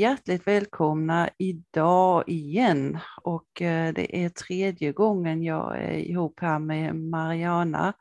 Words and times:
hjärtligt 0.00 0.46
välkomna 0.46 1.30
idag 1.38 2.24
igen. 2.26 2.98
Och 3.22 3.62
eh, 3.62 3.92
det 3.94 4.24
är 4.24 4.28
tredje 4.28 4.92
gången 4.92 5.42
jag 5.42 5.78
är 5.78 5.92
ihop 5.92 6.40
här 6.40 6.58
med 6.58 6.96
Mariana 6.96 7.92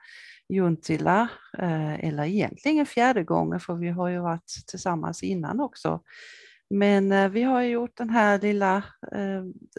Juntila, 0.50 1.30
eh, 1.58 2.06
eller 2.06 2.24
egentligen 2.24 2.86
fjärde 2.86 3.24
gången 3.24 3.60
för 3.60 3.74
vi 3.74 3.90
har 3.90 4.10
ju 4.10 4.20
varit 4.20 4.54
tillsammans 4.68 5.24
innan 5.24 5.60
också. 5.60 6.02
Men 6.70 7.12
eh, 7.12 7.30
vi 7.30 7.44
har 7.44 7.62
gjort 7.62 7.98
den 7.98 8.10
här 8.10 8.40
lilla 8.42 8.84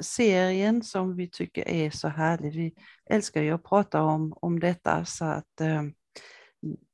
serien 0.03 0.83
som 0.83 1.17
vi 1.17 1.31
tycker 1.31 1.69
är 1.69 1.91
så 1.91 2.09
härlig. 2.09 2.55
Vi 2.55 2.75
älskar 3.11 3.43
ju 3.43 3.51
att 3.51 3.65
prata 3.65 4.03
om, 4.03 4.33
om 4.37 4.61
detta 4.61 5.05
så 5.05 5.25
att 5.25 5.61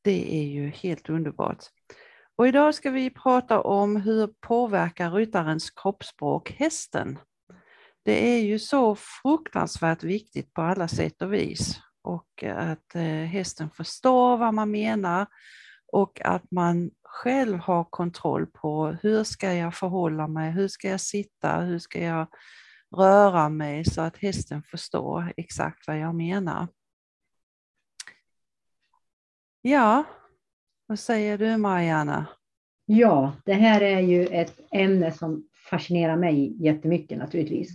det 0.02 0.34
är 0.34 0.45
ju 0.45 0.69
helt 0.69 1.08
underbart. 1.11 1.64
Och 2.36 2.48
idag 2.48 2.74
ska 2.74 2.90
vi 2.90 3.10
prata 3.10 3.60
om 3.60 3.96
hur 3.96 4.26
påverkar 4.26 5.10
ryttarens 5.10 5.70
kroppsspråk 5.70 6.50
hästen? 6.50 7.18
Det 8.02 8.28
är 8.28 8.42
ju 8.42 8.58
så 8.58 8.96
fruktansvärt 8.96 10.02
viktigt 10.02 10.52
på 10.52 10.62
alla 10.62 10.88
sätt 10.88 11.22
och 11.22 11.32
vis 11.32 11.80
och 12.02 12.44
att 12.44 12.94
eh, 12.94 13.02
hästen 13.02 13.70
förstår 13.70 14.36
vad 14.36 14.54
man 14.54 14.70
menar 14.70 15.27
och 15.92 16.20
att 16.24 16.50
man 16.50 16.91
själv 17.02 17.58
har 17.58 17.84
kontroll 17.84 18.46
på 18.46 18.86
hur 18.86 19.24
ska 19.24 19.52
jag 19.52 19.74
förhålla 19.74 20.28
mig, 20.28 20.50
hur 20.50 20.68
ska 20.68 20.89
jag 20.89 21.00
sitta, 21.00 21.61
hur 21.61 21.78
ska 21.78 22.00
jag 22.00 22.27
röra 22.96 23.48
mig 23.48 23.84
så 23.84 24.00
att 24.00 24.16
hästen 24.16 24.62
förstår 24.62 25.33
exakt 25.36 25.86
vad 25.86 25.98
jag 25.98 26.14
menar. 26.14 26.68
Ja, 29.62 30.05
vad 30.87 30.98
säger 30.98 31.39
du 31.39 31.56
Mariana? 31.56 32.27
Ja, 32.87 33.33
det 33.45 33.53
här 33.53 33.81
är 33.81 34.01
ju 34.01 34.27
ett 34.27 34.61
ämne 34.73 35.12
som 35.12 35.48
fascinerar 35.70 36.17
mig 36.17 36.65
jättemycket 36.65 37.19
naturligtvis. 37.19 37.70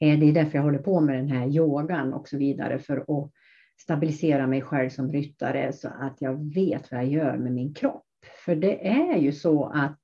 Eh, 0.00 0.18
det 0.18 0.26
är 0.26 0.32
därför 0.32 0.58
jag 0.58 0.62
håller 0.62 0.78
på 0.78 1.00
med 1.00 1.16
den 1.16 1.28
här 1.28 1.48
yogan 1.48 2.12
och 2.12 2.28
så 2.28 2.38
vidare 2.38 2.78
för 2.78 2.96
att 2.96 3.30
stabilisera 3.80 4.46
mig 4.46 4.62
själv 4.62 4.90
som 4.90 5.12
ryttare 5.12 5.72
så 5.72 5.88
att 5.88 6.16
jag 6.20 6.54
vet 6.54 6.92
vad 6.92 7.00
jag 7.00 7.10
gör 7.10 7.36
med 7.36 7.52
min 7.52 7.74
kropp. 7.74 8.04
För 8.44 8.56
det 8.56 8.88
är 8.88 9.16
ju 9.16 9.32
så 9.32 9.64
att 9.64 10.00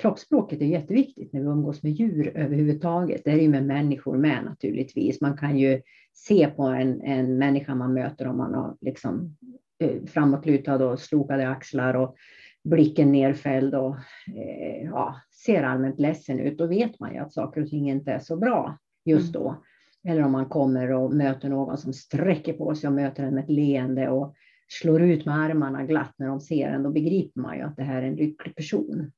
kroppsspråket 0.00 0.60
är 0.60 0.66
jätteviktigt 0.66 1.32
när 1.32 1.40
vi 1.40 1.46
umgås 1.46 1.82
med 1.82 1.92
djur 1.92 2.36
överhuvudtaget. 2.36 3.24
Det 3.24 3.30
är 3.30 3.40
ju 3.40 3.48
med 3.48 3.66
människor 3.66 4.16
med 4.16 4.44
naturligtvis. 4.44 5.20
Man 5.20 5.36
kan 5.36 5.58
ju 5.58 5.82
se 6.12 6.50
på 6.56 6.62
en, 6.62 7.00
en 7.02 7.38
människa 7.38 7.74
man 7.74 7.94
möter 7.94 8.26
om 8.26 8.36
man 8.36 8.54
har 8.54 8.76
liksom 8.80 9.36
Eh, 9.78 10.04
framåtlutad 10.06 10.84
och 10.84 11.00
slokade 11.00 11.48
axlar 11.48 11.94
och 11.94 12.16
blicken 12.64 13.12
nerfälld 13.12 13.74
och 13.74 13.96
eh, 14.36 14.84
ja, 14.84 15.20
ser 15.44 15.62
allmänt 15.62 16.00
ledsen 16.00 16.40
ut, 16.40 16.58
då 16.58 16.66
vet 16.66 17.00
man 17.00 17.14
ju 17.14 17.18
att 17.18 17.32
saker 17.32 17.62
och 17.62 17.68
ting 17.68 17.90
inte 17.90 18.12
är 18.12 18.18
så 18.18 18.36
bra 18.36 18.78
just 19.04 19.32
då. 19.32 19.48
Mm. 19.48 19.60
Eller 20.08 20.26
om 20.26 20.32
man 20.32 20.46
kommer 20.46 20.92
och 20.92 21.14
möter 21.14 21.48
någon 21.48 21.78
som 21.78 21.92
sträcker 21.92 22.52
på 22.52 22.74
sig 22.74 22.88
och 22.88 22.94
möter 22.94 23.24
en 23.24 23.34
med 23.34 23.44
ett 23.44 23.50
leende 23.50 24.08
och 24.08 24.34
slår 24.68 25.02
ut 25.02 25.26
med 25.26 25.34
armarna 25.34 25.84
glatt 25.84 26.14
när 26.16 26.26
de 26.26 26.40
ser 26.40 26.68
en, 26.68 26.82
då 26.82 26.90
begriper 26.90 27.40
man 27.40 27.56
ju 27.56 27.62
att 27.62 27.76
det 27.76 27.82
här 27.82 28.02
är 28.02 28.06
en 28.06 28.16
lycklig 28.16 28.56
person. 28.56 29.12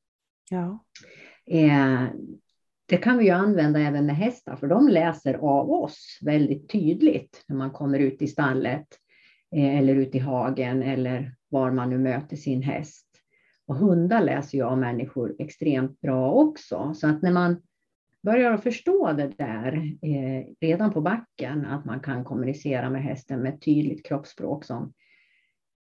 Ja. 0.51 0.84
Eh, 1.47 2.05
det 2.86 2.96
kan 2.96 3.19
vi 3.19 3.25
ju 3.25 3.30
använda 3.30 3.80
även 3.80 4.07
med 4.07 4.17
hästar, 4.17 4.57
för 4.57 4.67
de 4.67 4.89
läser 4.89 5.35
av 5.35 5.70
oss 5.70 6.19
väldigt 6.23 6.69
tydligt 6.69 7.45
när 7.48 7.57
man 7.57 7.70
kommer 7.70 7.98
ut 7.98 8.23
i 8.23 8.27
stallet 8.27 8.86
Eh, 9.57 9.79
eller 9.79 9.95
ute 9.95 10.17
i 10.17 10.20
hagen 10.20 10.83
eller 10.83 11.35
var 11.48 11.70
man 11.70 11.91
nu 11.91 11.98
möter 11.98 12.36
sin 12.36 12.63
häst. 12.63 13.07
Och 13.67 13.77
hundar 13.77 14.23
läser 14.23 14.59
ju 14.59 14.64
av 14.64 14.79
människor 14.79 15.36
extremt 15.39 16.01
bra 16.01 16.33
också. 16.33 16.95
Så 16.95 17.09
att 17.09 17.23
när 17.23 17.33
man 17.33 17.63
börjar 18.23 18.53
att 18.53 18.63
förstå 18.63 19.13
det 19.13 19.33
där 19.39 19.75
eh, 20.03 20.47
redan 20.61 20.92
på 20.92 21.01
backen, 21.01 21.67
att 21.67 21.85
man 21.85 22.01
kan 22.01 22.25
kommunicera 22.25 22.91
med 22.91 23.03
hästen 23.03 23.41
med 23.41 23.55
ett 23.55 23.63
tydligt 23.63 24.07
kroppsspråk 24.07 24.64
som 24.64 24.92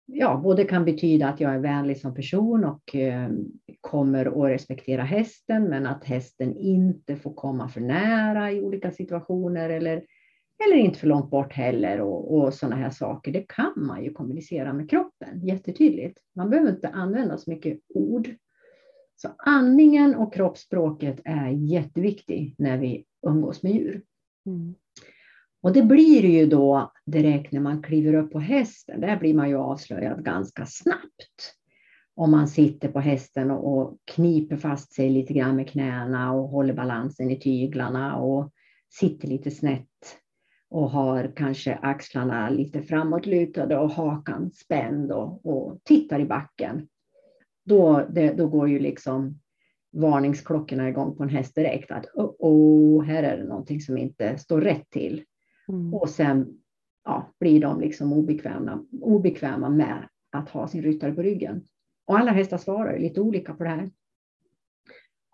ja, 0.05 0.39
både 0.43 0.63
kan 0.63 0.85
betyda 0.85 1.27
att 1.27 1.39
jag 1.39 1.53
är 1.53 1.59
vänlig 1.59 1.97
som 1.97 2.15
person 2.15 2.63
och 2.63 2.95
eh, 2.95 3.29
kommer 3.81 4.25
att 4.25 4.51
respektera 4.51 5.03
hästen, 5.03 5.63
men 5.63 5.85
att 5.85 6.03
hästen 6.03 6.57
inte 6.57 7.15
får 7.15 7.33
komma 7.33 7.69
för 7.69 7.81
nära 7.81 8.51
i 8.51 8.61
olika 8.61 8.91
situationer 8.91 9.69
eller 9.69 10.03
eller 10.63 10.75
inte 10.75 10.99
för 10.99 11.07
långt 11.07 11.29
bort 11.29 11.53
heller 11.53 12.01
och, 12.01 12.37
och 12.37 12.53
sådana 12.53 12.75
här 12.75 12.89
saker. 12.89 13.31
Det 13.31 13.45
kan 13.47 13.73
man 13.75 14.03
ju 14.03 14.13
kommunicera 14.13 14.73
med 14.73 14.89
kroppen 14.89 15.47
jättetydligt. 15.47 16.19
Man 16.35 16.49
behöver 16.49 16.71
inte 16.71 16.89
använda 16.89 17.37
så 17.37 17.49
mycket 17.49 17.79
ord. 17.93 18.29
Så 19.15 19.29
andningen 19.37 20.15
och 20.15 20.33
kroppsspråket 20.33 21.21
är 21.25 21.49
jätteviktigt 21.49 22.59
när 22.59 22.77
vi 22.77 23.05
umgås 23.27 23.63
med 23.63 23.71
djur. 23.71 24.03
Mm. 24.45 24.75
Och 25.61 25.73
det 25.73 25.83
blir 25.83 26.25
ju 26.25 26.45
då 26.45 26.91
direkt 27.05 27.51
när 27.51 27.59
man 27.59 27.83
kliver 27.83 28.13
upp 28.13 28.31
på 28.31 28.39
hästen. 28.39 29.01
Där 29.01 29.19
blir 29.19 29.33
man 29.33 29.49
ju 29.49 29.55
avslöjad 29.55 30.25
ganska 30.25 30.65
snabbt. 30.65 31.55
Om 32.15 32.31
man 32.31 32.47
sitter 32.47 32.91
på 32.91 32.99
hästen 32.99 33.51
och 33.51 33.97
kniper 34.05 34.57
fast 34.57 34.93
sig 34.93 35.09
lite 35.09 35.33
grann 35.33 35.55
med 35.55 35.69
knäna 35.69 36.33
och 36.33 36.49
håller 36.49 36.73
balansen 36.73 37.31
i 37.31 37.39
tyglarna 37.39 38.17
och 38.17 38.51
sitter 38.89 39.27
lite 39.27 39.51
snett 39.51 39.87
och 40.69 40.89
har 40.89 41.31
kanske 41.35 41.75
axlarna 41.75 42.49
lite 42.49 42.81
framåtlutade 42.81 43.77
och 43.77 43.91
hakan 43.91 44.51
spänd 44.51 45.11
och, 45.11 45.45
och 45.45 45.79
tittar 45.83 46.19
i 46.19 46.25
backen. 46.25 46.87
Då, 47.65 48.05
det, 48.09 48.33
då 48.33 48.47
går 48.47 48.69
ju 48.69 48.79
liksom 48.79 49.39
varningsklockorna 49.91 50.89
igång 50.89 51.15
på 51.15 51.23
en 51.23 51.29
häst 51.29 51.55
direkt 51.55 51.91
att 51.91 52.05
oh, 52.13 52.35
oh, 52.39 53.03
här 53.03 53.23
är 53.23 53.37
det 53.37 53.43
någonting 53.43 53.81
som 53.81 53.97
inte 53.97 54.37
står 54.37 54.61
rätt 54.61 54.89
till. 54.89 55.23
Mm. 55.67 55.93
Och 55.93 56.09
sen 56.09 56.57
ja, 57.05 57.33
blir 57.39 57.61
de 57.61 57.79
liksom 57.79 58.13
obekväma, 58.13 58.85
obekväma 59.01 59.69
med 59.69 60.07
att 60.31 60.49
ha 60.49 60.67
sin 60.67 60.81
ryttare 60.81 61.11
på 61.11 61.21
ryggen. 61.21 61.63
Och 62.05 62.19
alla 62.19 62.31
hästar 62.31 62.57
svarar 62.57 62.99
lite 62.99 63.21
olika 63.21 63.53
på 63.53 63.63
det 63.63 63.69
här. 63.69 63.89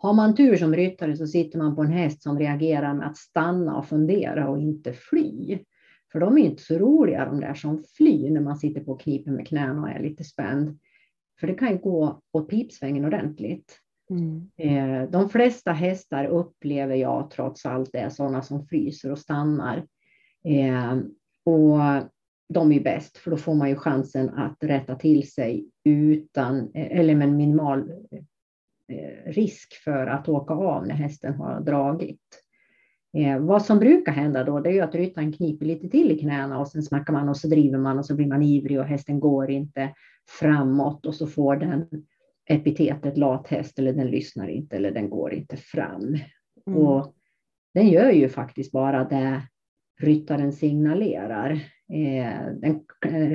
Har 0.02 0.14
man 0.14 0.36
tur 0.36 0.56
som 0.56 0.76
ryttare 0.76 1.18
så 1.18 1.28
sitter 1.28 1.58
man 1.58 1.76
på 1.76 1.82
en 1.82 1.92
häst 1.92 2.24
som 2.24 2.40
reagerar 2.40 2.94
med 2.94 3.08
att 3.08 3.18
stanna 3.18 3.78
och 3.78 3.86
fundera 3.86 4.50
och 4.50 4.60
inte 4.60 4.94
fly. 4.94 5.60
För 6.12 6.20
de 6.20 6.38
är 6.38 6.42
inte 6.42 6.64
så 6.64 6.78
roliga 6.78 7.26
de 7.26 7.40
där 7.40 7.54
som 7.54 7.84
flyr 7.98 8.32
när 8.32 8.42
man 8.42 8.58
sitter 8.58 8.82
på 8.82 8.96
knipen 8.96 9.36
med 9.36 9.48
knäna 9.48 9.82
och 9.82 9.90
är 9.90 10.00
lite 10.00 10.24
spänd. 10.24 10.80
För 11.40 11.48
det 11.48 11.54
kan 11.54 11.72
ju 11.72 11.78
gå 11.78 12.22
åt 12.32 12.50
pipsvängen 12.50 13.06
ordentligt. 13.06 13.80
Mm. 14.10 14.50
Eh, 14.58 15.10
de 15.10 15.30
flesta 15.30 15.72
hästar 15.72 16.26
upplever 16.26 16.96
jag 16.96 17.32
trots 17.32 17.66
allt 17.66 17.96
är 17.96 18.10
sådana 18.10 18.42
som 18.42 18.66
fryser 18.66 19.12
och 19.12 19.20
stannar. 19.20 19.78
Eh, 20.44 20.98
och 21.44 21.80
de 22.54 22.72
är 22.72 22.84
bäst, 22.84 23.18
för 23.18 23.32
då 23.32 23.38
får 23.38 23.56
man 23.56 23.70
ju 23.70 23.76
chansen 23.76 24.30
att 24.30 24.58
rätta 24.64 24.96
till 24.96 25.32
sig 25.32 25.70
utan, 25.84 26.72
eller 26.74 27.16
med 27.16 27.34
minimal 27.34 27.92
Eh, 28.12 28.24
risk 29.26 29.74
för 29.84 30.08
att 30.08 30.30
åka 30.30 30.54
av 30.54 30.88
när 30.88 30.96
hästen 30.96 31.34
har 31.34 31.62
dragit. 31.62 32.22
Eh, 33.18 33.40
vad 33.40 33.62
som 33.62 33.80
brukar 33.80 34.12
hända 34.12 34.44
då, 34.44 34.60
det 34.60 34.78
är 34.78 34.84
att 34.84 34.96
ryttaren 34.96 35.34
kniper 35.34 35.66
lite 35.66 35.90
till 35.90 36.12
i 36.12 36.20
knäna 36.20 36.60
och 36.60 36.68
sen 36.68 36.84
smackar 36.84 37.14
man 37.14 37.30
och 37.30 37.38
så 37.38 37.48
driver 37.48 37.78
man 37.78 38.00
och 38.00 38.06
så 38.06 38.16
blir 38.16 38.28
man 38.28 38.42
ivrig 38.42 38.80
och 38.80 38.86
hästen 38.86 39.20
går 39.20 39.52
inte 39.52 39.94
framåt 40.40 41.06
och 41.06 41.16
så 41.16 41.28
får 41.28 41.56
den 41.56 41.88
epitetet 42.50 43.18
lathäst 43.18 43.80
eller 43.80 43.94
den 43.94 44.08
lyssnar 44.08 44.48
inte 44.48 44.76
eller 44.76 44.92
den 44.92 45.10
går 45.10 45.34
inte 45.34 45.58
fram. 45.58 46.18
Mm. 46.68 46.80
Och 46.80 47.16
den 47.74 47.90
gör 47.90 48.12
ju 48.12 48.30
faktiskt 48.30 48.72
bara 48.72 49.04
det 49.04 49.42
ryttaren 50.02 50.52
signalerar. 50.52 51.52
Eh, 51.94 52.54
den, 52.62 52.80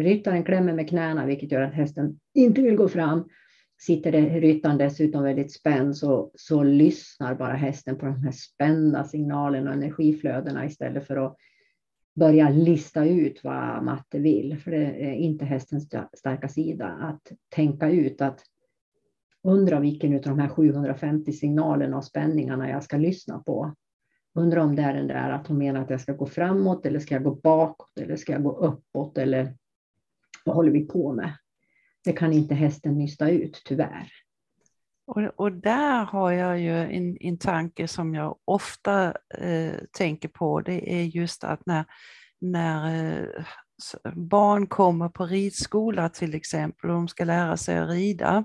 ryttaren 0.02 0.44
klämmer 0.44 0.72
med 0.72 0.88
knäna 0.88 1.26
vilket 1.26 1.52
gör 1.52 1.62
att 1.62 1.74
hästen 1.74 2.18
inte 2.34 2.62
vill 2.62 2.76
gå 2.76 2.88
fram 2.88 3.28
Sitter 3.78 4.12
det 4.12 4.40
ryttaren 4.40 4.78
dessutom 4.78 5.22
väldigt 5.22 5.52
spänd 5.52 5.96
så, 5.96 6.30
så 6.34 6.62
lyssnar 6.62 7.34
bara 7.34 7.54
hästen 7.54 7.98
på 7.98 8.06
de 8.06 8.22
här 8.22 8.32
spända 8.32 9.04
signalerna 9.04 9.70
och 9.70 9.76
energiflödena 9.76 10.66
istället 10.66 11.06
för 11.06 11.16
att 11.16 11.36
börja 12.14 12.50
lista 12.50 13.04
ut 13.04 13.44
vad 13.44 13.84
matte 13.84 14.18
vill. 14.18 14.58
För 14.58 14.70
det 14.70 14.84
är 14.84 15.14
inte 15.14 15.44
hästens 15.44 15.88
starka 16.16 16.48
sida 16.48 16.86
att 16.86 17.32
tänka 17.48 17.90
ut 17.90 18.20
att 18.20 18.42
undra 19.42 19.80
vilken 19.80 20.14
av 20.14 20.20
de 20.20 20.38
här 20.38 20.48
750 20.48 21.32
signalerna 21.32 21.96
och 21.96 22.04
spänningarna 22.04 22.70
jag 22.70 22.84
ska 22.84 22.96
lyssna 22.96 23.38
på. 23.38 23.74
Undrar 24.34 24.60
om 24.60 24.76
det 24.76 24.82
är 24.82 24.94
den 24.94 25.06
där 25.06 25.30
att 25.30 25.46
hon 25.46 25.58
menar 25.58 25.82
att 25.82 25.90
jag 25.90 26.00
ska 26.00 26.12
gå 26.12 26.26
framåt 26.26 26.86
eller 26.86 26.98
ska 26.98 27.14
jag 27.14 27.24
gå 27.24 27.34
bakåt 27.34 27.98
eller 27.98 28.16
ska 28.16 28.32
jag 28.32 28.42
gå 28.42 28.56
uppåt 28.56 29.18
eller 29.18 29.54
vad 30.44 30.56
håller 30.56 30.70
vi 30.70 30.86
på 30.86 31.12
med? 31.12 31.32
Det 32.06 32.12
kan 32.12 32.32
inte 32.32 32.54
hästen 32.54 32.98
nysta 32.98 33.30
ut, 33.30 33.62
tyvärr. 33.64 34.12
Och, 35.06 35.22
och 35.36 35.52
där 35.52 36.04
har 36.04 36.32
jag 36.32 36.60
ju 36.60 36.82
en, 36.82 37.16
en 37.20 37.38
tanke 37.38 37.88
som 37.88 38.14
jag 38.14 38.38
ofta 38.44 39.14
eh, 39.38 39.74
tänker 39.92 40.28
på. 40.28 40.60
Det 40.60 40.94
är 40.94 41.02
just 41.02 41.44
att 41.44 41.66
när, 41.66 41.84
när 42.40 43.12
eh, 43.12 43.44
barn 44.14 44.66
kommer 44.66 45.08
på 45.08 45.26
ridskola 45.26 46.08
till 46.08 46.34
exempel 46.34 46.90
och 46.90 46.96
de 46.96 47.08
ska 47.08 47.24
lära 47.24 47.56
sig 47.56 47.78
att 47.78 47.90
rida. 47.90 48.44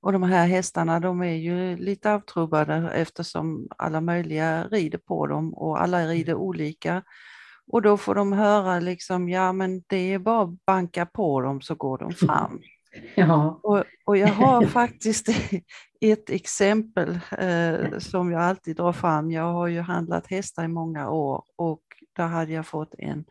Och 0.00 0.12
de 0.12 0.22
här 0.22 0.46
hästarna 0.46 1.00
de 1.00 1.22
är 1.22 1.36
ju 1.36 1.76
lite 1.76 2.12
avtrubbade 2.12 2.90
eftersom 2.94 3.68
alla 3.78 4.00
möjliga 4.00 4.68
rider 4.68 4.98
på 4.98 5.26
dem 5.26 5.54
och 5.54 5.82
alla 5.82 6.06
rider 6.06 6.34
olika. 6.34 7.02
Och 7.72 7.82
då 7.82 7.96
får 7.96 8.14
de 8.14 8.32
höra 8.32 8.80
liksom, 8.80 9.28
ja 9.28 9.52
men 9.52 9.82
det 9.86 10.12
är 10.12 10.18
bara 10.18 10.42
att 10.42 10.66
banka 10.66 11.06
på 11.06 11.40
dem 11.40 11.60
så 11.60 11.74
går 11.74 11.98
de 11.98 12.12
fram. 12.12 12.60
Ja. 13.14 13.60
Och, 13.62 13.84
och 14.04 14.16
jag 14.16 14.28
har 14.28 14.66
faktiskt 14.66 15.28
ett 16.00 16.30
exempel 16.30 17.18
eh, 17.38 17.98
som 17.98 18.32
jag 18.32 18.42
alltid 18.42 18.76
drar 18.76 18.92
fram. 18.92 19.30
Jag 19.30 19.52
har 19.52 19.66
ju 19.66 19.80
handlat 19.80 20.26
hästar 20.26 20.64
i 20.64 20.68
många 20.68 21.10
år 21.10 21.44
och 21.56 21.82
där 22.16 22.26
hade 22.26 22.52
jag 22.52 22.66
fått 22.66 22.94
en 22.98 23.24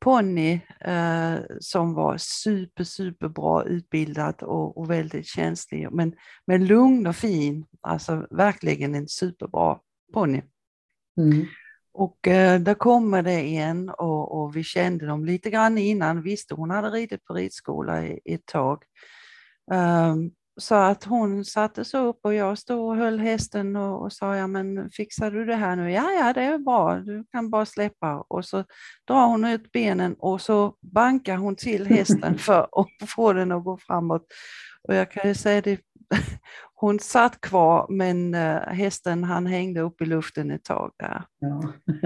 ponny 0.00 0.60
eh, 0.80 1.34
som 1.60 1.94
var 1.94 2.16
super, 2.18 2.84
super 2.84 3.28
bra 3.28 3.64
utbildad 3.64 4.42
och, 4.42 4.78
och, 4.78 4.90
väldigt 4.90 5.26
känslig, 5.26 5.88
men, 5.92 6.14
men 6.46 6.66
lugn 6.66 7.06
och 7.06 7.16
fin. 7.16 7.66
Alltså 7.80 8.26
verkligen 8.30 8.94
en 8.94 9.08
superbra 9.08 9.78
ponny. 10.12 10.42
Mm. 11.16 11.46
Och 11.98 12.28
eh, 12.28 12.60
där 12.60 12.74
kommer 12.74 13.22
det 13.22 13.56
en 13.56 13.88
och, 13.88 14.40
och, 14.40 14.56
vi 14.56 14.64
kände 14.64 15.06
dem 15.06 15.24
lite 15.24 15.50
grann 15.50 15.78
innan, 15.78 16.22
visste 16.22 16.54
hon 16.54 16.70
hade 16.70 16.90
ridit 16.90 17.24
på 17.24 17.34
ridskola 17.34 18.06
i, 18.06 18.20
ett 18.24 18.46
tag. 18.46 18.82
Um, 19.72 20.30
så 20.60 20.74
att 20.74 21.04
hon 21.04 21.44
satte 21.44 21.84
sig 21.84 22.00
upp 22.00 22.20
och 22.22 22.34
jag 22.34 22.58
stod 22.58 22.88
och 22.90 22.96
höll 22.96 23.18
hästen 23.18 23.76
och, 23.76 24.02
och 24.02 24.12
sa, 24.12 24.36
ja 24.36 24.46
men 24.46 24.90
fixar 24.90 25.30
du 25.30 25.44
det 25.44 25.54
här 25.54 25.76
nu? 25.76 25.92
Ja, 25.92 26.10
ja 26.10 26.32
det 26.32 26.42
är 26.42 26.58
bra, 26.58 26.94
du 26.94 27.24
kan 27.32 27.50
bara 27.50 27.66
släppa. 27.66 28.24
Och 28.28 28.44
så 28.44 28.64
drar 29.08 29.26
hon 29.26 29.44
ut 29.44 29.72
benen 29.72 30.14
och 30.18 30.40
så 30.40 30.74
bankar 30.80 31.36
hon 31.36 31.56
till 31.56 31.86
hästen 31.96 32.38
för 32.38 32.60
att 32.60 33.10
få 33.10 33.32
den 33.32 33.52
att 33.52 33.64
gå 33.64 33.78
framåt. 33.86 34.26
Och 34.88 34.94
jag 34.94 35.10
kan 35.10 35.28
ju 35.28 35.34
säga 35.34 35.60
det, 35.60 35.80
hon 36.80 36.98
satt 36.98 37.40
kvar 37.40 37.86
men 37.90 38.34
uh, 38.34 38.60
hästen 38.60 39.24
han 39.24 39.46
hängde 39.46 39.80
upp 39.80 40.00
i 40.00 40.06
luften 40.06 40.50
ett 40.50 40.64
tag 40.64 40.92
där. 40.96 41.24
Ja. 41.38 41.72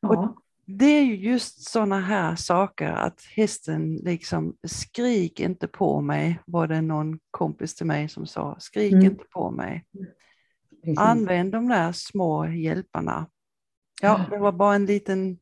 ja. 0.00 0.08
Och 0.08 0.36
det 0.66 0.86
är 0.86 1.02
ju 1.02 1.16
just 1.16 1.70
sådana 1.70 2.00
här 2.00 2.36
saker 2.36 2.92
att 2.92 3.20
hästen 3.36 3.96
liksom 3.96 4.56
skrik 4.66 5.40
inte 5.40 5.68
på 5.68 6.00
mig, 6.00 6.40
var 6.46 6.66
det 6.66 6.80
någon 6.80 7.18
kompis 7.30 7.74
till 7.74 7.86
mig 7.86 8.08
som 8.08 8.26
sa, 8.26 8.56
skrik 8.58 8.92
mm. 8.92 9.04
inte 9.04 9.24
på 9.24 9.50
mig. 9.50 9.84
Precis. 10.84 10.98
Använd 10.98 11.52
de 11.52 11.68
där 11.68 11.92
små 11.92 12.46
hjälparna. 12.46 13.26
Ja, 14.02 14.26
det 14.30 14.38
var 14.38 14.52
bara 14.52 14.74
en 14.74 14.86
liten 14.86 15.38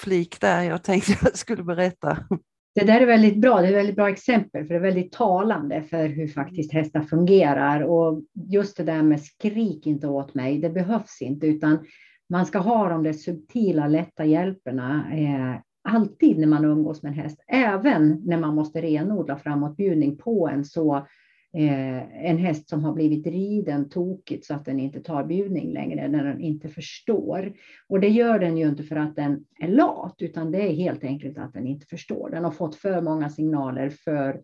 flik 0.00 0.40
där 0.40 0.62
jag 0.62 0.82
tänkte 0.82 1.16
jag 1.22 1.38
skulle 1.38 1.62
berätta. 1.62 2.26
Det 2.74 2.84
där 2.84 3.00
är 3.00 3.06
väldigt 3.06 3.40
bra. 3.40 3.60
Det 3.60 3.66
är 3.66 3.70
ett 3.70 3.78
väldigt 3.78 3.96
bra 3.96 4.08
exempel, 4.08 4.66
för 4.66 4.74
det 4.74 4.80
är 4.80 4.82
väldigt 4.82 5.12
talande 5.12 5.82
för 5.82 6.08
hur 6.08 6.28
faktiskt 6.28 6.72
hästar 6.72 7.00
fungerar. 7.00 7.80
Och 7.80 8.22
just 8.48 8.76
det 8.76 8.84
där 8.84 9.02
med 9.02 9.22
skrik 9.22 9.86
inte 9.86 10.08
åt 10.08 10.34
mig, 10.34 10.58
det 10.58 10.70
behövs 10.70 11.22
inte, 11.22 11.46
utan 11.46 11.78
man 12.28 12.46
ska 12.46 12.58
ha 12.58 12.88
de 12.88 13.02
där 13.02 13.12
subtila, 13.12 13.88
lätta 13.88 14.24
hjälperna 14.24 15.12
eh, 15.12 15.60
alltid 15.94 16.38
när 16.38 16.46
man 16.46 16.64
umgås 16.64 17.02
med 17.02 17.10
en 17.10 17.18
häst, 17.18 17.44
även 17.48 18.22
när 18.24 18.38
man 18.38 18.54
måste 18.54 18.82
renodla 18.82 19.36
framåtbjudning 19.36 20.16
på 20.16 20.48
en 20.48 20.64
så 20.64 21.06
en 21.52 22.38
häst 22.38 22.68
som 22.68 22.84
har 22.84 22.92
blivit 22.92 23.26
riden 23.26 23.88
tokigt 23.88 24.44
så 24.44 24.54
att 24.54 24.64
den 24.64 24.80
inte 24.80 25.00
tar 25.00 25.24
bjudning 25.24 25.72
längre, 25.72 26.08
när 26.08 26.24
den 26.24 26.40
inte 26.40 26.68
förstår. 26.68 27.52
Och 27.88 28.00
det 28.00 28.08
gör 28.08 28.38
den 28.38 28.58
ju 28.58 28.68
inte 28.68 28.82
för 28.82 28.96
att 28.96 29.16
den 29.16 29.44
är 29.60 29.68
lat, 29.68 30.16
utan 30.18 30.52
det 30.52 30.62
är 30.62 30.74
helt 30.74 31.04
enkelt 31.04 31.38
att 31.38 31.52
den 31.52 31.66
inte 31.66 31.86
förstår. 31.86 32.30
Den 32.30 32.44
har 32.44 32.50
fått 32.50 32.74
för 32.74 33.00
många 33.00 33.30
signaler 33.30 33.90
för 33.90 34.42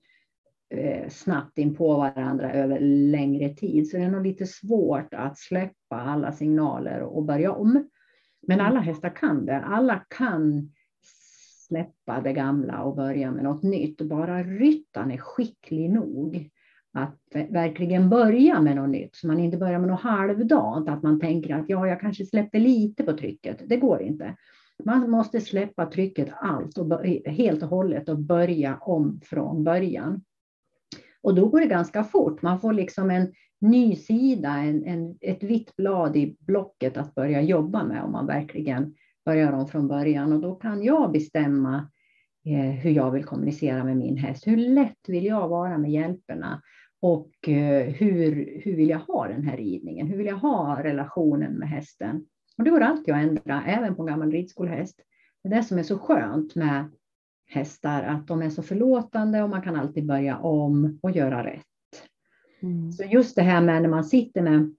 Eh, 0.69 1.09
snabbt 1.09 1.59
in 1.59 1.75
på 1.75 1.97
varandra 1.97 2.53
över 2.53 2.81
längre 2.81 3.49
tid. 3.49 3.91
Så 3.91 3.97
är 3.97 4.09
nog 4.09 4.27
lite 4.27 4.47
svårt 4.47 5.15
att 5.15 5.39
släppa 5.39 5.97
alla 5.97 6.33
signaler 6.33 7.01
och 7.01 7.25
börja 7.25 7.53
om. 7.53 7.89
Men 8.47 8.61
alla 8.61 8.81
hästar 8.81 9.17
kan 9.17 9.47
det. 9.47 9.61
Alla 9.61 10.07
kan 10.09 10.73
släppa 11.69 12.21
det 12.21 12.33
gamla 12.33 12.83
och 12.83 12.97
börja 12.97 13.31
med 13.31 13.45
något 13.45 13.63
nytt. 13.63 14.01
Bara 14.01 14.43
ryttaren 14.43 15.11
är 15.11 15.19
skicklig 15.19 15.91
nog 15.91 16.51
att 16.97 17.19
verkligen 17.51 18.09
börja 18.09 18.61
med 18.61 18.77
något 18.77 18.91
nytt. 18.91 19.17
Så 19.17 19.27
man 19.27 19.39
inte 19.39 19.57
börjar 19.57 19.79
med 19.79 19.89
något 19.89 20.01
halvdant, 20.01 20.89
att 20.89 21.03
man 21.03 21.21
tänker 21.21 21.55
att 21.55 21.69
ja, 21.69 21.89
jag 21.89 22.01
kanske 22.01 22.27
släpper 22.27 22.59
lite 22.59 23.05
på 23.05 23.13
trycket. 23.13 23.63
Det 23.69 23.77
går 23.77 24.03
inte. 24.03 24.37
Man 24.85 25.11
måste 25.11 25.41
släppa 25.41 25.87
trycket 25.87 26.29
allt 26.41 26.79
och 26.79 27.05
helt 27.27 27.63
och 27.63 27.69
hållet 27.69 28.09
och 28.09 28.19
börja 28.19 28.77
om 28.81 29.21
från 29.25 29.65
början. 29.65 30.25
Och 31.23 31.35
då 31.35 31.49
går 31.49 31.61
det 31.61 31.67
ganska 31.67 32.05
fort. 32.05 32.43
Man 32.43 32.61
får 32.61 32.73
liksom 32.73 33.11
en 33.11 33.33
ny 33.61 33.97
sida, 33.97 34.49
en, 34.49 34.85
en, 34.85 35.19
ett 35.21 35.43
vitt 35.43 35.77
blad 35.77 36.17
i 36.17 36.37
blocket 36.41 36.97
att 36.97 37.15
börja 37.15 37.43
jobba 37.43 37.85
med 37.85 38.03
om 38.03 38.13
man 38.13 38.27
verkligen 38.27 38.95
börjar 39.25 39.53
om 39.53 39.69
från 39.69 39.89
början. 39.89 40.33
Och 40.33 40.41
då 40.41 40.55
kan 40.55 40.83
jag 40.83 41.13
bestämma 41.13 41.91
eh, 42.47 42.71
hur 42.71 42.91
jag 42.91 43.11
vill 43.11 43.25
kommunicera 43.25 43.85
med 43.85 43.97
min 43.97 44.17
häst. 44.17 44.47
Hur 44.47 44.57
lätt 44.57 45.09
vill 45.09 45.27
jag 45.27 45.49
vara 45.49 45.79
med 45.79 45.91
hjälperna? 45.91 46.63
Och 47.01 47.49
eh, 47.49 47.87
hur, 47.87 48.61
hur 48.65 48.77
vill 48.77 48.89
jag 48.89 48.99
ha 48.99 49.29
den 49.29 49.43
här 49.43 49.57
ridningen? 49.57 50.07
Hur 50.07 50.17
vill 50.17 50.27
jag 50.27 50.37
ha 50.37 50.83
relationen 50.83 51.53
med 51.53 51.69
hästen? 51.69 52.27
Och 52.59 52.65
det 52.65 52.71
går 52.71 52.81
alltid 52.81 53.15
att 53.15 53.21
ändra, 53.21 53.65
även 53.67 53.95
på 53.95 54.03
en 54.03 54.09
gammal 54.09 54.31
ridskolehäst. 54.31 55.01
Det 55.43 55.49
är 55.49 55.55
det 55.57 55.63
som 55.63 55.79
är 55.79 55.83
så 55.83 55.99
skönt 55.99 56.55
med 56.55 56.91
hästar, 57.49 58.03
att 58.03 58.27
de 58.27 58.43
är 58.43 58.51
så 58.51 58.63
förlåtande 58.63 59.43
och 59.43 59.51
man 59.51 59.63
kan 59.63 59.77
alltid 59.77 60.07
börja 60.07 60.39
om 60.39 60.99
och 61.03 61.11
göra 61.11 61.47
rätt. 61.47 61.63
Mm. 62.63 62.93
Så 62.93 63.05
just 63.05 63.37
det 63.37 63.43
här 63.43 63.61
med 63.61 63.83
när 63.83 63.89
man 63.89 64.05
sitter 64.05 64.43
med, 64.43 64.75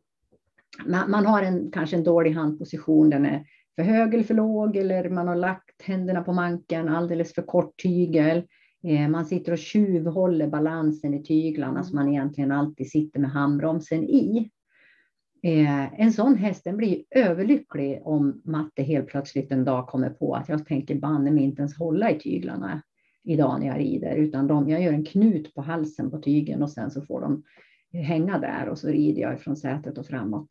man, 0.86 1.12
man, 1.12 1.26
har 1.26 1.42
en, 1.42 1.72
kanske 1.72 1.96
en 1.96 2.04
dålig 2.04 2.32
handposition, 2.32 3.10
den 3.10 3.26
är 3.26 3.46
för 3.76 3.84
hög 3.84 4.14
eller 4.14 4.24
för 4.24 4.34
låg, 4.34 4.76
eller 4.76 5.10
man 5.10 5.28
har 5.28 5.36
lagt 5.36 5.82
händerna 5.82 6.24
på 6.24 6.34
manken, 6.34 6.90
alldeles 6.90 7.34
för 7.34 7.42
kort 7.42 7.82
tygel. 7.82 8.44
Eh, 8.88 9.10
man 9.10 9.26
sitter 9.26 9.52
och 9.52 9.58
tjuvhåller 9.58 10.48
balansen 10.48 11.14
i 11.14 11.24
tyglarna 11.24 11.72
mm. 11.72 11.84
som 11.84 11.96
man 11.96 12.10
egentligen 12.10 12.52
alltid 12.52 12.90
sitter 12.90 13.20
med 13.20 13.32
handbromsen 13.32 14.04
i. 14.04 14.52
Eh, 15.44 16.02
en 16.02 16.14
sån 16.14 16.36
häst 16.36 16.64
den 16.64 16.78
blir 16.78 17.04
överlycklig 17.10 18.02
om 18.04 18.42
matte 18.46 18.84
helt 18.84 19.08
plötsligt 19.08 19.52
en 19.52 19.66
dag 19.66 19.88
kommer 19.88 20.10
på 20.10 20.36
att 20.36 20.50
jag 20.50 20.66
tänker 20.66 20.96
banne 20.96 21.32
mig 21.32 21.44
inte 21.44 21.62
ens 21.62 21.78
hålla 21.78 22.12
i 22.12 22.20
tyglarna 22.20 22.82
idag 23.24 23.60
när 23.60 23.68
jag 23.68 23.80
rider, 23.80 24.16
utan 24.16 24.48
de, 24.48 24.70
jag 24.70 24.82
gör 24.82 24.94
en 24.94 25.06
knut 25.06 25.54
på 25.54 25.62
halsen 25.62 26.12
på 26.12 26.22
tygen 26.22 26.64
och 26.64 26.72
sen 26.72 26.92
så 26.92 27.02
får 27.02 27.22
de 27.22 27.44
hänga 28.04 28.40
där 28.40 28.70
och 28.70 28.78
så 28.78 28.88
rider 28.88 29.22
jag 29.22 29.40
från 29.40 29.56
sätet 29.56 29.98
och 29.98 30.06
framåt. 30.06 30.48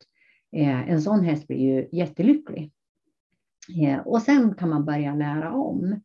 Eh, 0.55 0.89
en 0.89 1.01
sån 1.01 1.23
häst 1.23 1.47
blir 1.47 1.57
ju 1.57 1.87
jättelycklig. 1.91 2.71
Och 4.05 4.21
sen 4.21 4.55
kan 4.55 4.69
man 4.69 4.85
börja 4.85 5.15
lära 5.15 5.53
om 5.53 6.01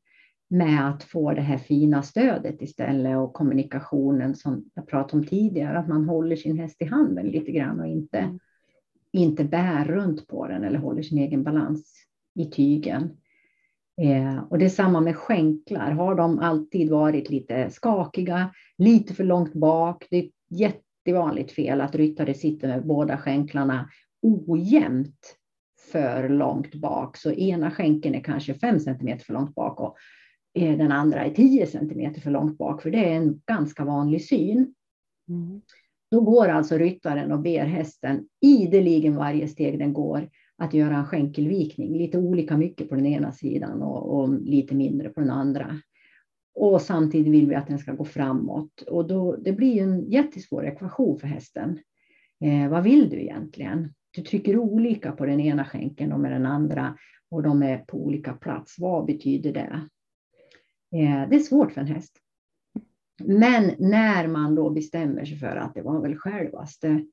med 0.52 0.88
att 0.88 1.02
få 1.02 1.32
det 1.32 1.40
här 1.40 1.58
fina 1.58 2.02
stödet 2.02 2.62
istället 2.62 3.16
och 3.16 3.32
kommunikationen 3.32 4.34
som 4.34 4.64
jag 4.74 4.86
pratade 4.86 5.22
om 5.22 5.26
tidigare, 5.26 5.78
att 5.78 5.88
man 5.88 6.04
håller 6.04 6.36
sin 6.36 6.58
häst 6.58 6.82
i 6.82 6.84
handen 6.84 7.26
lite 7.26 7.52
grann 7.52 7.80
och 7.80 7.86
inte 7.86 8.18
mm 8.18 8.38
inte 9.12 9.44
bär 9.44 9.84
runt 9.84 10.28
på 10.28 10.46
den 10.46 10.64
eller 10.64 10.78
håller 10.78 11.02
sin 11.02 11.18
egen 11.18 11.42
balans 11.42 12.06
i 12.34 12.44
tygen. 12.44 13.02
Eh, 14.02 14.42
och 14.50 14.58
det 14.58 14.64
är 14.64 14.68
samma 14.68 15.00
med 15.00 15.16
skänklar. 15.16 15.90
Har 15.90 16.14
de 16.14 16.38
alltid 16.38 16.90
varit 16.90 17.30
lite 17.30 17.70
skakiga, 17.70 18.54
lite 18.78 19.14
för 19.14 19.24
långt 19.24 19.52
bak? 19.52 20.06
Det 20.10 20.16
är 20.16 20.30
jättevanligt 20.50 21.52
fel 21.52 21.80
att 21.80 21.94
ryttare 21.94 22.34
sitter 22.34 22.68
med 22.68 22.86
båda 22.86 23.18
skänklarna 23.18 23.90
ojämnt 24.22 25.36
för 25.92 26.28
långt 26.28 26.74
bak. 26.74 27.16
Så 27.16 27.32
ena 27.32 27.70
skänken 27.70 28.14
är 28.14 28.20
kanske 28.20 28.54
5 28.54 28.80
cm 28.80 29.18
för 29.18 29.32
långt 29.32 29.54
bak 29.54 29.80
och 29.80 29.96
den 30.54 30.92
andra 30.92 31.24
är 31.24 31.30
10 31.30 31.66
cm 31.66 32.14
för 32.14 32.30
långt 32.30 32.58
bak. 32.58 32.82
För 32.82 32.90
det 32.90 33.04
är 33.04 33.16
en 33.16 33.40
ganska 33.46 33.84
vanlig 33.84 34.24
syn. 34.24 34.74
Mm. 35.28 35.60
Då 36.10 36.20
går 36.20 36.48
alltså 36.48 36.78
ryttaren 36.78 37.32
och 37.32 37.40
ber 37.40 37.64
hästen 37.64 38.28
ideligen 38.40 39.16
varje 39.16 39.48
steg 39.48 39.78
den 39.78 39.92
går 39.92 40.28
att 40.56 40.74
göra 40.74 40.96
en 40.96 41.06
skänkelvikning, 41.06 41.98
lite 41.98 42.18
olika 42.18 42.56
mycket 42.56 42.88
på 42.88 42.94
den 42.94 43.06
ena 43.06 43.32
sidan 43.32 43.82
och, 43.82 44.20
och, 44.20 44.40
lite 44.40 44.74
mindre 44.74 45.08
på 45.08 45.20
den 45.20 45.30
andra. 45.30 45.80
Och 46.54 46.82
samtidigt 46.82 47.32
vill 47.32 47.48
vi 47.48 47.54
att 47.54 47.66
den 47.66 47.78
ska 47.78 47.92
gå 47.92 48.04
framåt 48.04 48.82
och 48.82 49.08
då, 49.08 49.36
det 49.36 49.52
blir 49.52 49.82
en 49.82 50.10
jättesvår 50.10 50.66
ekvation 50.66 51.18
för 51.18 51.26
hästen. 51.26 51.78
Eh, 52.44 52.70
vad 52.70 52.82
vill 52.82 53.10
du 53.10 53.20
egentligen? 53.20 53.94
Du 54.10 54.22
trycker 54.22 54.58
olika 54.58 55.12
på 55.12 55.26
den 55.26 55.40
ena 55.40 55.64
skänken 55.64 56.12
och 56.12 56.20
med 56.20 56.32
den 56.32 56.46
andra 56.46 56.98
och 57.30 57.42
de 57.42 57.62
är 57.62 57.78
på 57.78 58.04
olika 58.04 58.32
plats. 58.32 58.78
Vad 58.78 59.06
betyder 59.06 59.52
det? 59.52 59.88
Eh, 60.92 61.28
det 61.28 61.36
är 61.36 61.40
svårt 61.40 61.72
för 61.72 61.80
en 61.80 61.86
häst. 61.86 62.18
Men 63.24 63.74
när 63.78 64.28
man 64.28 64.54
då 64.54 64.70
bestämmer 64.70 65.24
sig 65.24 65.38
för 65.38 65.56
att 65.56 65.74
det 65.74 65.82
var 65.82 66.00
väl 66.02 66.16
självaste, 66.16 67.04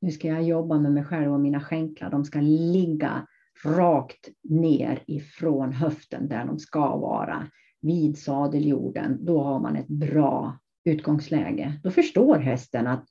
nu 0.00 0.10
ska 0.10 0.28
jag 0.28 0.42
jobba 0.42 0.78
med 0.78 0.92
mig 0.92 1.04
själv 1.04 1.32
och 1.32 1.40
mina 1.40 1.60
skänklar, 1.60 2.10
de 2.10 2.24
ska 2.24 2.40
ligga 2.40 3.26
rakt 3.64 4.28
ner 4.42 5.02
ifrån 5.06 5.72
höften 5.72 6.28
där 6.28 6.44
de 6.44 6.58
ska 6.58 6.96
vara, 6.96 7.46
vid 7.80 8.18
sadeljorden, 8.18 9.24
då 9.24 9.42
har 9.42 9.60
man 9.60 9.76
ett 9.76 9.88
bra 9.88 10.58
utgångsläge. 10.84 11.80
Då 11.82 11.90
förstår 11.90 12.38
hästen 12.38 12.86
att 12.86 13.06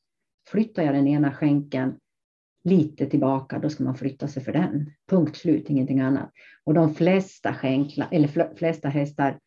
Flyttar 0.50 0.84
jag 0.84 0.96
den 0.96 1.08
ena 1.08 1.32
skänken 1.32 1.96
lite 2.64 3.06
tillbaka, 3.06 3.60
då 3.60 3.70
ska 3.70 3.84
man 3.84 3.96
flytta 3.96 4.28
sig 4.28 4.44
för 4.44 4.52
den. 4.52 4.92
Punkt 5.10 5.36
slut, 5.36 5.70
ingenting 5.70 6.00
annat. 6.00 6.32
Och 6.64 6.74
de 6.74 6.94
flesta, 6.94 7.54
skänkla, 7.54 8.08
eller 8.12 8.56
flesta 8.56 8.90
hästar, 8.90 9.40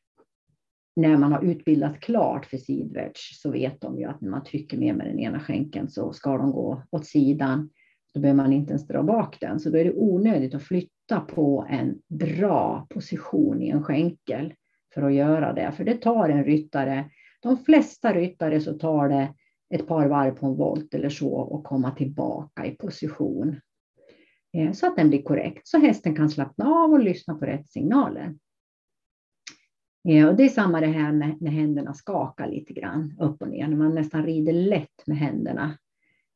när 0.99 1.17
man 1.17 1.33
har 1.33 1.45
utbildat 1.45 2.01
klart 2.01 2.47
för 2.47 2.57
sidvärts 2.57 3.41
så 3.41 3.51
vet 3.51 3.81
de 3.81 3.99
ju 3.99 4.05
att 4.05 4.21
när 4.21 4.31
man 4.31 4.45
trycker 4.45 4.79
ner 4.79 4.95
med 4.95 5.07
den 5.07 5.19
ena 5.19 5.41
skänken 5.41 5.89
så 5.89 6.13
ska 6.13 6.37
de 6.37 6.53
gå 6.53 6.83
åt 6.91 7.07
sidan. 7.07 7.71
Då 8.15 8.21
behöver 8.21 8.37
man 8.37 8.53
inte 8.53 8.71
ens 8.71 8.87
dra 8.87 9.03
bak 9.03 9.37
den, 9.41 9.61
så 9.61 9.71
då 9.71 9.79
är 9.79 9.85
det 9.85 9.95
onödigt 9.95 10.55
att 10.55 10.63
flytta 10.63 11.21
på 11.21 11.67
en 11.71 11.99
bra 12.09 12.87
position 12.91 13.63
i 13.63 13.69
en 13.69 13.85
skänkel 13.85 14.55
för 14.95 15.03
att 15.03 15.15
göra 15.15 15.53
det. 15.53 15.73
För 15.73 15.85
det 15.85 15.95
tar 15.95 16.29
en 16.29 16.45
ryttare, 16.45 17.11
de 17.43 17.57
flesta 17.57 18.15
ryttare 18.15 18.61
så 18.61 18.73
tar 18.73 19.09
det 19.09 19.35
ett 19.75 19.87
par 19.87 20.07
varv 20.07 20.35
på 20.35 20.47
en 20.47 20.57
volt 20.57 20.95
eller 20.95 21.09
så 21.09 21.35
och 21.35 21.65
komma 21.65 21.91
tillbaka 21.91 22.67
i 22.67 22.71
position. 22.71 23.61
Eh, 24.53 24.73
så 24.73 24.87
att 24.87 24.97
den 24.97 25.09
blir 25.09 25.23
korrekt, 25.23 25.69
så 25.69 25.79
hästen 25.79 26.17
kan 26.17 26.31
slappna 26.31 26.69
av 26.69 26.93
och 26.93 27.01
lyssna 27.01 27.35
på 27.35 27.47
rätt 27.47 27.69
signaler. 27.69 28.35
Eh, 30.09 30.29
och 30.29 30.37
det 30.37 30.45
är 30.45 30.49
samma 30.49 30.81
det 30.81 30.87
här 30.87 31.13
med 31.13 31.37
när 31.41 31.51
händerna 31.51 31.95
skakar 31.95 32.49
lite 32.49 32.73
grann 32.73 33.15
upp 33.21 33.43
och 33.43 33.49
ner, 33.49 33.69
när 33.69 33.77
man 33.77 33.95
nästan 33.95 34.25
rider 34.27 34.53
lätt 34.53 35.07
med 35.07 35.19
händerna. 35.19 35.79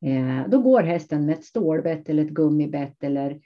Eh, 0.01 0.49
då 0.49 0.61
går 0.61 0.83
hästen 0.83 1.25
med 1.25 1.33
ett 1.33 1.43
stålbett 1.43 2.09
eller 2.09 2.25
ett 2.25 2.31
gummibett 2.31 3.03
eller 3.03 3.41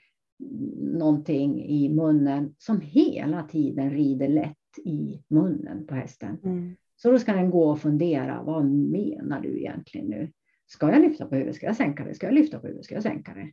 någonting 0.78 1.64
i 1.64 1.88
munnen 1.88 2.54
som 2.58 2.80
hela 2.80 3.42
tiden 3.42 3.90
rider 3.90 4.28
lätt 4.28 4.56
i 4.84 5.22
munnen 5.28 5.86
på 5.86 5.94
hästen. 5.94 6.38
Mm. 6.44 6.76
Så 6.96 7.10
då 7.10 7.18
ska 7.18 7.32
den 7.32 7.50
gå 7.50 7.70
och 7.70 7.80
fundera, 7.80 8.42
vad 8.42 8.64
menar 8.64 9.40
du 9.40 9.58
egentligen 9.58 10.06
nu? 10.06 10.30
Ska 10.66 10.92
jag 10.92 11.00
lyfta 11.00 11.26
på 11.26 11.34
huvudet? 11.34 11.56
Ska 11.56 11.66
jag 11.66 11.76
sänka 11.76 12.04
det? 12.04 12.14
Ska 12.14 12.26
jag 12.26 12.34
lyfta 12.34 12.58
på 12.58 12.66
huvudet? 12.66 12.84
Ska 12.84 12.94
jag 12.94 13.02
sänka 13.02 13.34
det? 13.34 13.52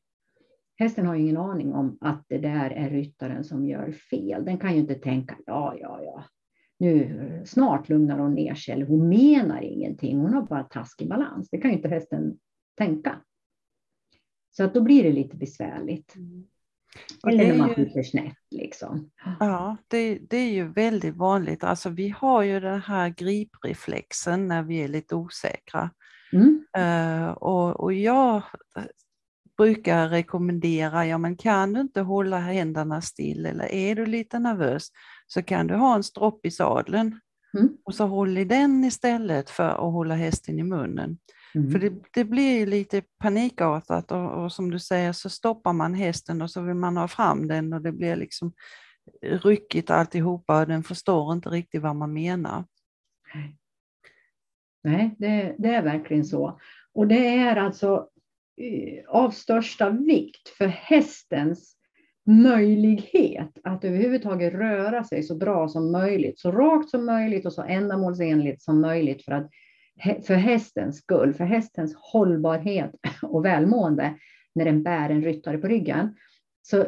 Hästen 0.77 1.05
har 1.05 1.15
ju 1.15 1.21
ingen 1.21 1.37
aning 1.37 1.73
om 1.73 1.97
att 2.01 2.25
det 2.27 2.37
där 2.37 2.69
är 2.69 2.89
ryttaren 2.89 3.43
som 3.43 3.65
gör 3.65 3.91
fel. 3.91 4.45
Den 4.45 4.57
kan 4.57 4.73
ju 4.73 4.79
inte 4.79 4.95
tänka, 4.95 5.37
ja, 5.45 5.75
ja, 5.79 5.99
ja, 6.03 6.23
nu 6.79 7.41
snart 7.45 7.89
lugnar 7.89 8.19
hon 8.19 8.33
ner 8.33 8.55
sig, 8.55 8.73
eller 8.73 8.85
hon 8.85 9.09
menar 9.09 9.61
ingenting, 9.61 10.19
hon 10.19 10.33
har 10.33 10.41
bara 10.41 10.63
taskig 10.63 11.09
balans. 11.09 11.49
Det 11.49 11.57
kan 11.57 11.71
ju 11.71 11.77
inte 11.77 11.89
hästen 11.89 12.37
tänka. 12.77 13.21
Så 14.51 14.63
att 14.63 14.73
då 14.73 14.81
blir 14.81 15.03
det 15.03 15.11
lite 15.11 15.37
besvärligt. 15.37 16.15
Mm. 16.15 16.47
Eller 17.27 17.47
när 17.47 17.57
man 17.57 17.75
skjuter 17.75 18.03
snett. 18.03 18.37
Liksom. 18.51 19.11
Ja, 19.39 19.77
det, 19.87 20.19
det, 20.29 20.37
är 20.37 20.51
ju 20.51 20.67
väldigt 20.67 21.15
vanligt. 21.15 21.63
Alltså, 21.63 21.89
vi 21.89 22.09
har 22.09 22.43
ju 22.43 22.59
den 22.59 22.81
här 22.81 23.09
gripreflexen 23.09 24.47
när 24.47 24.63
vi 24.63 24.83
är 24.83 24.87
lite 24.87 25.15
osäkra. 25.15 25.89
Mm. 26.33 26.65
Uh, 26.77 27.29
och, 27.29 27.79
och 27.79 27.93
jag 27.93 28.43
brukar 29.57 30.09
rekommendera, 30.09 31.05
ja 31.05 31.17
men 31.17 31.37
kan 31.37 31.73
du 31.73 31.81
inte 31.81 32.01
hålla 32.01 32.39
händerna 32.39 33.01
still 33.01 33.45
eller 33.45 33.71
är 33.71 33.95
du 33.95 34.05
lite 34.05 34.39
nervös 34.39 34.89
så 35.27 35.43
kan 35.43 35.67
du 35.67 35.75
ha 35.75 35.95
en 35.95 36.03
stropp 36.03 36.45
i 36.45 36.51
sadeln 36.51 37.19
mm. 37.57 37.77
och 37.83 37.95
så 37.95 38.05
håll 38.05 38.37
i 38.37 38.45
den 38.45 38.83
istället 38.83 39.49
för 39.49 39.69
att 39.69 39.93
hålla 39.93 40.15
hästen 40.15 40.59
i 40.59 40.63
munnen. 40.63 41.17
Mm. 41.55 41.71
För 41.71 41.79
det, 41.79 41.93
det, 42.13 42.23
blir 42.23 42.65
lite 42.65 43.01
panikartat 43.19 44.11
och, 44.11 44.43
och, 44.43 44.51
som 44.51 44.71
du 44.71 44.79
säger 44.79 45.11
så 45.11 45.29
stoppar 45.29 45.73
man 45.73 45.93
hästen 45.93 46.41
och 46.41 46.51
så 46.51 46.61
vill 46.61 46.75
man 46.75 46.97
ha 46.97 47.07
fram 47.07 47.47
den 47.47 47.73
och 47.73 47.81
det 47.81 47.91
blir 47.91 48.15
liksom 48.15 48.53
ryckigt 49.21 49.89
alltihopa 49.89 50.59
och 50.59 50.67
den 50.67 50.83
förstår 50.83 51.33
inte 51.33 51.49
riktigt 51.49 51.81
vad 51.81 51.95
man 51.95 52.13
menar. 52.13 52.65
Nej, 54.83 55.15
det, 55.19 55.55
det 55.57 55.69
är 55.69 55.81
verkligen 55.83 56.25
så. 56.25 56.59
Och 56.93 57.07
det 57.07 57.27
är 57.27 57.55
alltså 57.55 58.09
eh, 58.61 59.09
av 59.09 59.31
största 59.31 59.89
vikt 59.89 60.49
för 60.49 60.67
hästens 60.67 61.74
möjlighet 62.25 63.57
att 63.63 63.83
överhuvudtaget 63.83 64.53
röra 64.53 65.03
sig 65.03 65.23
så 65.23 65.35
bra 65.35 65.67
som 65.67 65.91
möjligt, 65.91 66.39
så 66.39 66.51
rakt 66.51 66.89
som 66.89 67.05
möjligt 67.05 67.45
och 67.45 67.53
så 67.53 67.61
ändamålsenligt 67.63 68.61
som 68.61 68.81
möjligt 68.81 69.25
för 69.25 69.31
att 69.31 69.49
för 70.23 70.35
hästens 70.35 70.97
skull, 70.97 71.33
för 71.33 71.43
hästens 71.43 71.95
hållbarhet 71.95 72.91
och 73.21 73.45
välmående 73.45 74.15
när 74.55 74.65
den 74.65 74.83
bär 74.83 75.09
en 75.09 75.23
ryttare 75.23 75.57
på 75.57 75.67
ryggen. 75.67 76.15
Så 76.61 76.85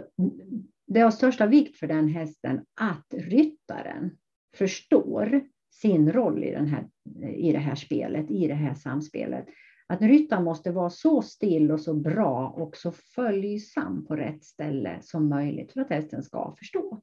det 0.87 0.99
är 0.99 1.05
av 1.05 1.11
största 1.11 1.45
vikt 1.45 1.77
för 1.77 1.87
den 1.87 2.07
hästen 2.07 2.61
att 2.81 3.13
ryttaren 3.13 4.11
förstår 4.57 5.41
sin 5.81 6.11
roll 6.11 6.43
i, 6.43 6.51
den 6.51 6.67
här, 6.67 6.87
i 7.35 7.51
det 7.51 7.59
här 7.59 7.75
spelet, 7.75 8.31
i 8.31 8.47
det 8.47 8.53
här 8.53 8.73
samspelet. 8.73 9.45
Att 9.89 10.01
ryttaren 10.01 10.43
måste 10.43 10.71
vara 10.71 10.89
så 10.89 11.21
still 11.21 11.71
och 11.71 11.79
så 11.79 11.93
bra 11.93 12.47
och 12.47 12.77
så 12.77 12.91
följsam 12.91 14.05
på 14.05 14.15
rätt 14.15 14.43
ställe 14.43 14.97
som 15.01 15.29
möjligt 15.29 15.73
för 15.73 15.81
att 15.81 15.89
hästen 15.89 16.23
ska 16.23 16.55
förstå. 16.59 17.01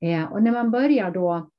Eh, 0.00 0.32
och 0.32 0.42
när 0.42 0.52
man 0.52 0.70
börjar 0.70 1.10
då 1.10 1.50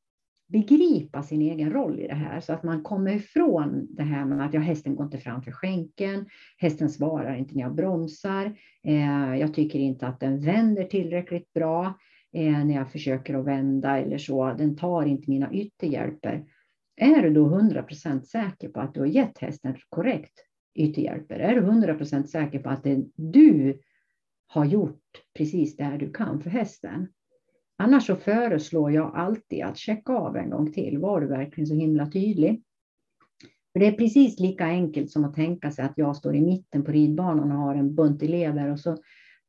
begripa 0.48 1.24
sin 1.24 1.42
egen 1.42 1.72
roll 1.72 2.00
i 2.00 2.08
det 2.08 2.16
här 2.16 2.39
så 2.39 2.54
att 2.54 2.63
man 2.63 2.84
kommer 2.84 3.12
ifrån 3.12 3.88
det 3.89 4.04
här 4.04 4.25
med 4.25 4.46
att 4.46 4.54
ja, 4.54 4.60
hästen 4.60 4.96
går 4.96 5.06
inte 5.06 5.18
fram 5.18 5.42
för 5.42 5.51
skänken, 5.51 6.25
hästen 6.58 6.89
svarar 6.89 7.36
inte 7.36 7.56
när 7.56 7.62
jag 7.62 7.75
bromsar, 7.75 8.46
eh, 8.84 9.36
jag 9.36 9.54
tycker 9.54 9.80
inte 9.80 10.08
att 10.08 10.20
den 10.20 10.39
vänder 10.39 10.84
tillräckligt 10.84 11.54
bra 11.54 11.94
eh, 12.34 12.66
när 12.66 12.75
jag 12.75 12.92
försöker 12.92 13.34
att 13.36 13.46
vända 13.46 14.00
eller 14.00 14.18
så, 14.18 14.54
den 14.58 14.75
tar 14.75 15.06
inte 15.06 15.30
mina 15.30 15.54
ytterhjälper. 15.54 16.46
Är 16.96 17.22
du 17.22 17.30
då 17.30 17.46
100 17.46 17.86
säker 18.24 18.70
på 18.70 18.80
att 18.80 18.94
du 18.94 19.00
har 19.00 19.08
gett 19.08 19.38
hästen 19.38 19.75
korrekt 19.89 20.49
ytterhjälper? 20.79 21.39
Är 21.39 21.55
du 21.55 21.62
100 21.62 22.05
säker 22.05 22.59
på 22.59 22.69
att 22.69 22.83
det 22.83 23.05
du 23.15 23.79
har 24.48 24.65
gjort 24.65 25.01
precis 25.38 25.77
det 25.77 25.98
du 26.00 26.12
kan 26.12 26.41
för 26.41 26.50
hästen? 26.50 27.07
Annars 27.77 28.05
så 28.05 28.15
föreslår 28.15 28.91
jag 28.91 29.15
alltid 29.15 29.63
att 29.63 29.77
checka 29.77 30.13
av 30.13 30.38
en 30.38 30.50
gång 30.50 30.71
till. 30.71 30.98
Var 30.98 31.21
du 31.21 31.27
verkligen 31.27 31.67
så 31.67 31.74
himla 31.74 32.12
tydlig? 32.12 32.63
För 33.74 33.79
det 33.79 33.88
är 33.88 33.91
precis 33.91 34.39
lika 34.39 34.65
enkelt 34.65 35.12
som 35.12 35.25
att 35.25 35.36
tänka 35.36 35.71
sig 35.71 35.86
att 35.86 35.93
jag 35.95 36.15
står 36.15 36.36
i 36.36 36.41
mitten 36.41 36.83
på 36.83 36.91
ridbanan 36.91 37.51
och 37.51 37.57
har 37.57 37.75
en 37.75 37.95
bunt 37.95 38.24
elever 38.24 38.71
och 38.71 38.79
så 38.79 38.98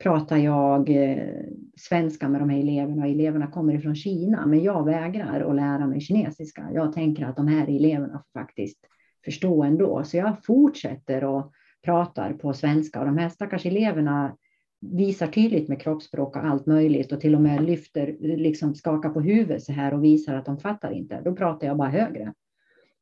pratar 0.03 0.37
jag 0.37 0.91
eh, 0.91 1.45
svenska 1.77 2.29
med 2.29 2.41
de 2.41 2.51
här 2.51 2.59
eleverna. 2.59 3.07
Eleverna 3.07 3.47
kommer 3.47 3.75
ifrån 3.75 3.95
Kina, 3.95 4.47
men 4.47 4.63
jag 4.63 4.85
vägrar 4.85 5.41
att 5.41 5.57
lära 5.57 5.87
mig 5.87 6.01
kinesiska. 6.01 6.69
Jag 6.75 6.93
tänker 6.93 7.25
att 7.25 7.37
de 7.37 7.49
här 7.49 7.69
eleverna 7.69 8.13
får 8.13 8.41
faktiskt 8.41 8.87
förstå 9.25 9.63
ändå, 9.63 10.05
så 10.05 10.17
jag 10.17 10.45
fortsätter 10.45 11.25
och 11.25 11.53
pratar 11.85 12.33
på 12.33 12.53
svenska 12.53 13.01
och 13.01 13.07
de 13.07 13.19
här 13.19 13.29
stackars 13.29 13.67
eleverna 13.67 14.37
visar 14.81 15.27
tydligt 15.27 15.69
med 15.69 15.81
kroppsspråk 15.81 16.37
och 16.37 16.45
allt 16.45 16.67
möjligt 16.67 17.13
och 17.13 17.21
till 17.21 17.35
och 17.35 17.41
med 17.41 17.63
lyfter, 17.63 18.17
liksom 18.21 18.75
skakar 18.75 19.09
på 19.09 19.21
huvudet 19.21 19.63
så 19.63 19.73
här 19.73 19.95
och 19.95 20.05
visar 20.05 20.35
att 20.35 20.45
de 20.45 20.59
fattar 20.59 20.93
inte. 20.93 21.21
Då 21.25 21.37
pratar 21.37 21.67
jag 21.67 21.77
bara 21.77 21.89
högre. 21.89 22.35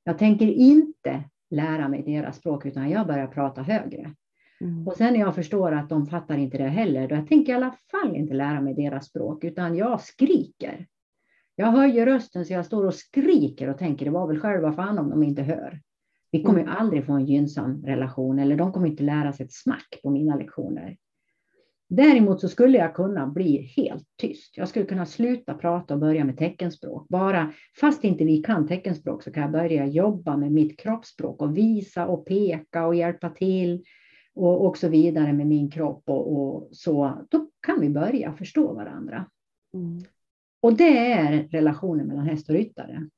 Jag 0.05 0.19
tänker 0.19 0.47
inte 0.47 1.25
lära 1.51 1.89
mig 1.89 2.03
deras 2.03 2.37
språk 2.37 2.67
utan 2.67 2.91
jag 2.91 3.07
börjar 3.07 3.27
prata 3.27 3.63
högre. 3.63 4.15
Mm. 4.61 4.89
Och 4.89 4.97
sen 4.97 5.13
när 5.13 5.21
jag 5.21 5.35
förstår 5.35 5.73
att 5.73 5.89
de 5.89 6.07
fattar 6.07 6.37
inte 6.37 6.59
det 6.59 6.69
heller, 6.69 7.09
då 7.09 7.15
jag 7.15 7.29
tänker 7.29 7.53
jag 7.53 7.61
i 7.61 7.65
alla 7.65 7.77
fall 7.91 8.17
inte 8.17 8.35
lära 8.35 8.61
mig 8.61 8.75
deras 8.75 9.07
språk 9.07 9.45
utan 9.45 9.77
jag 9.77 10.01
skriker. 10.01 10.87
Jag 11.57 11.67
höjer 11.67 12.07
rösten 12.07 12.45
så 12.45 12.53
jag 12.53 12.67
står 12.67 12.87
och 12.87 12.95
skriker 12.95 13.69
och 13.69 13.79
tänker 13.79 14.05
det 14.05 14.11
var 14.11 14.27
väl 14.27 14.41
själva 14.41 14.73
fan 14.73 14.99
om 14.99 15.11
de 15.11 15.23
inte 15.23 15.43
hör. 15.43 15.81
Vi 16.31 16.43
kommer 16.43 16.61
mm. 16.61 16.75
aldrig 16.77 17.07
få 17.07 17.13
en 17.13 17.27
gynnsam 17.27 17.83
relation 17.85 18.39
eller 18.39 18.57
de 18.57 18.73
kommer 18.73 18.87
inte 18.87 19.03
lära 19.03 19.33
sig 19.33 19.47
ett 19.47 19.53
smack 19.53 20.01
på 20.03 20.11
mina 20.11 20.37
lektioner. 20.37 20.97
Däremot 21.91 22.41
så 22.41 22.49
skulle 22.49 22.79
jag 22.79 22.95
kunna 22.95 23.27
bli 23.27 23.57
helt 23.77 24.07
tyst. 24.17 24.57
Jag 24.57 24.69
skulle 24.69 24.85
kunna 24.85 25.07
sluta 25.07 25.55
prata 25.55 25.95
och 25.95 26.01
börja 26.01 26.25
med 26.25 26.39
teckenspråk. 26.39 27.09
Bara, 27.09 27.53
fast 27.81 28.05
inte 28.05 28.25
vi 28.25 28.43
kan 28.43 28.69
teckenspråk 28.69 29.23
så 29.23 29.33
kan 29.33 29.43
jag 29.43 29.53
börja 29.53 29.87
jobba 29.87 30.37
med 30.37 30.53
mitt 30.53 30.81
kroppsspråk 30.81 31.43
och 31.43 31.57
visa 31.57 32.07
och 32.07 32.27
peka 32.27 32.87
och 32.87 32.95
hjälpa 32.95 33.31
till 33.31 33.85
och, 34.35 34.67
och 34.67 34.79
så 34.79 34.89
vidare 34.89 35.33
med 35.33 35.47
min 35.47 35.71
kropp 35.71 36.03
och, 36.07 36.33
och 36.33 36.69
så. 36.73 37.27
Då 37.31 37.51
kan 37.61 37.81
vi 37.81 37.91
börja 37.91 38.33
förstå 38.33 38.73
varandra. 38.73 39.27
Mm. 39.75 39.99
Och 40.61 40.77
det 40.77 41.13
är 41.13 41.49
relationen 41.49 42.07
mellan 42.07 42.27
häst 42.27 42.49
och 42.49 42.55
ryttare. 42.55 43.09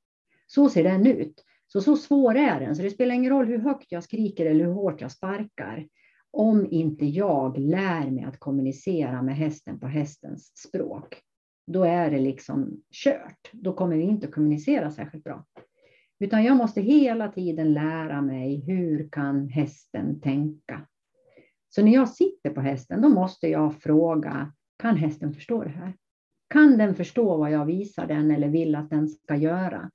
Så 0.47 0.69
ser 0.69 0.85
den 0.85 1.07
ut. 1.07 1.45
Så, 1.73 1.81
så 1.81 1.97
svår 1.97 2.35
är 2.35 2.61
den, 2.61 2.77
så 2.77 2.83
det 2.83 2.91
spelar 2.91 3.15
ingen 3.15 3.33
roll 3.33 3.47
hur 3.47 3.59
högt 3.59 3.93
jag 3.93 4.05
skriker 4.05 4.47
eller 4.47 4.65
hur 4.65 4.73
hårt 4.73 5.01
jag 5.01 5.13
sparkar 5.13 5.87
om 6.31 6.67
inte 6.71 7.07
jag 7.07 7.59
lär 7.59 8.11
mig 8.11 8.25
att 8.25 8.39
kommunicera 8.39 9.23
med 9.23 9.37
hästen 9.37 9.81
på 9.81 9.87
hästens 9.87 10.53
språk, 10.57 11.23
då 11.67 11.85
är 11.85 12.11
det 12.11 12.19
liksom 12.19 12.83
kört. 13.05 13.51
Då 13.53 13.73
kommer 13.73 13.97
vi 13.97 14.03
inte 14.03 14.27
att 14.27 14.35
kommunicera 14.35 14.91
särskilt 14.91 15.25
bra. 15.25 15.45
Utan 16.19 16.45
jag 16.45 16.57
måste 16.57 16.81
hela 16.81 17.29
tiden 17.33 17.73
lära 17.73 18.23
mig 18.23 18.65
hur 18.67 19.09
kan 19.13 19.49
hästen 19.49 20.21
tänka. 20.21 20.87
Så 21.69 21.83
när 21.83 21.93
jag 21.93 22.09
sitter 22.09 22.51
på 22.51 22.61
hästen, 22.61 23.03
då 23.03 23.09
måste 23.09 23.49
jag 23.49 23.75
fråga, 23.83 24.53
kan 24.79 24.97
hästen 24.97 25.35
förstå 25.35 25.65
det 25.65 25.71
här? 25.71 25.97
Kan 26.49 26.79
den 26.79 26.95
förstå 26.95 27.37
vad 27.37 27.51
jag 27.51 27.67
visar 27.67 28.07
den 28.07 28.31
eller 28.31 28.49
vill 28.49 28.75
att 28.75 28.91
den 28.91 29.09
ska 29.09 29.37
göra? 29.37 29.91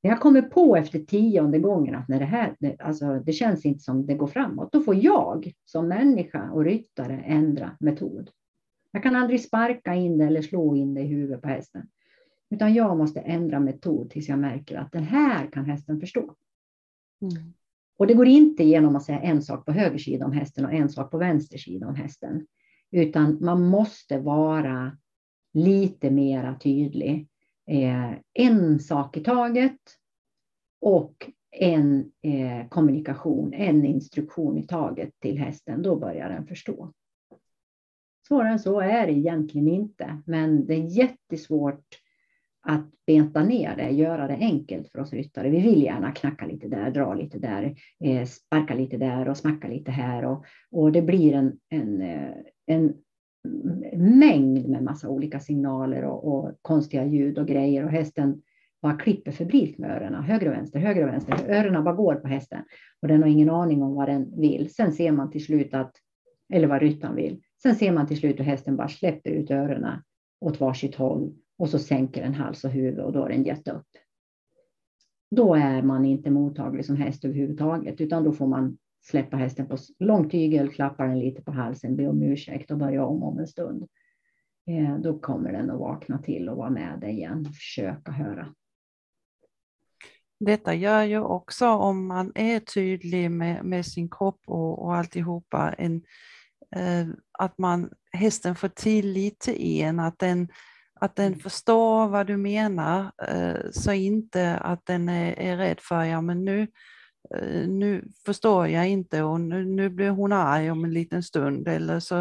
Jag 0.00 0.20
kommer 0.20 0.42
på 0.42 0.76
efter 0.76 0.98
tionde 0.98 1.58
gången 1.58 1.94
att 1.94 2.08
när 2.08 2.18
det 2.18 2.24
här, 2.24 2.56
alltså, 2.78 3.18
det 3.26 3.32
känns 3.32 3.64
inte 3.64 3.80
som 3.80 4.06
det 4.06 4.14
går 4.14 4.26
framåt, 4.26 4.72
då 4.72 4.80
får 4.80 4.94
jag 4.94 5.52
som 5.64 5.88
människa 5.88 6.50
och 6.50 6.64
ryttare 6.64 7.22
ändra 7.26 7.76
metod. 7.80 8.30
Jag 8.92 9.02
kan 9.02 9.16
aldrig 9.16 9.44
sparka 9.44 9.94
in 9.94 10.18
det 10.18 10.24
eller 10.24 10.42
slå 10.42 10.76
in 10.76 10.94
det 10.94 11.00
i 11.00 11.06
huvudet 11.06 11.42
på 11.42 11.48
hästen. 11.48 11.88
Utan 12.50 12.74
jag 12.74 12.96
måste 12.96 13.20
ändra 13.20 13.60
metod 13.60 14.10
tills 14.10 14.28
jag 14.28 14.38
märker 14.38 14.78
att 14.78 14.92
den 14.92 15.04
här 15.04 15.46
kan 15.46 15.64
hästen 15.64 16.00
förstå. 16.00 16.34
Mm. 17.22 17.52
Och 17.96 18.06
det 18.06 18.14
går 18.14 18.26
inte 18.26 18.64
genom 18.64 18.96
att 18.96 19.02
säga 19.02 19.20
en 19.20 19.42
sak 19.42 19.66
på 19.66 19.72
höger 19.72 19.98
sida 19.98 20.26
om 20.26 20.32
hästen 20.32 20.64
och 20.64 20.72
en 20.72 20.88
sak 20.88 21.10
på 21.10 21.18
vänster 21.18 21.58
sida 21.58 21.88
om 21.88 21.94
hästen. 21.94 22.46
Utan 22.90 23.38
man 23.40 23.66
måste 23.66 24.18
vara 24.18 24.96
lite 25.52 26.10
mera 26.10 26.54
tydlig. 26.54 27.28
Eh, 27.70 28.12
en 28.32 28.78
sak 28.78 29.16
i 29.16 29.20
taget 29.20 29.78
och 30.80 31.30
en 31.50 32.12
eh, 32.22 32.68
kommunikation, 32.68 33.54
en 33.54 33.84
instruktion 33.84 34.58
i 34.58 34.66
taget 34.66 35.20
till 35.20 35.38
hästen. 35.38 35.82
Då 35.82 35.96
börjar 35.96 36.28
den 36.28 36.46
förstå. 36.46 36.92
Svårare 38.28 38.52
än 38.52 38.58
så 38.58 38.80
är 38.80 39.06
det 39.06 39.12
egentligen 39.12 39.68
inte, 39.68 40.22
men 40.26 40.66
det 40.66 40.74
är 40.74 40.98
jättesvårt 40.98 41.84
att 42.62 42.86
benta 43.06 43.44
ner 43.44 43.76
det, 43.76 43.90
göra 43.90 44.26
det 44.26 44.36
enkelt 44.36 44.88
för 44.88 44.98
oss 44.98 45.12
ryttare. 45.12 45.50
Vi 45.50 45.60
vill 45.60 45.82
gärna 45.82 46.12
knacka 46.12 46.46
lite 46.46 46.68
där, 46.68 46.90
dra 46.90 47.14
lite 47.14 47.38
där, 47.38 47.74
eh, 48.04 48.26
sparka 48.26 48.74
lite 48.74 48.96
där 48.96 49.28
och 49.28 49.36
smacka 49.36 49.68
lite 49.68 49.90
här. 49.90 50.24
Och, 50.24 50.44
och 50.70 50.92
det 50.92 51.02
blir 51.02 51.32
en, 51.32 51.58
en, 51.68 52.02
eh, 52.02 52.32
en 52.66 52.94
mängd 53.96 54.68
med 54.68 54.82
massa 54.82 55.08
olika 55.08 55.40
signaler 55.40 56.04
och, 56.04 56.24
och, 56.24 56.52
konstiga 56.62 57.04
ljud 57.04 57.38
och 57.38 57.46
grejer. 57.46 57.84
Och 57.84 57.90
hästen 57.90 58.42
bara 58.82 58.96
klipper 58.96 59.32
febrilt 59.32 59.78
med 59.78 59.90
öronen, 59.90 60.22
höger 60.22 60.48
och 60.48 60.52
vänster, 60.52 60.78
höger 60.78 61.02
och 61.02 61.08
vänster. 61.08 61.44
Öronen 61.48 61.84
bara 61.84 61.94
går 61.94 62.14
på 62.14 62.28
hästen 62.28 62.64
och 63.02 63.08
den 63.08 63.22
har 63.22 63.28
ingen 63.28 63.50
aning 63.50 63.82
om 63.82 63.94
vad 63.94 64.08
den 64.08 64.40
vill. 64.40 64.74
Sen 64.74 64.92
ser 64.92 65.12
man 65.12 65.30
till 65.30 65.44
slut 65.44 65.74
att, 65.74 65.96
eller 66.52 66.66
vad 66.68 66.82
ryttaren 66.82 67.16
vill. 67.16 67.42
Sen 67.62 67.74
ser 67.74 67.92
man 67.92 68.06
till 68.06 68.18
slut 68.18 68.38
hur 68.38 68.44
hästen 68.44 68.76
bara 68.76 68.88
släpper 68.88 69.30
ut 69.30 69.50
öronen 69.50 70.02
åt 70.40 70.60
varsitt 70.60 70.94
håll 70.94 71.34
och 71.58 71.68
så 71.68 71.78
sänker 71.78 72.22
den 72.22 72.34
hals 72.34 72.64
och 72.64 72.70
huvud 72.70 73.00
och 73.00 73.12
då 73.12 73.20
har 73.20 73.28
den 73.28 73.44
gett 73.44 73.68
upp. 73.68 73.86
Då 75.30 75.54
är 75.54 75.82
man 75.82 76.04
inte 76.04 76.30
mottaglig 76.30 76.84
som 76.84 76.96
häst 76.96 77.24
överhuvudtaget, 77.24 78.00
utan 78.00 78.24
då 78.24 78.32
får 78.32 78.46
man 78.46 78.78
släppa 79.02 79.36
hästen 79.36 79.66
på 79.66 79.76
lång 79.98 80.30
tygel, 80.30 80.72
klappa 80.72 81.04
den 81.04 81.18
lite 81.18 81.42
på 81.42 81.52
halsen, 81.52 81.96
be 81.96 82.08
om 82.08 82.22
ursäkt 82.22 82.70
och 82.70 82.78
börja 82.78 83.04
om 83.04 83.22
om 83.22 83.38
en 83.38 83.46
stund. 83.46 83.88
Eh, 84.66 84.98
då 84.98 85.18
kommer 85.18 85.52
den 85.52 85.70
att 85.70 85.78
vakna 85.78 86.18
till 86.18 86.48
och 86.48 86.56
vara 86.56 86.70
med 86.70 87.00
dig 87.00 87.12
igen, 87.12 87.44
försöka 87.44 88.12
höra. 88.12 88.54
Detta 90.40 90.74
gör 90.74 91.02
ju 91.02 91.20
också 91.20 91.68
om 91.68 92.06
man 92.06 92.32
är 92.34 92.60
tydlig 92.60 93.30
med, 93.30 93.64
med 93.64 93.86
sin 93.86 94.10
kropp 94.10 94.40
och, 94.46 94.84
och 94.84 94.96
alltihopa, 94.96 95.72
en, 95.78 96.02
eh, 96.76 97.08
att 97.38 97.58
man, 97.58 97.90
hästen 98.12 98.54
får 98.54 98.68
tillit 98.68 99.40
till 99.40 99.82
en, 99.82 100.00
att 100.00 100.18
den 100.18 100.48
att 101.00 101.16
den 101.16 101.26
mm. 101.26 101.40
förstår 101.40 102.08
vad 102.08 102.26
du 102.26 102.36
menar, 102.36 103.12
eh, 103.28 103.70
så 103.72 103.92
inte 103.92 104.56
att 104.56 104.86
den 104.86 105.08
är, 105.08 105.38
är 105.38 105.56
rädd 105.56 105.80
för, 105.80 106.04
ja 106.04 106.20
men 106.20 106.44
nu, 106.44 106.66
nu 107.66 108.04
förstår 108.26 108.68
jag 108.68 108.88
inte 108.88 109.22
och 109.22 109.40
nu, 109.40 109.64
nu 109.64 109.88
blir 109.88 110.10
hon 110.10 110.32
arg 110.32 110.70
om 110.70 110.84
en 110.84 110.92
liten 110.92 111.22
stund 111.22 111.68
eller 111.68 112.00
så 112.00 112.20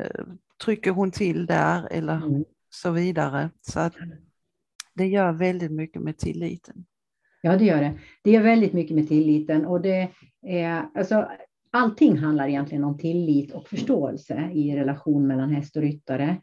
eh, 0.00 0.24
trycker 0.64 0.90
hon 0.90 1.10
till 1.10 1.46
där 1.46 1.88
eller 1.90 2.16
mm. 2.16 2.44
så 2.70 2.90
vidare. 2.90 3.50
Så 3.60 3.80
att 3.80 3.94
det 4.94 5.06
gör 5.06 5.32
väldigt 5.32 5.72
mycket 5.72 6.02
med 6.02 6.18
tilliten. 6.18 6.84
Ja, 7.42 7.56
det 7.56 7.64
gör 7.64 7.80
det. 7.80 7.98
Det 8.24 8.30
gör 8.30 8.42
väldigt 8.42 8.72
mycket 8.72 8.96
med 8.96 9.08
tilliten 9.08 9.66
och 9.66 9.80
det 9.80 10.10
är 10.46 10.88
alltså 10.94 11.28
allting 11.70 12.18
handlar 12.18 12.48
egentligen 12.48 12.84
om 12.84 12.98
tillit 12.98 13.52
och 13.52 13.68
förståelse 13.68 14.50
i 14.54 14.76
relation 14.76 15.26
mellan 15.26 15.50
häst 15.50 15.76
och 15.76 15.82
ryttare. 15.82 16.36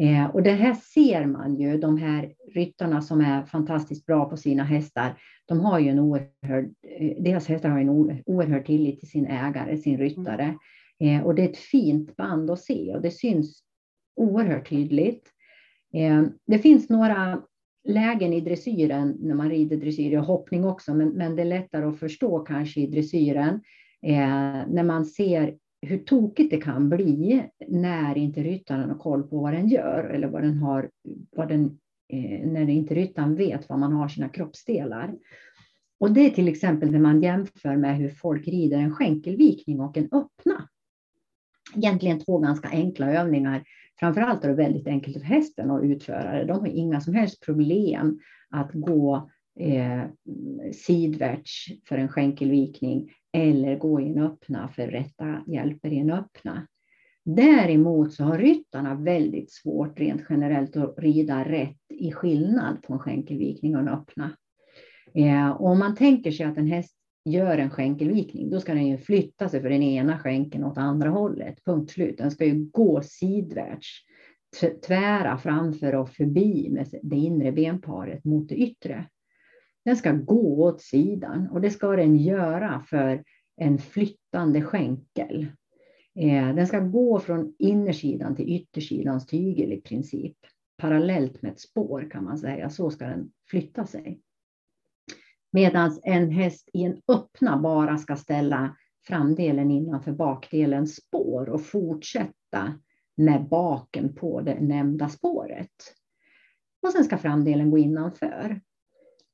Eh, 0.00 0.26
och 0.26 0.42
det 0.42 0.50
här 0.50 0.74
ser 0.74 1.26
man 1.26 1.56
ju, 1.56 1.78
de 1.78 1.98
här 1.98 2.32
ryttarna 2.54 3.02
som 3.02 3.20
är 3.20 3.44
fantastiskt 3.44 4.06
bra 4.06 4.24
på 4.24 4.36
sina 4.36 4.64
hästar. 4.64 5.18
De 5.46 5.60
har 5.60 5.78
ju 5.78 5.88
en 5.88 5.98
oerhörd, 5.98 6.64
eh, 6.98 7.22
deras 7.22 7.48
hästar 7.48 7.68
har 7.68 7.78
en 7.78 8.22
oerhörd 8.26 8.66
tillit 8.66 9.00
till 9.00 9.10
sin 9.10 9.26
ägare, 9.26 9.76
sin 9.76 9.98
ryttare. 9.98 10.54
Eh, 11.00 11.26
och 11.26 11.34
det 11.34 11.42
är 11.42 11.48
ett 11.48 11.56
fint 11.56 12.16
band 12.16 12.50
att 12.50 12.60
se 12.60 12.94
och 12.94 13.02
det 13.02 13.10
syns 13.10 13.62
oerhört 14.16 14.68
tydligt. 14.68 15.28
Eh, 15.94 16.22
det 16.46 16.58
finns 16.58 16.88
några 16.88 17.42
lägen 17.88 18.32
i 18.32 18.40
dressyren 18.40 19.16
när 19.20 19.34
man 19.34 19.50
rider 19.50 19.76
dressyr 19.76 20.18
och 20.18 20.24
hoppning 20.24 20.64
också, 20.64 20.94
men, 20.94 21.08
men 21.08 21.36
det 21.36 21.42
är 21.42 21.46
lättare 21.46 21.84
att 21.84 21.98
förstå 21.98 22.38
kanske 22.38 22.80
i 22.80 22.86
dressyren 22.86 23.60
eh, 24.02 24.66
när 24.68 24.82
man 24.82 25.04
ser 25.04 25.54
hur 25.80 25.98
tokigt 25.98 26.50
det 26.50 26.60
kan 26.60 26.88
bli 26.88 27.44
när 27.68 28.18
inte 28.18 28.42
ryttaren 28.42 28.90
har 28.90 28.98
koll 28.98 29.22
på 29.22 29.38
vad 29.38 29.52
den 29.52 29.68
gör 29.68 30.04
eller 30.04 30.28
vad 30.28 30.42
den 30.42 30.58
har, 30.58 30.90
vad 31.30 31.48
den, 31.48 31.78
eh, 32.08 32.48
när 32.48 32.68
inte 32.68 32.94
ryttaren 32.94 33.34
vet 33.34 33.68
var 33.68 33.76
man 33.76 33.92
har 33.92 34.08
sina 34.08 34.28
kroppsdelar. 34.28 35.14
Och 36.00 36.12
det 36.12 36.20
är 36.20 36.30
till 36.30 36.48
exempel 36.48 36.90
när 36.90 36.98
man 36.98 37.22
jämför 37.22 37.76
med 37.76 37.96
hur 37.96 38.10
folk 38.10 38.48
rider 38.48 38.78
en 38.78 38.94
skänkelvikning 38.94 39.80
och 39.80 39.96
en 39.96 40.08
öppna. 40.12 40.68
Egentligen 41.76 42.20
två 42.20 42.38
ganska 42.38 42.68
enkla 42.68 43.12
övningar. 43.12 43.64
Framförallt 44.00 44.44
är 44.44 44.48
det 44.48 44.54
väldigt 44.54 44.86
enkelt 44.86 45.16
för 45.16 45.24
hästen 45.24 45.70
att 45.70 45.82
utföra 45.82 46.38
det. 46.38 46.44
De 46.44 46.60
har 46.60 46.66
inga 46.66 47.00
som 47.00 47.14
helst 47.14 47.44
problem 47.44 48.20
att 48.50 48.72
gå 48.72 49.30
eh, 49.60 50.02
sidvärts 50.72 51.68
för 51.88 51.98
en 51.98 52.08
skänkelvikning 52.08 53.10
eller 53.38 53.78
gå 53.78 54.00
i 54.00 54.08
en 54.08 54.18
öppna 54.18 54.68
för 54.68 54.86
rätta 54.86 55.42
hjälper 55.46 55.92
i 55.92 55.98
en 55.98 56.10
öppna. 56.10 56.66
Däremot 57.24 58.12
så 58.12 58.24
har 58.24 58.38
ryttarna 58.38 58.94
väldigt 58.94 59.52
svårt 59.52 60.00
rent 60.00 60.22
generellt 60.30 60.76
att 60.76 60.94
rida 60.98 61.44
rätt 61.44 61.76
i 61.88 62.12
skillnad 62.12 62.82
på 62.82 62.92
en 62.92 62.98
skänkelvikning 62.98 63.74
och 63.74 63.80
en 63.80 63.88
öppna. 63.88 64.36
Eh, 65.14 65.50
och 65.50 65.70
om 65.70 65.78
man 65.78 65.94
tänker 65.94 66.30
sig 66.30 66.46
att 66.46 66.58
en 66.58 66.66
häst 66.66 66.94
gör 67.24 67.58
en 67.58 67.70
skänkelvikning, 67.70 68.50
då 68.50 68.60
ska 68.60 68.74
den 68.74 68.86
ju 68.86 68.98
flytta 68.98 69.48
sig 69.48 69.62
för 69.62 69.70
den 69.70 69.82
ena 69.82 70.18
skänkeln 70.18 70.64
åt 70.64 70.78
andra 70.78 71.10
hållet. 71.10 71.64
Punkt 71.64 71.90
slut. 71.90 72.18
Den 72.18 72.30
ska 72.30 72.44
ju 72.44 72.70
gå 72.72 73.02
sidvärts, 73.02 74.04
tvära 74.86 75.38
framför 75.38 75.94
och 75.94 76.10
förbi 76.10 76.68
med 76.70 76.86
det 77.02 77.16
inre 77.16 77.52
benparet 77.52 78.24
mot 78.24 78.48
det 78.48 78.56
yttre. 78.56 79.06
Den 79.88 79.96
ska 79.96 80.12
gå 80.12 80.64
åt 80.64 80.80
sidan 80.80 81.48
och 81.52 81.60
det 81.60 81.70
ska 81.70 81.96
den 81.96 82.16
göra 82.16 82.80
för 82.80 83.24
en 83.56 83.78
flyttande 83.78 84.62
skänkel. 84.62 85.46
Eh, 86.14 86.54
den 86.54 86.66
ska 86.66 86.80
gå 86.80 87.20
från 87.20 87.54
innersidan 87.58 88.36
till 88.36 88.48
yttersidans 88.48 89.26
tygel 89.26 89.72
i 89.72 89.80
princip. 89.80 90.36
Parallellt 90.76 91.42
med 91.42 91.52
ett 91.52 91.60
spår 91.60 92.08
kan 92.10 92.24
man 92.24 92.38
säga, 92.38 92.70
så 92.70 92.90
ska 92.90 93.06
den 93.06 93.30
flytta 93.50 93.86
sig. 93.86 94.20
Medan 95.52 96.00
en 96.02 96.30
häst 96.30 96.68
i 96.72 96.82
en 96.82 97.00
öppna 97.08 97.58
bara 97.58 97.98
ska 97.98 98.16
ställa 98.16 98.76
framdelen 99.06 99.70
innanför 99.70 100.12
bakdelens 100.12 100.96
spår 100.96 101.48
och 101.48 101.66
fortsätta 101.66 102.78
med 103.16 103.48
baken 103.48 104.14
på 104.14 104.40
det 104.40 104.60
nämnda 104.60 105.08
spåret. 105.08 105.94
Och 106.82 106.92
sen 106.92 107.04
ska 107.04 107.18
framdelen 107.18 107.70
gå 107.70 107.78
innanför. 107.78 108.60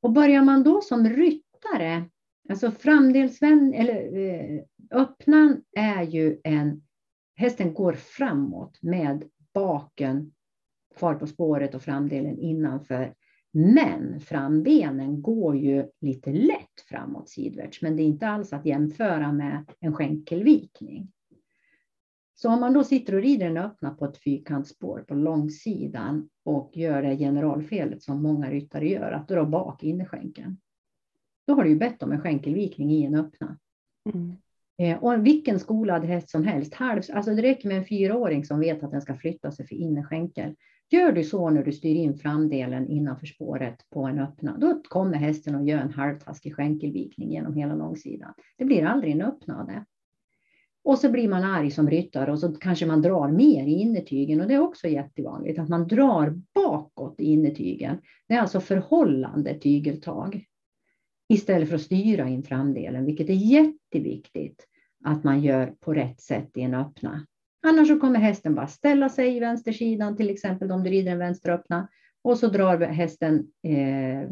Och 0.05 0.13
börjar 0.13 0.43
man 0.43 0.63
då 0.63 0.81
som 0.81 1.09
ryttare, 1.09 2.05
alltså 2.49 2.71
framdelsvänd, 2.71 3.75
eller 3.75 4.17
eh, 4.17 4.61
öppnan 4.91 5.63
är 5.77 6.03
ju 6.03 6.41
en, 6.45 6.83
hästen 7.37 7.75
går 7.75 7.93
framåt 7.93 8.83
med 8.83 9.25
baken 9.55 10.33
kvar 10.97 11.15
på 11.15 11.27
spåret 11.27 11.75
och 11.75 11.83
framdelen 11.83 12.39
innanför. 12.39 13.15
Men 13.53 14.21
frambenen 14.21 15.23
går 15.23 15.57
ju 15.57 15.87
lite 16.01 16.33
lätt 16.33 16.81
framåt 16.89 17.29
sidvärts, 17.29 17.83
men 17.83 17.97
det 17.97 18.03
är 18.03 18.07
inte 18.07 18.29
alls 18.29 18.53
att 18.53 18.67
jämföra 18.67 19.33
med 19.33 19.65
en 19.81 19.95
skänkelvikning. 19.95 21.13
Så 22.45 22.51
om 22.51 22.61
man 22.61 22.73
då 22.73 22.85
sitter 22.85 23.15
och 23.15 23.23
rider 23.23 23.47
den 23.47 23.57
öppna 23.57 23.91
på 23.91 24.05
ett 24.05 24.23
fyrkantsspår 24.23 25.05
på 25.09 25.15
långsidan 25.15 26.29
och 26.45 26.71
gör 26.75 27.03
det 27.03 27.17
generalfelet 27.17 28.03
som 28.03 28.23
många 28.23 28.51
ryttare 28.51 28.89
gör, 28.89 29.13
att 29.13 29.29
dra 29.29 29.45
bak 29.45 29.83
innerskänken. 29.83 30.57
Då 31.47 31.55
har 31.55 31.65
du 31.65 31.71
ju 31.71 31.77
bett 31.77 32.03
om 32.03 32.13
en 32.13 32.21
skänkelvikning 32.21 32.91
i 32.91 33.05
en 33.05 33.15
öppna. 33.15 33.59
Mm. 34.15 34.37
Eh, 34.79 35.05
och 35.05 35.27
vilken 35.27 35.59
skolad 35.59 36.05
häst 36.05 36.31
som 36.31 36.45
helst, 36.45 36.75
halv, 36.75 37.03
alltså 37.13 37.35
det 37.35 37.43
räcker 37.43 37.69
med 37.69 37.79
en 37.79 37.85
fyraåring 37.85 38.45
som 38.45 38.61
vet 38.61 38.83
att 38.83 38.91
den 38.91 39.03
ska 39.03 39.15
flytta 39.15 39.53
sig 39.53 39.67
för 39.67 39.75
innerskänkel. 39.75 40.55
Gör 40.91 41.13
du 41.13 41.25
så 41.25 41.51
när 41.51 41.65
du 41.65 41.73
styr 41.73 41.95
in 41.95 42.19
framdelen 42.19 42.89
innanför 42.89 43.27
spåret 43.27 43.91
på 43.91 44.05
en 44.05 44.19
öppna, 44.19 44.57
då 44.59 44.83
kommer 44.89 45.17
hästen 45.17 45.55
att 45.55 45.67
göra 45.67 45.81
en 45.81 45.93
halvtaskig 45.93 46.55
skänkelvikning 46.55 47.33
genom 47.33 47.55
hela 47.55 47.75
långsidan. 47.75 48.35
Det 48.59 48.65
blir 48.65 48.85
aldrig 48.85 49.13
en 49.13 49.23
öppna 49.23 49.61
av 49.61 49.67
det. 49.67 49.85
Och 50.85 50.99
så 50.99 51.11
blir 51.11 51.29
man 51.29 51.45
arg 51.45 51.71
som 51.71 51.91
ryttare 51.91 52.33
och 52.33 52.39
så 52.39 52.53
kanske 52.53 52.87
man 52.87 53.03
drar 53.03 53.29
mer 53.29 53.67
i 53.67 53.73
innertygen 53.73 54.41
och 54.41 54.49
det 54.49 54.55
är 54.55 54.61
också 54.61 54.89
jättevanligt 54.89 55.59
att 55.59 55.69
man 55.69 55.89
drar 55.89 56.41
bakåt 56.55 57.15
i 57.21 57.25
innertygen. 57.25 57.97
Det 58.29 58.35
är 58.35 58.41
alltså 58.41 58.61
förhållande 58.61 59.55
tygeltag. 59.55 60.45
istället 61.29 61.69
för 61.69 61.77
att 61.77 61.83
styra 61.83 62.29
in 62.29 62.43
framdelen, 62.43 63.05
vilket 63.05 63.29
är 63.29 63.35
jätteviktigt 63.35 64.67
att 65.05 65.25
man 65.25 65.41
gör 65.41 65.75
på 65.81 65.95
rätt 65.95 66.21
sätt 66.21 66.51
i 66.55 66.61
en 66.61 66.75
öppna. 66.75 67.27
Annars 67.67 67.89
så 67.89 68.01
kommer 68.01 68.19
hästen 68.19 68.55
bara 68.55 68.67
ställa 68.67 69.09
sig 69.09 69.37
i 69.37 69.41
vänstersidan, 69.41 70.17
till 70.17 70.31
exempel 70.31 70.73
om 70.73 70.83
du 70.83 70.91
rider 70.91 71.13
en 71.13 71.19
vänsteröppna, 71.19 71.89
och 72.23 72.39
så 72.39 72.47
drar 72.47 72.81
hästen 72.81 73.47
eh, 73.63 74.29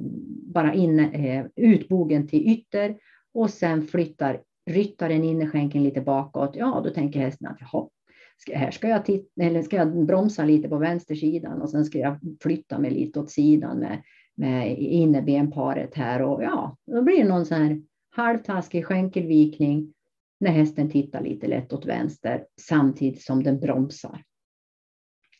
bara 0.54 0.74
in, 0.74 0.98
eh, 0.98 1.46
utbogen 1.56 2.28
till 2.28 2.48
ytter 2.48 2.96
och 3.34 3.50
sen 3.50 3.86
flyttar 3.86 4.40
ryttaren 4.70 5.24
innerskänken 5.24 5.82
lite 5.82 6.00
bakåt. 6.00 6.56
Ja, 6.56 6.80
då 6.84 6.90
tänker 6.90 7.20
hästen 7.20 7.46
att 7.46 7.58
jaha, 7.60 7.88
ska, 8.36 8.58
här 8.58 8.70
ska 8.70 8.88
jag, 8.88 9.04
titta, 9.04 9.42
eller 9.42 9.62
ska 9.62 9.76
jag 9.76 10.06
bromsa 10.06 10.44
lite 10.44 10.68
på 10.68 10.78
vänstersidan 10.78 11.62
och 11.62 11.70
sen 11.70 11.84
ska 11.84 11.98
jag 11.98 12.18
flytta 12.42 12.78
mig 12.78 12.90
lite 12.90 13.20
åt 13.20 13.30
sidan 13.30 13.78
med, 13.78 14.02
med 14.34 14.78
innerbenparet 14.78 15.94
här 15.94 16.22
och 16.22 16.42
ja, 16.42 16.76
då 16.86 17.02
blir 17.02 17.18
det 17.18 17.28
någon 17.28 17.46
sån 17.46 17.58
här 17.58 17.82
halvtaskig 18.10 18.86
skänkelvikning 18.86 19.94
när 20.40 20.50
hästen 20.50 20.90
tittar 20.90 21.20
lite 21.20 21.46
lätt 21.46 21.72
åt 21.72 21.86
vänster 21.86 22.44
samtidigt 22.60 23.22
som 23.22 23.42
den 23.42 23.60
bromsar. 23.60 24.22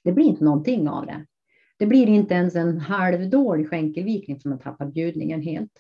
Det 0.05 0.13
blir 0.13 0.25
inte 0.25 0.45
någonting 0.45 0.89
av 0.89 1.07
det. 1.07 1.27
Det 1.79 1.87
blir 1.87 2.07
inte 2.07 2.35
ens 2.35 2.55
en 2.55 2.79
halvdålig 2.79 3.69
skänkelvikning 3.69 4.41
för 4.41 4.49
man 4.49 4.59
tappar 4.59 4.87
bjudningen 4.87 5.43
helt. 5.43 5.73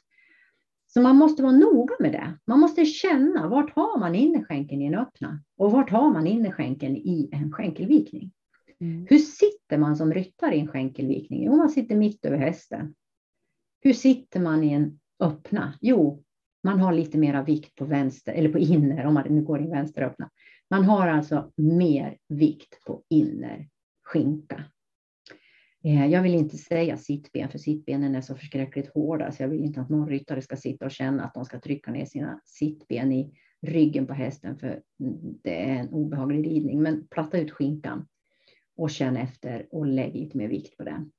Så 0.94 1.00
man 1.00 1.16
måste 1.16 1.42
vara 1.42 1.52
noga 1.52 1.94
med 2.00 2.12
det. 2.12 2.38
Man 2.46 2.60
måste 2.60 2.84
känna 2.84 3.48
vart 3.48 3.70
har 3.70 3.98
man 3.98 4.14
innerskänken 4.14 4.82
i 4.82 4.86
en 4.86 4.94
öppna 4.94 5.42
och 5.56 5.72
vart 5.72 5.90
har 5.90 6.12
man 6.12 6.26
innerskänken 6.26 6.96
i 6.96 7.28
en 7.32 7.52
skänkelvikning. 7.52 8.32
Mm. 8.80 9.06
Hur 9.10 9.18
sitter 9.18 9.78
man 9.78 9.96
som 9.96 10.14
ryttare 10.14 10.56
i 10.56 10.60
en 10.60 10.68
skänkelvikning? 10.68 11.44
Jo, 11.44 11.56
man 11.56 11.70
sitter 11.70 11.96
mitt 11.96 12.24
över 12.24 12.36
hästen. 12.36 12.94
Hur 13.80 13.92
sitter 13.92 14.40
man 14.40 14.64
i 14.64 14.72
en 14.72 15.00
öppna? 15.20 15.78
Jo, 15.80 16.22
man 16.64 16.80
har 16.80 16.92
lite 16.92 17.18
mera 17.18 17.42
vikt 17.42 17.74
på 17.74 17.84
vänster 17.84 18.32
eller 18.32 18.52
på 18.52 18.58
inner 18.58 19.06
om 19.06 19.14
man 19.14 19.34
nu 19.34 19.42
går 19.42 19.62
i 19.62 19.70
vänster 19.70 20.02
öppna. 20.02 20.30
Man 20.70 20.84
har 20.84 21.08
alltså 21.08 21.52
mer 21.56 22.18
vikt 22.28 22.84
på 22.86 23.02
inner 23.08 23.68
skinka. 24.02 24.64
Eh, 25.84 26.06
jag 26.06 26.22
vill 26.22 26.34
inte 26.34 26.56
säga 26.56 26.96
sittben, 26.96 27.48
för 27.48 27.58
sittbenen 27.58 28.14
är 28.14 28.20
så 28.20 28.34
förskräckligt 28.34 28.94
hårda, 28.94 29.32
så 29.32 29.42
jag 29.42 29.48
vill 29.48 29.64
inte 29.64 29.80
att 29.80 29.88
någon 29.88 30.08
ryttare 30.08 30.42
ska 30.42 30.56
sitta 30.56 30.84
och 30.84 30.90
känna 30.90 31.24
att 31.24 31.34
de 31.34 31.44
ska 31.44 31.60
trycka 31.60 31.90
ner 31.90 32.04
sina 32.04 32.40
sittben 32.44 33.12
i 33.12 33.34
ryggen 33.62 34.06
på 34.06 34.12
hästen, 34.12 34.58
för 34.58 34.82
det 35.42 35.62
är 35.62 35.74
en 35.74 35.88
obehaglig 35.88 36.46
ridning. 36.46 36.82
Men 36.82 37.06
platta 37.06 37.38
ut 37.38 37.50
skinkan 37.50 38.06
och 38.76 38.90
känn 38.90 39.16
efter 39.16 39.68
och 39.70 39.86
lägg 39.86 40.14
lite 40.14 40.38
mer 40.38 40.48
vikt 40.48 40.76
på 40.76 40.84
den. 40.84 41.12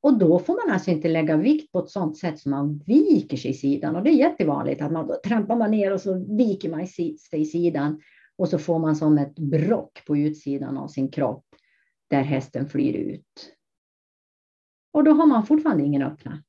Och 0.00 0.18
då 0.18 0.38
får 0.38 0.66
man 0.66 0.74
alltså 0.74 0.90
inte 0.90 1.08
lägga 1.08 1.36
vikt 1.36 1.72
på 1.72 1.78
ett 1.78 1.90
sådant 1.90 2.18
sätt 2.18 2.38
som 2.38 2.50
man 2.50 2.78
viker 2.86 3.36
sig 3.36 3.50
i 3.50 3.54
sidan. 3.54 3.96
Och 3.96 4.02
det 4.02 4.10
är 4.10 4.18
jättevanligt 4.18 4.82
att 4.82 4.92
man 4.92 5.06
då 5.06 5.20
trampar 5.24 5.56
man 5.56 5.70
ner 5.70 5.92
och 5.92 6.00
så 6.00 6.36
viker 6.36 6.70
man 6.70 6.86
sig 6.86 7.16
i 7.32 7.44
sidan 7.44 8.00
och 8.36 8.48
så 8.48 8.58
får 8.58 8.78
man 8.78 8.96
som 8.96 9.18
ett 9.18 9.38
brock 9.38 10.02
på 10.06 10.16
utsidan 10.16 10.78
av 10.78 10.88
sin 10.88 11.10
kropp 11.10 11.44
där 12.10 12.22
hästen 12.22 12.68
flyr 12.68 12.94
ut. 12.94 13.56
Och 14.92 15.04
då 15.04 15.10
har 15.10 15.26
man 15.26 15.46
fortfarande 15.46 15.84
ingen 15.84 16.02
öppna, 16.02 16.42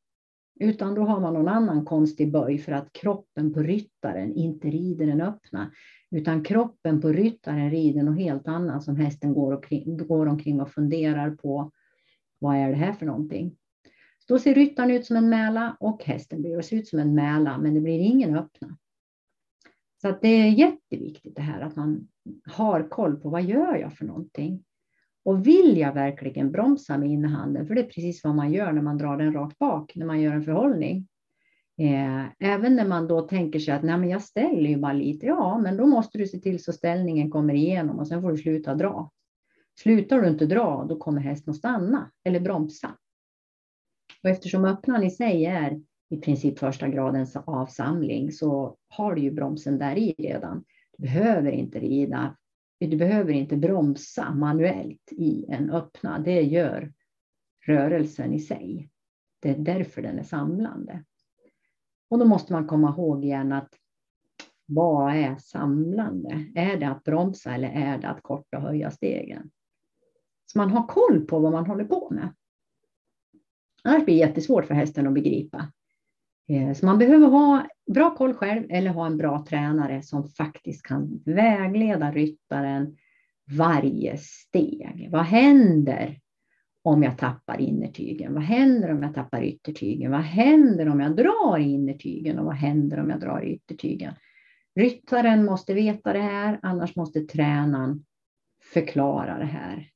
utan 0.60 0.96
då 0.96 1.02
har 1.02 1.20
man 1.20 1.34
någon 1.34 1.48
annan 1.48 1.86
konstig 1.86 2.32
böj 2.32 2.58
för 2.58 2.72
att 2.72 2.94
kroppen 2.94 3.54
på 3.54 3.60
ryttaren 3.60 4.34
inte 4.34 4.68
rider 4.68 5.06
den 5.06 5.22
öppna, 5.22 5.72
utan 6.12 6.44
kroppen 6.44 7.02
på 7.02 7.10
ryttaren 7.10 7.72
rider 7.72 8.04
något 8.04 8.20
helt 8.20 8.48
annat 8.48 8.84
som 8.84 8.96
hästen 8.96 9.34
går, 9.34 9.54
omkring, 9.54 9.98
går 9.98 10.26
omkring 10.26 10.62
och 10.62 10.72
funderar 10.72 11.32
på. 11.32 11.72
Vad 12.40 12.56
är 12.56 12.70
det 12.70 12.76
här 12.76 12.94
för 12.94 13.06
någonting? 13.06 13.58
Då 14.28 14.40
ser 14.40 14.56
ryttaren 14.56 14.92
ut 14.92 15.06
som 15.06 15.16
en 15.16 15.30
mäla 15.30 15.78
och 15.80 16.04
hästen 16.04 16.42
blir 16.42 16.62
se 16.62 16.76
ut 16.76 16.88
som 16.88 17.00
en 17.00 17.16
mäla, 17.16 17.58
men 17.58 17.74
det 17.74 17.80
blir 17.80 18.00
ingen 18.00 18.36
öppna. 18.36 18.78
Så 20.02 20.08
att 20.08 20.22
det 20.22 20.28
är 20.28 20.50
jätteviktigt 20.50 21.36
det 21.36 21.42
här 21.42 21.62
att 21.62 21.76
man 21.76 22.08
har 22.46 22.90
koll 22.90 23.16
på 23.16 23.30
vad 23.30 23.44
gör 23.44 23.76
jag 23.76 23.94
för 23.94 24.06
någonting? 24.06 24.64
Och 25.28 25.48
vill 25.48 25.78
jag 25.78 25.94
verkligen 25.94 26.52
bromsa 26.52 26.98
med 26.98 27.10
innehanden? 27.10 27.68
för 27.68 27.76
det 27.76 27.82
är 27.82 27.86
precis 27.86 28.24
vad 28.24 28.36
man 28.36 28.54
gör 28.54 28.72
när 28.72 28.82
man 28.82 28.98
drar 28.98 29.18
den 29.18 29.34
rakt 29.34 29.60
bak, 29.60 29.96
när 29.96 30.06
man 30.06 30.22
gör 30.22 30.34
en 30.34 30.44
förhållning. 30.44 31.08
Eh, 31.78 32.26
även 32.40 32.76
när 32.76 32.88
man 32.88 33.08
då 33.08 33.22
tänker 33.22 33.60
sig 33.60 33.74
att 33.74 33.84
Nej, 33.84 33.98
men 33.98 34.10
jag 34.10 34.22
ställer 34.22 34.70
ju 34.70 34.78
bara 34.78 34.94
lite, 34.94 35.26
ja, 35.26 35.58
men 35.58 35.78
då 35.78 35.86
måste 35.86 36.18
du 36.18 36.28
se 36.28 36.40
till 36.40 36.64
så 36.64 36.74
ställningen 36.74 37.32
kommer 37.32 37.54
igenom 37.54 38.00
och 38.00 38.08
sen 38.08 38.22
får 38.22 38.32
du 38.32 38.38
sluta 38.38 38.76
dra. 38.76 39.12
Slutar 39.80 40.22
du 40.22 40.28
inte 40.28 40.46
dra, 40.46 40.86
då 40.90 40.98
kommer 40.98 41.22
hästen 41.22 41.52
att 41.52 41.58
stanna 41.58 42.12
eller 42.24 42.40
bromsa. 42.40 42.96
Och 44.24 44.30
eftersom 44.30 44.66
öppnan 44.66 45.04
i 45.04 45.12
sig 45.12 45.46
är 45.46 45.82
i 46.10 46.18
princip 46.18 46.60
första 46.60 46.88
gradens 46.88 47.36
avsamling 47.36 48.32
så 48.32 48.78
har 48.90 49.16
du 49.16 49.22
ju 49.22 49.32
bromsen 49.32 49.80
där 49.80 49.96
i 49.98 50.16
redan. 50.18 50.64
Du 50.98 51.04
behöver 51.04 51.52
inte 51.52 51.80
rida 51.80 52.36
du 52.80 52.98
behöver 52.98 53.34
inte 53.34 53.58
bromsa 53.58 54.34
manuellt 54.34 55.12
i 55.12 55.46
en 55.50 55.70
öppna. 55.70 56.20
Det 56.20 56.42
gör 56.42 56.94
rörelsen 57.66 58.34
i 58.34 58.40
sig. 58.40 58.90
Det 59.40 59.50
är 59.50 59.58
därför 59.58 60.02
den 60.02 60.20
är 60.20 60.24
samlande. 60.24 61.04
Och 62.10 62.20
då 62.20 62.26
måste 62.26 62.54
man 62.54 62.68
komma 62.68 62.90
ihåg 62.90 63.26
igen 63.26 63.52
att 63.52 63.74
vad 64.66 65.16
är 65.16 65.36
samlande? 65.38 66.46
Är 66.56 66.78
det 66.78 66.88
att 66.88 67.04
bromsa 67.04 67.56
eller 67.56 67.70
är 67.70 67.98
det 67.98 68.08
att 68.08 68.24
korta 68.24 68.58
och 68.58 68.64
höja 68.64 68.92
stegen? 68.92 69.52
Så 70.46 70.58
man 70.58 70.70
har 70.70 70.88
koll 70.88 71.26
på 71.26 71.40
vad 71.40 71.52
man 71.52 71.66
håller 71.66 71.86
på 71.86 72.10
med. 72.12 72.36
Annars 73.84 74.06
blir 74.06 74.16
det 74.16 74.20
jättesvårt 74.20 74.66
för 74.66 74.74
hästen 74.74 75.08
att 75.08 75.14
begripa. 75.14 75.72
Eh, 76.50 76.74
så 76.74 76.86
man 76.86 76.98
behöver 76.98 77.28
ha 77.28 77.68
bra 77.94 78.16
koll 78.16 78.34
själv 78.34 78.64
eller 78.70 78.90
ha 78.90 79.06
en 79.06 79.18
bra 79.18 79.46
tränare 79.50 80.02
som 80.02 80.28
faktiskt 80.28 80.84
kan 80.84 81.22
vägleda 81.26 82.12
ryttaren 82.12 82.98
varje 83.52 84.18
steg. 84.18 85.10
Vad 85.12 85.24
händer 85.24 86.20
om 86.84 87.04
jag 87.04 87.18
tappar 87.18 87.62
innertygen? 87.62 88.34
Vad 88.34 88.44
händer 88.44 88.92
om 88.92 89.04
jag 89.04 89.14
tappar 89.14 89.44
yttertygen? 89.44 90.12
Vad 90.12 90.22
händer 90.22 90.90
om 90.90 91.00
jag 91.00 91.16
drar 91.16 91.60
i 91.60 91.64
innertygen 91.64 92.40
och 92.40 92.46
vad 92.46 92.56
händer 92.56 93.00
om 93.00 93.10
jag 93.10 93.20
drar 93.20 93.42
i 93.42 93.54
yttertygen? 93.54 94.14
Ryttaren 94.76 95.46
måste 95.46 95.74
veta 95.74 96.14
det 96.14 96.22
här, 96.22 96.60
annars 96.62 96.96
måste 96.96 97.22
tränaren 97.22 98.06
förklara 98.74 99.38
det 99.38 99.46
här. 99.46 99.90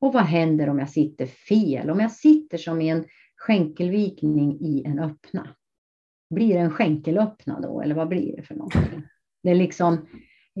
Och 0.00 0.12
vad 0.12 0.22
händer 0.22 0.68
om 0.68 0.78
jag 0.78 0.90
sitter 0.90 1.26
fel? 1.26 1.90
Om 1.90 2.00
jag 2.00 2.12
sitter 2.12 2.58
som 2.58 2.80
i 2.80 2.88
en 2.88 3.04
skänkelvikning 3.36 4.60
i 4.60 4.82
en 4.86 4.98
öppna. 4.98 5.54
Blir 6.30 6.54
det 6.54 6.60
en 6.60 6.70
skänkelöppna 6.70 7.60
då, 7.60 7.80
eller 7.80 7.94
vad 7.94 8.08
blir 8.08 8.36
det 8.36 8.42
för 8.42 8.54
någonting? 8.54 9.02
Det 9.42 9.50
är 9.50 9.54
liksom, 9.54 9.92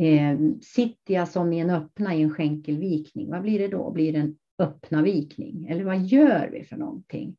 eh, 0.00 0.38
sitter 0.62 1.14
jag 1.14 1.28
som 1.28 1.52
i 1.52 1.58
en 1.58 1.70
öppna 1.70 2.14
i 2.14 2.22
en 2.22 2.34
skänkelvikning, 2.34 3.30
vad 3.30 3.42
blir 3.42 3.58
det 3.58 3.68
då? 3.68 3.90
Blir 3.90 4.12
det 4.12 4.18
en 4.18 4.38
öppna 4.58 5.02
vikning? 5.02 5.66
Eller 5.66 5.84
vad 5.84 5.98
gör 5.98 6.48
vi 6.52 6.64
för 6.64 6.76
någonting? 6.76 7.36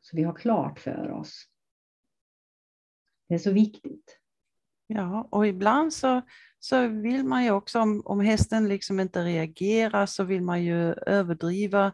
Så 0.00 0.16
vi 0.16 0.22
har 0.22 0.34
klart 0.34 0.78
för 0.78 1.10
oss. 1.10 1.44
Det 3.28 3.34
är 3.34 3.38
så 3.38 3.52
viktigt. 3.52 4.16
Ja, 4.86 5.28
och 5.30 5.46
ibland 5.46 5.92
så, 5.92 6.22
så 6.58 6.88
vill 6.88 7.24
man 7.24 7.44
ju 7.44 7.50
också, 7.50 7.80
om, 7.80 8.02
om 8.04 8.20
hästen 8.20 8.68
liksom 8.68 9.00
inte 9.00 9.24
reagerar, 9.24 10.06
så 10.06 10.24
vill 10.24 10.42
man 10.42 10.64
ju 10.64 10.92
överdriva 10.92 11.92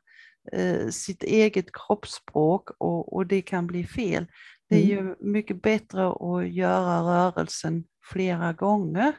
eh, 0.52 0.88
sitt 0.88 1.22
eget 1.22 1.66
kroppsspråk 1.72 2.70
och, 2.78 3.16
och 3.16 3.26
det 3.26 3.42
kan 3.42 3.66
bli 3.66 3.84
fel. 3.84 4.26
Det 4.68 4.76
är 4.76 4.98
mm. 4.98 5.06
ju 5.06 5.14
mycket 5.20 5.62
bättre 5.62 6.08
att 6.08 6.48
göra 6.48 7.00
rörelsen 7.00 7.84
flera 8.12 8.52
gånger 8.52 9.12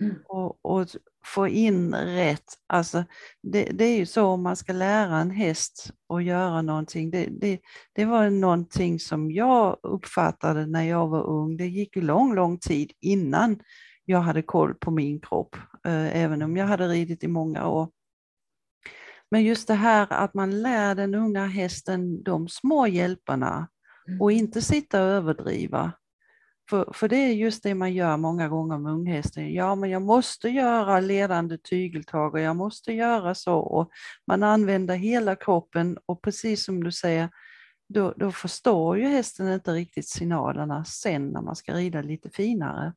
mm. 0.00 0.16
och, 0.28 0.64
och, 0.64 0.86
få 1.24 1.48
in 1.48 1.94
rätt. 1.94 2.44
Alltså, 2.66 3.04
det, 3.42 3.64
det, 3.64 3.84
är 3.84 3.96
ju 3.96 4.06
så 4.06 4.26
om 4.26 4.42
man 4.42 4.56
ska 4.56 4.72
lära 4.72 5.16
en 5.16 5.30
häst 5.30 5.90
att 6.08 6.24
göra 6.24 6.62
någonting. 6.62 7.10
Det, 7.10 7.28
det, 7.30 7.60
det 7.92 8.04
var 8.04 8.30
någonting 8.30 8.98
som 8.98 9.30
jag 9.30 9.78
uppfattade 9.82 10.66
när 10.66 10.82
jag 10.82 11.08
var 11.08 11.26
ung. 11.26 11.56
Det 11.56 11.66
gick 11.66 11.96
lång, 11.96 12.34
lång 12.34 12.58
tid 12.58 12.92
innan 13.00 13.60
jag 14.04 14.20
hade 14.20 14.42
koll 14.42 14.74
på 14.74 14.90
min 14.90 15.20
kropp, 15.20 15.56
eh, 15.86 16.16
även 16.16 16.42
om 16.42 16.56
jag 16.56 16.66
hade 16.66 16.88
ridit 16.88 17.24
i 17.24 17.28
många 17.28 17.68
år. 17.68 17.88
Men 19.30 19.44
just 19.44 19.68
det 19.68 19.74
här 19.74 20.06
att 20.10 20.34
man 20.34 20.62
lär 20.62 20.94
den 20.94 21.14
unga 21.14 21.46
hästen 21.46 22.22
de 22.22 22.48
små 22.48 22.86
hjälparna 22.86 23.68
och 24.20 24.32
inte 24.32 24.62
sitta 24.62 25.02
och 25.02 25.08
överdriva. 25.08 25.92
För, 26.70 26.92
för 26.94 27.08
det 27.08 27.16
är 27.16 27.32
just 27.32 27.62
det 27.62 27.74
man 27.74 27.94
gör 27.94 28.16
många 28.16 28.48
gånger 28.48 28.78
med 28.78 28.92
unghästen. 28.92 29.52
Ja, 29.52 29.74
men 29.74 29.90
jag 29.90 30.02
måste 30.02 30.48
göra 30.48 31.00
ledande 31.00 31.58
tygeltag 31.58 32.34
och 32.34 32.40
jag 32.40 32.56
måste 32.56 32.92
göra 32.92 33.34
så. 33.34 33.54
Och 33.54 33.90
man 34.26 34.42
använder 34.42 34.96
hela 34.96 35.36
kroppen 35.36 35.98
och 36.06 36.22
precis 36.22 36.64
som 36.64 36.84
du 36.84 36.92
säger, 36.92 37.30
då, 37.88 38.14
då 38.16 38.32
förstår 38.32 38.98
ju 38.98 39.06
hästen 39.06 39.52
inte 39.52 39.72
riktigt 39.72 40.08
signalerna 40.08 40.84
sen 40.84 41.28
när 41.28 41.42
man 41.42 41.56
ska 41.56 41.74
rida 41.74 42.02
lite 42.02 42.30
finare. 42.30 42.94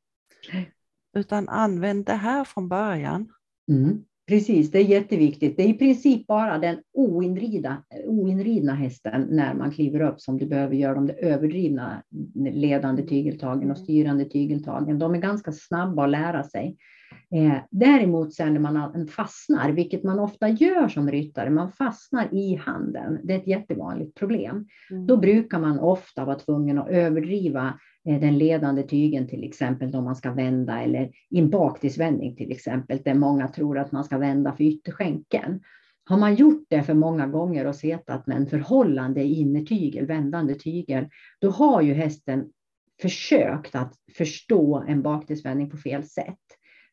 Utan 1.17 1.49
använd 1.49 2.05
det 2.05 2.13
här 2.13 2.43
från 2.43 2.69
början. 2.69 3.33
Mm. 3.71 4.03
Precis, 4.27 4.71
det 4.71 4.79
är 4.79 4.83
jätteviktigt. 4.83 5.57
Det 5.57 5.63
är 5.63 5.67
i 5.69 5.73
princip 5.73 6.27
bara 6.27 6.57
den 6.57 6.77
oinrida, 6.93 7.83
oinridna 8.05 8.73
hästen 8.73 9.27
när 9.29 9.53
man 9.53 9.71
kliver 9.71 10.01
upp 10.01 10.21
som 10.21 10.37
du 10.37 10.45
behöver 10.45 10.75
göra 10.75 10.93
de 10.93 11.09
överdrivna 11.09 12.03
ledande 12.35 13.07
tygeltagen 13.07 13.71
och 13.71 13.77
styrande 13.77 14.25
tygeltagen. 14.25 14.99
De 14.99 15.15
är 15.15 15.19
ganska 15.19 15.51
snabba 15.51 16.03
att 16.03 16.09
lära 16.09 16.43
sig. 16.43 16.77
Eh, 17.35 17.57
däremot 17.71 18.33
sen 18.33 18.53
när 18.53 18.61
man 18.61 19.07
fastnar, 19.07 19.71
vilket 19.71 20.03
man 20.03 20.19
ofta 20.19 20.49
gör 20.49 20.87
som 20.87 21.11
ryttare, 21.11 21.49
man 21.49 21.71
fastnar 21.71 22.33
i 22.33 22.55
handen. 22.55 23.19
Det 23.23 23.33
är 23.33 23.37
ett 23.37 23.47
jättevanligt 23.47 24.15
problem. 24.15 24.67
Mm. 24.91 25.07
Då 25.07 25.17
brukar 25.17 25.59
man 25.59 25.79
ofta 25.79 26.25
vara 26.25 26.39
tvungen 26.39 26.77
att 26.77 26.89
överdriva 26.89 27.79
eh, 28.07 28.19
den 28.19 28.37
ledande 28.37 28.83
tygen 28.83 29.27
till 29.27 29.43
exempel 29.43 29.91
då 29.91 30.01
man 30.01 30.15
ska 30.15 30.31
vända 30.31 30.81
eller 30.81 31.11
i 31.29 31.39
en 31.39 31.49
baktidsvändning 31.49 32.35
till 32.35 32.51
exempel 32.51 33.01
där 33.05 33.13
många 33.13 33.47
tror 33.47 33.79
att 33.79 33.91
man 33.91 34.03
ska 34.03 34.17
vända 34.17 34.53
för 34.53 34.63
ytterskänkeln. 34.63 35.59
Har 36.05 36.17
man 36.17 36.35
gjort 36.35 36.65
det 36.69 36.83
för 36.83 36.93
många 36.93 37.27
gånger 37.27 37.67
och 37.67 37.75
setat 37.75 38.27
med 38.27 38.37
en 38.37 38.47
förhållande 38.47 39.23
innertygel, 39.23 40.05
vändande 40.05 40.55
tygel, 40.55 41.07
då 41.41 41.49
har 41.49 41.81
ju 41.81 41.93
hästen 41.93 42.45
försökt 43.01 43.75
att 43.75 43.93
förstå 44.17 44.85
en 44.87 45.01
baktidsvändning 45.01 45.69
på 45.69 45.77
fel 45.77 46.03
sätt 46.03 46.39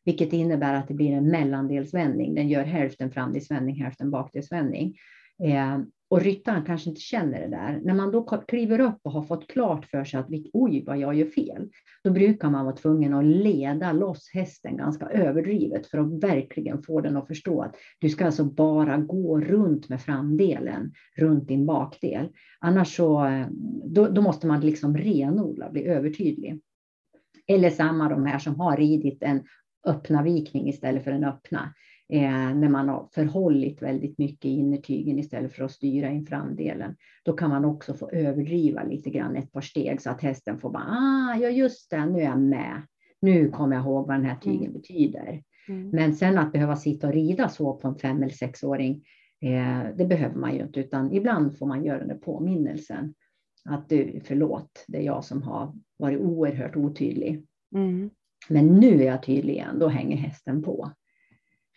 vilket 0.05 0.33
innebär 0.33 0.73
att 0.73 0.87
det 0.87 0.93
blir 0.93 1.11
en 1.11 1.27
mellandelsvändning. 1.27 2.35
Den 2.35 2.49
gör 2.49 2.63
hälften 2.63 3.11
framdelsvändning, 3.11 3.75
hälften 3.75 4.11
bakdelsvändning. 4.11 4.95
Eh, 5.43 5.79
och 6.13 6.21
ryttaren 6.21 6.65
kanske 6.65 6.89
inte 6.89 7.01
känner 7.01 7.41
det 7.41 7.47
där. 7.47 7.81
När 7.83 7.93
man 7.93 8.11
då 8.11 8.23
kliver 8.23 8.79
upp 8.79 8.99
och 9.03 9.11
har 9.11 9.21
fått 9.21 9.47
klart 9.47 9.85
för 9.85 10.03
sig 10.03 10.19
att 10.19 10.27
oj, 10.53 10.83
vad 10.85 10.97
jag 10.97 11.15
gör 11.15 11.25
fel, 11.25 11.69
då 12.03 12.11
brukar 12.11 12.49
man 12.49 12.65
vara 12.65 12.75
tvungen 12.75 13.13
att 13.13 13.25
leda 13.25 13.91
loss 13.91 14.29
hästen 14.33 14.77
ganska 14.77 15.05
överdrivet 15.05 15.87
för 15.87 15.97
att 15.97 16.23
verkligen 16.23 16.81
få 16.81 17.01
den 17.01 17.17
att 17.17 17.27
förstå 17.27 17.61
att 17.61 17.75
du 17.99 18.09
ska 18.09 18.25
alltså 18.25 18.43
bara 18.43 18.97
gå 18.97 19.39
runt 19.39 19.89
med 19.89 20.01
framdelen, 20.01 20.93
runt 21.17 21.47
din 21.47 21.65
bakdel. 21.65 22.29
Annars 22.59 22.95
så 22.95 23.25
eh, 23.25 23.47
då, 23.85 24.07
då 24.07 24.21
måste 24.21 24.47
man 24.47 24.61
liksom 24.61 24.97
renodla, 24.97 25.69
bli 25.69 25.83
övertydlig. 25.83 26.59
Eller 27.47 27.69
samma 27.69 28.09
de 28.09 28.25
här 28.25 28.39
som 28.39 28.59
har 28.59 28.77
ridit 28.77 29.23
en 29.23 29.43
öppna 29.85 30.23
vikning 30.23 30.69
istället 30.69 31.03
för 31.03 31.11
en 31.11 31.23
öppna. 31.23 31.73
Eh, 32.09 32.55
när 32.55 32.69
man 32.69 32.89
har 32.89 33.07
förhållit 33.13 33.81
väldigt 33.81 34.17
mycket 34.17 34.45
i 34.45 34.49
innertygen 34.49 35.19
istället 35.19 35.53
för 35.53 35.63
att 35.63 35.71
styra 35.71 36.09
in 36.09 36.25
framdelen. 36.25 36.95
Då 37.23 37.33
kan 37.33 37.49
man 37.49 37.65
också 37.65 37.93
få 37.93 38.09
överdriva 38.09 38.83
lite 38.83 39.09
grann 39.09 39.35
ett 39.35 39.51
par 39.51 39.61
steg 39.61 40.01
så 40.01 40.09
att 40.09 40.21
hästen 40.21 40.59
får 40.59 40.69
bara, 40.69 40.83
ah, 40.83 41.35
ja 41.35 41.49
just 41.49 41.89
det, 41.89 42.05
nu 42.05 42.19
är 42.19 42.23
jag 42.23 42.39
med. 42.39 42.81
Nu 43.21 43.49
kommer 43.49 43.75
jag 43.75 43.85
ihåg 43.85 44.07
vad 44.07 44.15
den 44.15 44.25
här 44.25 44.35
tygen 44.35 44.61
mm. 44.61 44.73
betyder. 44.73 45.43
Mm. 45.69 45.89
Men 45.89 46.15
sen 46.15 46.37
att 46.37 46.51
behöva 46.51 46.75
sitta 46.75 47.07
och 47.07 47.13
rida 47.13 47.49
så 47.49 47.73
på 47.73 47.87
en 47.87 47.95
fem 47.95 48.23
eller 48.23 48.33
sexåring, 48.33 49.03
eh, 49.41 49.95
det 49.97 50.05
behöver 50.05 50.35
man 50.35 50.55
ju 50.55 50.61
inte, 50.61 50.79
utan 50.79 51.13
ibland 51.13 51.57
får 51.57 51.65
man 51.65 51.85
göra 51.85 52.05
den 52.05 52.19
påminnelsen. 52.19 53.13
Att 53.65 53.89
du, 53.89 54.21
förlåt, 54.25 54.85
det 54.87 54.97
är 54.97 55.01
jag 55.01 55.23
som 55.23 55.41
har 55.41 55.73
varit 55.97 56.19
oerhört 56.19 56.75
otydlig. 56.75 57.45
Mm. 57.75 58.09
Men 58.49 58.67
nu 58.67 59.01
är 59.01 59.05
jag 59.05 59.23
tydlig 59.23 59.53
igen, 59.53 59.79
då 59.79 59.87
hänger 59.87 60.17
hästen 60.17 60.63
på. 60.63 60.91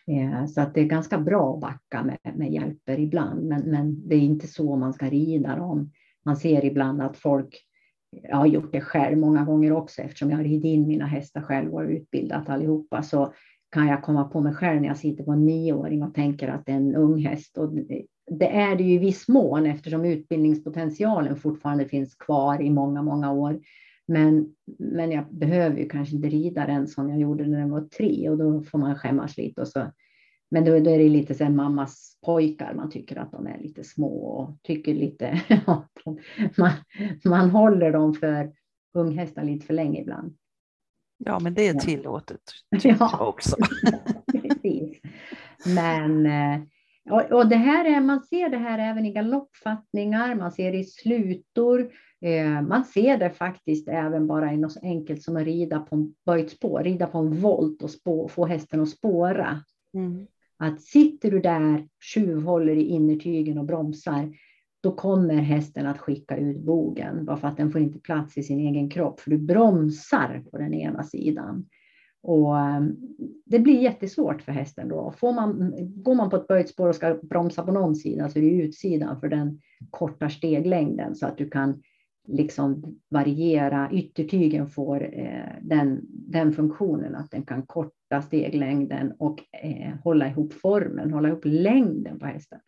Eh, 0.07 0.47
så 0.47 0.61
att 0.61 0.75
det 0.75 0.81
är 0.81 0.85
ganska 0.85 1.19
bra 1.19 1.55
att 1.55 1.61
backa 1.61 2.05
med, 2.05 2.37
med 2.37 2.53
hjälper 2.53 2.99
ibland, 2.99 3.47
men, 3.47 3.61
men 3.61 4.09
det 4.09 4.15
är 4.15 4.21
inte 4.21 4.47
så 4.47 4.77
man 4.77 4.93
ska 4.93 5.07
rida 5.07 5.57
dem. 5.57 5.91
Man 6.25 6.37
ser 6.37 6.65
ibland 6.65 7.03
att 7.03 7.17
folk, 7.17 7.63
jag 8.11 8.37
har 8.37 8.47
gjort 8.47 8.73
det 8.73 8.81
själv 8.81 9.19
många 9.19 9.45
gånger 9.45 9.73
också, 9.73 10.03
eftersom 10.03 10.31
jag 10.31 10.37
har 10.37 10.45
ridit 10.45 10.65
in 10.65 10.87
mina 10.87 11.07
hästar 11.07 11.41
själv 11.41 11.75
och 11.75 11.83
utbildat 11.83 12.49
allihopa, 12.49 13.03
så 13.03 13.33
kan 13.71 13.87
jag 13.87 14.03
komma 14.03 14.25
på 14.25 14.41
mig 14.41 14.55
själv 14.55 14.81
när 14.81 14.89
jag 14.89 14.97
sitter 14.97 15.25
på 15.25 15.33
en 15.33 15.47
nioåring 15.47 16.03
och 16.03 16.15
tänker 16.15 16.49
att 16.49 16.67
det 16.67 16.73
är 16.73 16.77
en 16.77 16.95
ung 16.95 17.19
häst. 17.19 17.59
Och 17.59 17.73
det 18.31 18.57
är 18.57 18.77
det 18.77 18.85
ju 18.85 18.95
i 18.95 18.99
viss 18.99 19.29
mån 19.29 19.67
eftersom 19.67 20.05
utbildningspotentialen 20.05 21.37
fortfarande 21.37 21.85
finns 21.85 22.15
kvar 22.15 22.63
i 22.63 22.71
många, 22.71 23.03
många 23.03 23.33
år. 23.33 23.61
Men, 24.07 24.55
men 24.79 25.11
jag 25.11 25.35
behöver 25.35 25.77
ju 25.77 25.89
kanske 25.89 26.17
inte 26.17 26.29
rida 26.29 26.67
den 26.67 26.89
som 26.89 27.11
jag 27.11 27.21
gjorde 27.21 27.47
när 27.47 27.59
den 27.59 27.71
var 27.71 27.81
tre 27.81 28.29
och 28.29 28.39
då 28.39 28.63
får 28.63 28.79
man 28.79 28.99
skämmas 28.99 29.37
lite. 29.37 29.61
Och 29.61 29.69
så. 29.69 29.93
Men 30.51 30.65
då, 30.65 30.79
då 30.79 30.91
är 30.91 30.99
det 30.99 31.09
lite 31.09 31.35
så 31.35 31.51
mammas 31.51 32.19
pojkar, 32.25 32.75
man 32.75 32.91
tycker 32.91 33.17
att 33.17 33.33
de 33.33 33.47
är 33.47 33.59
lite 33.59 33.85
små 33.85 34.27
och 34.27 34.59
tycker 34.63 34.95
lite, 34.95 35.41
man, 36.57 36.71
man 37.25 37.51
håller 37.51 37.93
dem 37.93 38.15
för 38.15 38.53
unghästar 38.95 39.45
lite 39.45 39.67
för 39.67 39.75
länge 39.75 40.01
ibland. 40.01 40.37
Ja, 41.19 41.39
men 41.39 41.55
det 41.55 41.69
är 41.69 41.75
tillåtet 41.75 42.41
ja. 42.71 43.27
också. 43.27 43.57
Precis. 44.33 45.01
Men 45.67 46.27
eh, 46.27 46.61
och, 47.11 47.33
och 47.33 47.49
det 47.49 47.57
här 47.57 47.85
är, 47.85 48.01
man 48.01 48.23
ser 48.23 48.49
det 48.49 48.59
här 48.59 48.79
även 48.79 49.07
i 49.07 49.13
galoppfattningar, 49.13 50.35
man 50.35 50.53
ser 50.53 50.73
det 50.73 50.79
i 50.79 50.85
slutor, 50.85 51.91
man 52.69 52.85
ser 52.85 53.19
det 53.19 53.31
faktiskt 53.31 53.89
även 53.89 54.27
bara 54.27 54.53
i 54.53 54.57
något 54.57 54.73
så 54.73 54.81
enkelt 54.83 55.23
som 55.23 55.37
att 55.37 55.45
rida 55.45 55.81
på 55.81 55.97
en 55.97 56.15
böjt 56.27 56.51
spår, 56.51 56.83
rida 56.83 57.07
på 57.07 57.19
en 57.19 57.41
volt 57.41 57.83
och 57.83 57.91
spå, 57.91 58.29
få 58.29 58.47
hästen 58.47 58.81
att 58.81 58.89
spåra. 58.89 59.61
Mm. 59.95 60.27
Att 60.59 60.81
sitter 60.81 61.31
du 61.31 61.41
där, 61.41 61.89
tjuvhåller 62.01 62.77
i 62.77 62.83
innertygen 62.83 63.59
och 63.59 63.65
bromsar, 63.65 64.33
då 64.81 64.93
kommer 64.93 65.35
hästen 65.35 65.87
att 65.87 65.99
skicka 65.99 66.37
ut 66.37 66.61
bogen, 66.61 67.25
bara 67.25 67.37
för 67.37 67.49
att 67.49 67.57
den 67.57 67.73
får 67.73 67.81
inte 67.81 67.99
plats 67.99 68.39
i 68.39 68.43
sin 68.43 68.61
egen 68.61 68.91
kropp, 68.91 69.21
för 69.21 69.31
du 69.31 69.39
bromsar 69.39 70.45
på 70.51 70.59
den 70.59 70.75
ena 70.75 71.03
sidan. 71.03 71.69
Och 72.23 72.59
eh, 72.59 72.81
det 73.45 73.59
blir 73.59 73.81
jättesvårt 73.81 74.43
för 74.43 74.53
hästen 74.53 74.89
då. 74.89 75.15
Får 75.17 75.33
man, 75.33 75.75
går 76.03 76.15
man 76.15 76.31
på 76.31 76.37
ett 76.37 76.47
böjt 76.47 76.69
spår 76.69 76.89
och 76.89 76.95
ska 76.95 77.19
bromsa 77.23 77.63
på 77.63 77.73
någon 77.73 77.97
sida 77.97 78.29
så 78.29 78.39
är 78.39 78.43
det 78.43 78.63
utsidan 78.63 79.21
för 79.21 79.29
den 79.29 79.61
korta 79.91 80.29
steglängden 80.29 81.15
så 81.15 81.27
att 81.27 81.39
du 81.39 81.51
kan 81.51 81.83
liksom 82.27 82.99
variera. 83.09 83.91
Yttertygen 83.93 84.69
får 84.69 85.03
eh, 85.03 85.53
den, 85.63 86.01
den 86.09 86.53
funktionen 86.53 87.15
att 87.15 87.31
den 87.31 87.43
kan 87.43 87.67
korta 87.67 88.23
steglängden 88.23 89.13
och 89.19 89.41
eh, 89.63 89.95
hålla 90.05 90.29
ihop 90.29 90.53
formen, 90.53 91.13
hålla 91.13 91.29
ihop 91.29 91.45
längden 91.45 92.19
på 92.19 92.27
hästen. 92.27 92.61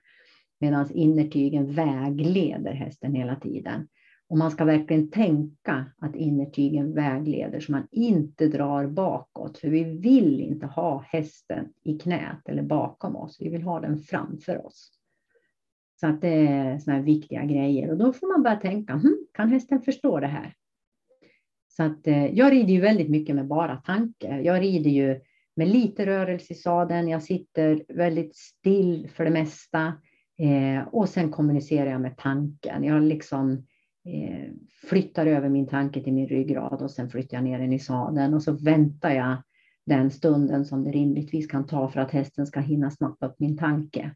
Medan 0.61 0.91
innertygen 0.93 1.73
vägleder 1.73 2.73
hästen 2.73 3.15
hela 3.15 3.37
tiden. 3.37 3.89
Och 4.29 4.39
man 4.39 4.51
ska 4.51 4.65
verkligen 4.65 5.11
tänka 5.11 5.87
att 5.99 6.17
innertygen 6.17 6.95
vägleder 6.95 7.61
så 7.61 7.73
man 7.73 7.87
inte 7.91 8.49
drar 8.49 8.87
bakåt. 8.87 9.59
För 9.59 9.69
vi 9.69 9.85
vill 9.85 10.41
inte 10.41 10.67
ha 10.67 11.05
hästen 11.07 11.69
i 11.85 11.99
knät 11.99 12.49
eller 12.49 12.63
bakom 12.63 13.17
oss. 13.17 13.37
Vi 13.41 13.49
vill 13.49 13.63
ha 13.63 13.81
den 13.81 13.99
framför 13.99 14.67
oss. 14.67 14.98
Så 16.01 16.07
att 16.07 16.21
det 16.21 16.47
är 16.47 16.79
sådana 16.79 17.03
viktiga 17.03 17.45
grejer. 17.45 17.91
Och 17.91 17.99
då 17.99 18.13
får 18.13 18.33
man 18.33 18.43
börja 18.43 18.57
tänka, 18.57 18.93
hm, 18.93 19.27
kan 19.33 19.49
hästen 19.49 19.83
förstå 19.83 20.21
det 20.21 20.27
här? 20.27 20.55
Så 21.69 21.83
att 21.83 22.07
eh, 22.07 22.27
jag 22.27 22.53
rider 22.53 22.73
ju 22.75 22.81
väldigt 22.81 23.11
mycket 23.11 23.35
med 23.35 23.47
bara 23.47 23.77
tanke. 23.77 24.41
Jag 24.41 24.63
rider 24.63 24.91
ju 24.91 25.21
med 25.57 25.69
lite 25.69 26.07
rörelse 26.07 26.53
i 26.53 26.57
sadeln. 26.57 27.09
Jag 27.09 27.23
sitter 27.23 27.85
väldigt 27.89 28.37
still 28.37 29.11
för 29.15 29.25
det 29.25 29.31
mesta. 29.31 29.93
Eh, 30.39 30.89
och 30.89 31.09
sen 31.09 31.31
kommunicerar 31.31 31.91
jag 31.91 32.01
med 32.01 32.17
tanken. 32.17 32.85
Jag 32.85 33.03
liksom 33.03 33.53
eh, 34.05 34.53
flyttar 34.89 35.27
över 35.27 35.49
min 35.49 35.67
tanke 35.67 36.03
till 36.03 36.13
min 36.13 36.29
ryggrad 36.29 36.83
och 36.83 36.91
sen 36.91 37.11
flyttar 37.11 37.37
jag 37.37 37.45
ner 37.45 37.59
den 37.59 37.73
i 37.73 37.79
sadeln 37.79 38.35
och 38.35 38.43
så 38.43 38.53
väntar 38.53 39.11
jag 39.11 39.37
den 39.87 40.11
stunden 40.11 40.65
som 40.65 40.85
det 40.85 40.91
rimligtvis 40.91 41.47
kan 41.47 41.67
ta 41.67 41.89
för 41.89 42.01
att 42.01 42.11
hästen 42.11 42.47
ska 42.47 42.61
hinna 42.61 42.91
snappa 42.91 43.27
upp 43.27 43.37
min 43.39 43.59
tanke. 43.59 44.15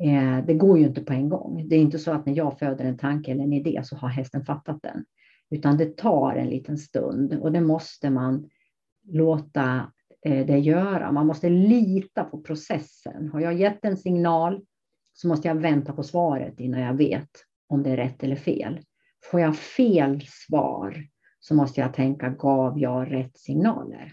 Eh, 0.00 0.44
det 0.46 0.54
går 0.54 0.78
ju 0.78 0.86
inte 0.86 1.00
på 1.00 1.12
en 1.12 1.28
gång. 1.28 1.68
Det 1.68 1.76
är 1.76 1.80
inte 1.80 1.98
så 1.98 2.12
att 2.12 2.26
när 2.26 2.36
jag 2.36 2.58
föder 2.58 2.84
en 2.84 2.98
tanke 2.98 3.30
eller 3.30 3.44
en 3.44 3.52
idé 3.52 3.80
så 3.84 3.96
har 3.96 4.08
hästen 4.08 4.44
fattat 4.44 4.82
den, 4.82 5.04
utan 5.50 5.76
det 5.76 5.96
tar 5.96 6.34
en 6.36 6.48
liten 6.48 6.78
stund 6.78 7.34
och 7.34 7.52
det 7.52 7.60
måste 7.60 8.10
man 8.10 8.48
låta 9.08 9.92
eh, 10.24 10.46
det 10.46 10.58
göra. 10.58 11.12
Man 11.12 11.26
måste 11.26 11.48
lita 11.48 12.24
på 12.24 12.42
processen. 12.42 13.28
Har 13.28 13.40
jag 13.40 13.54
gett 13.54 13.84
en 13.84 13.96
signal 13.96 14.60
så 15.12 15.28
måste 15.28 15.48
jag 15.48 15.54
vänta 15.54 15.92
på 15.92 16.02
svaret 16.02 16.60
innan 16.60 16.80
jag 16.80 16.94
vet 16.94 17.30
om 17.68 17.82
det 17.82 17.90
är 17.90 17.96
rätt 17.96 18.22
eller 18.22 18.36
fel. 18.36 18.80
Får 19.30 19.40
jag 19.40 19.56
fel 19.56 20.22
svar 20.26 21.04
så 21.40 21.54
måste 21.54 21.80
jag 21.80 21.94
tänka, 21.94 22.28
gav 22.28 22.78
jag 22.78 23.12
rätt 23.12 23.38
signaler? 23.38 24.12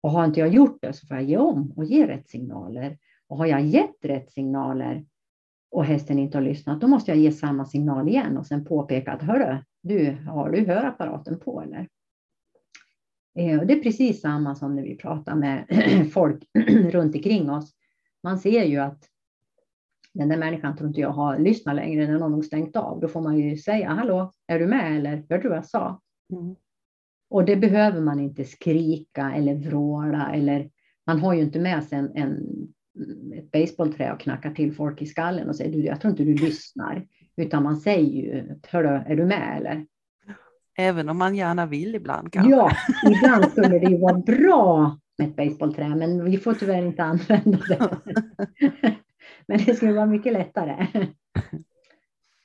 Och 0.00 0.10
har 0.10 0.24
inte 0.24 0.40
jag 0.40 0.48
gjort 0.48 0.78
det 0.82 0.92
så 0.92 1.06
får 1.06 1.16
jag 1.16 1.26
ge 1.26 1.36
om 1.36 1.72
och 1.76 1.84
ge 1.84 2.06
rätt 2.06 2.28
signaler. 2.28 2.98
Och 3.30 3.36
har 3.36 3.46
jag 3.46 3.66
gett 3.66 4.04
rätt 4.04 4.32
signaler 4.32 5.04
och 5.70 5.84
hästen 5.84 6.18
inte 6.18 6.38
har 6.38 6.42
lyssnat, 6.42 6.80
då 6.80 6.88
måste 6.88 7.10
jag 7.10 7.18
ge 7.18 7.32
samma 7.32 7.64
signal 7.64 8.08
igen 8.08 8.38
och 8.38 8.46
sen 8.46 8.64
påpeka 8.64 9.12
att 9.12 9.22
hörru, 9.22 9.58
du, 9.82 10.12
har 10.12 10.50
du 10.50 10.66
hörapparaten 10.66 11.40
på 11.40 11.62
eller? 11.62 11.88
Eh, 13.38 13.60
det 13.62 13.72
är 13.72 13.82
precis 13.82 14.20
samma 14.20 14.54
som 14.54 14.76
när 14.76 14.82
vi 14.82 14.96
pratar 14.96 15.34
med 15.34 15.64
folk 16.12 16.44
runt 16.90 17.14
omkring 17.14 17.50
oss. 17.50 17.72
Man 18.22 18.38
ser 18.38 18.64
ju 18.64 18.78
att 18.78 19.08
den 20.12 20.28
där 20.28 20.36
människan 20.36 20.76
tror 20.76 20.88
inte 20.88 21.00
jag 21.00 21.10
har 21.10 21.38
lyssnat 21.38 21.76
längre, 21.76 22.06
den 22.06 22.22
har 22.22 22.28
nog 22.28 22.44
stängt 22.44 22.76
av. 22.76 23.00
Då 23.00 23.08
får 23.08 23.20
man 23.20 23.38
ju 23.38 23.56
säga, 23.56 23.88
hallå, 23.88 24.32
är 24.46 24.58
du 24.58 24.66
med 24.66 24.96
eller 24.96 25.16
hörde 25.28 25.42
du 25.42 25.48
vad 25.48 25.58
jag 25.58 25.66
sa? 25.66 26.00
Mm. 26.32 26.56
Och 27.28 27.44
det 27.44 27.56
behöver 27.56 28.00
man 28.00 28.20
inte 28.20 28.44
skrika 28.44 29.32
eller 29.32 29.54
vråla 29.54 30.32
eller 30.34 30.70
man 31.06 31.18
har 31.18 31.34
ju 31.34 31.42
inte 31.42 31.60
med 31.60 31.84
sig 31.84 31.98
en, 31.98 32.16
en 32.16 32.46
ett 33.36 33.50
baseballträ 33.50 34.12
och 34.12 34.20
knackar 34.20 34.50
till 34.50 34.74
folk 34.74 35.02
i 35.02 35.06
skallen 35.06 35.48
och 35.48 35.56
säger 35.56 35.72
du, 35.72 35.84
jag 35.84 36.00
tror 36.00 36.10
inte 36.10 36.24
du 36.24 36.34
lyssnar. 36.34 37.06
Utan 37.36 37.62
man 37.62 37.76
säger 37.76 38.22
ju, 38.22 38.56
hörru, 38.68 38.88
är 38.88 39.16
du 39.16 39.24
med 39.24 39.56
eller? 39.56 39.86
Även 40.78 41.08
om 41.08 41.18
man 41.18 41.36
gärna 41.36 41.66
vill 41.66 41.94
ibland 41.94 42.32
kanske. 42.32 42.50
Ja, 42.50 42.70
ibland 43.16 43.52
skulle 43.52 43.78
det 43.78 43.90
ju 43.90 43.98
vara 43.98 44.18
bra 44.18 44.98
med 45.18 45.28
ett 45.28 45.36
baseballträ, 45.36 45.88
men 45.88 46.24
vi 46.24 46.38
får 46.38 46.54
tyvärr 46.54 46.86
inte 46.86 47.02
använda 47.02 47.58
det. 47.68 47.96
men 49.46 49.58
det 49.66 49.74
skulle 49.74 49.92
vara 49.92 50.06
mycket 50.06 50.32
lättare. 50.32 50.86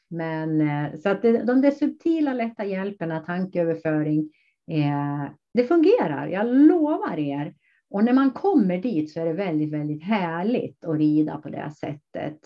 Men 0.09 0.61
eh, 0.61 0.99
så 0.99 1.09
att 1.09 1.21
det, 1.21 1.43
de 1.43 1.61
där 1.61 1.71
subtila 1.71 2.33
lätta 2.33 2.65
hjälperna, 2.65 3.19
tankeöverföring, 3.19 4.29
eh, 4.71 5.31
det 5.53 5.63
fungerar. 5.63 6.27
Jag 6.27 6.47
lovar 6.47 7.19
er. 7.19 7.53
Och 7.95 8.03
när 8.03 8.13
man 8.13 8.31
kommer 8.31 8.77
dit 8.77 9.11
så 9.11 9.19
är 9.19 9.25
det 9.25 9.33
väldigt, 9.33 9.73
väldigt 9.73 10.03
härligt 10.03 10.85
att 10.85 10.97
rida 10.97 11.37
på 11.37 11.49
det 11.49 11.71
sättet. 11.79 12.39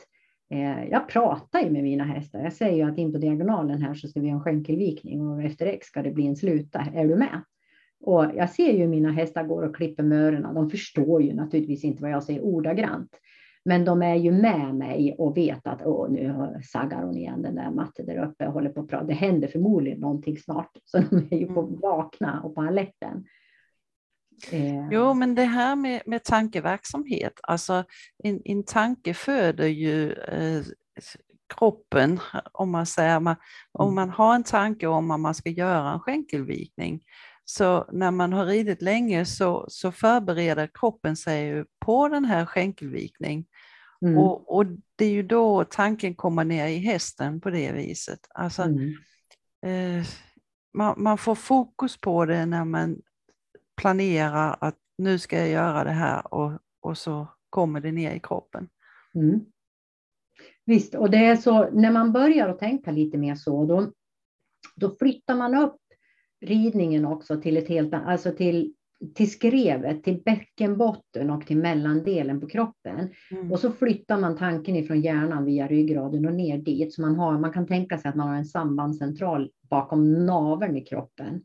Eh, 0.49 0.89
jag 0.89 1.07
pratar 1.07 1.61
ju 1.61 1.69
med 1.69 1.83
mina 1.83 2.03
hästar. 2.03 2.39
Jag 2.39 2.53
säger 2.53 2.75
ju 2.75 2.91
att 2.91 2.97
in 2.97 3.11
på 3.11 3.17
diagonalen 3.17 3.81
här 3.81 3.93
så 3.93 4.07
ska 4.07 4.19
vi 4.19 4.29
ha 4.29 4.35
en 4.35 4.43
skänkelvikning 4.43 5.27
och 5.27 5.43
efter 5.43 5.65
X 5.65 5.87
ska 5.87 6.01
det 6.01 6.11
bli 6.11 6.27
en 6.27 6.35
sluta. 6.35 6.87
Är 6.95 7.07
du 7.07 7.15
med? 7.15 7.41
Och 8.01 8.25
jag 8.35 8.49
ser 8.49 8.73
ju 8.73 8.87
mina 8.87 9.11
hästar 9.11 9.43
går 9.43 9.63
och 9.63 9.75
klipper 9.75 10.13
öronen. 10.13 10.55
De 10.55 10.69
förstår 10.69 11.21
ju 11.21 11.33
naturligtvis 11.33 11.83
inte 11.83 12.01
vad 12.01 12.11
jag 12.11 12.23
säger 12.23 12.41
ordagrant. 12.41 13.19
Men 13.65 13.85
de 13.85 14.01
är 14.01 14.15
ju 14.15 14.31
med 14.31 14.75
mig 14.75 15.15
och 15.17 15.37
vet 15.37 15.67
att 15.67 15.81
Åh, 15.85 16.11
nu 16.11 16.35
saggar 16.71 17.03
hon 17.03 17.17
igen 17.17 17.41
den 17.41 17.55
där 17.55 17.71
matten 17.71 18.05
där 18.05 18.25
uppe 18.25 18.47
och 18.47 18.53
håller 18.53 18.69
på 18.69 18.81
att 18.81 18.87
prata. 18.87 19.05
Det 19.05 19.13
händer 19.13 19.47
förmodligen 19.47 19.99
någonting 19.99 20.37
snart. 20.37 20.71
Så 20.85 20.97
de 21.09 21.27
är 21.31 21.37
ju 21.37 21.47
på 21.47 21.61
mm. 21.61 21.79
vakna 21.79 22.41
och 22.41 22.55
på 22.55 22.61
alerten. 22.61 23.25
Eh. 24.51 24.89
Jo, 24.91 25.13
men 25.13 25.35
det 25.35 25.43
här 25.43 25.75
med, 25.75 26.01
med 26.05 26.23
tankeverksamhet, 26.23 27.33
alltså 27.43 27.83
en, 28.23 28.41
en 28.45 28.63
tanke 28.63 29.13
föder 29.13 29.67
ju 29.67 30.13
eh, 30.13 30.63
kroppen, 31.55 32.19
om 32.51 32.71
man 32.71 32.85
säger, 32.85 33.19
man, 33.19 33.35
om 33.71 33.87
mm. 33.87 33.95
man 33.95 34.09
har 34.09 34.35
en 34.35 34.43
tanke 34.43 34.87
om 34.87 35.11
att 35.11 35.19
man 35.19 35.35
ska 35.35 35.49
göra 35.49 35.91
en 35.91 35.99
skänkelvikning, 35.99 37.01
så 37.45 37.89
när 37.91 38.11
man 38.11 38.33
har 38.33 38.45
ridit 38.45 38.81
länge 38.81 39.25
så, 39.25 39.65
så 39.69 39.91
förbereder 39.91 40.69
kroppen 40.73 41.15
sig 41.15 41.65
på 41.85 42.09
den 42.09 42.25
här 42.25 42.45
skänkelvikning. 42.45 43.45
Mm. 44.01 44.17
Och, 44.17 44.55
och, 44.55 44.65
det 44.95 45.05
är 45.05 45.11
ju 45.11 45.23
då 45.23 45.63
tanken 45.63 46.15
kommer 46.15 46.43
ner 46.43 46.67
i 46.67 46.77
hästen 46.77 47.41
på 47.41 47.49
det 47.49 47.71
viset. 47.71 48.19
Alltså, 48.33 48.61
mm. 48.61 48.93
eh, 49.65 50.05
man, 50.73 51.03
man, 51.03 51.17
får 51.17 51.35
fokus 51.35 52.01
på 52.01 52.25
det 52.25 52.45
när 52.45 52.65
man 52.65 53.01
planerar 53.79 54.57
att 54.59 54.75
nu 54.97 55.19
ska 55.19 55.37
jag 55.37 55.49
göra 55.49 55.83
det 55.83 55.89
här 55.89 56.33
och, 56.33 56.51
och 56.81 56.97
så 56.97 57.27
kommer 57.49 57.81
det 57.81 57.91
ner 57.91 58.11
i 58.11 58.19
kroppen. 58.19 58.69
Mm. 59.15 59.39
Visst, 60.65 60.95
och 60.95 61.09
det 61.09 61.25
är 61.25 61.35
så 61.35 61.69
när 61.69 61.91
man 61.91 62.11
börjar 62.11 62.49
att 62.49 62.59
tänka 62.59 62.91
lite 62.91 63.17
mer 63.17 63.35
så, 63.35 63.65
då, 63.65 63.91
då 64.75 64.95
flyttar 64.99 65.35
man 65.35 65.55
upp 65.55 65.77
ridningen 66.45 67.05
också 67.05 67.41
till 67.41 67.57
ett 67.57 67.67
helt, 67.67 67.93
alltså 67.93 68.31
till, 68.31 68.73
till 69.15 69.31
skrevet, 69.31 70.03
till 70.03 70.21
bäckenbotten 70.25 71.29
och 71.29 71.47
till 71.47 71.57
mellandelen 71.57 72.41
på 72.41 72.47
kroppen. 72.47 73.09
Mm. 73.31 73.51
Och 73.51 73.59
så 73.59 73.71
flyttar 73.71 74.17
man 74.17 74.37
tanken 74.37 74.75
ifrån 74.75 75.01
hjärnan 75.01 75.45
via 75.45 75.67
ryggraden 75.67 76.25
och 76.25 76.33
ner 76.33 76.57
dit. 76.57 76.93
Så 76.93 77.01
man, 77.01 77.15
har, 77.15 77.39
man 77.39 77.53
kan 77.53 77.67
tänka 77.67 77.97
sig 77.97 78.09
att 78.09 78.15
man 78.15 78.27
har 78.27 78.35
en 78.35 78.45
sambandscentral 78.45 79.51
bakom 79.69 80.25
naveln 80.25 80.77
i 80.77 80.85
kroppen. 80.85 81.43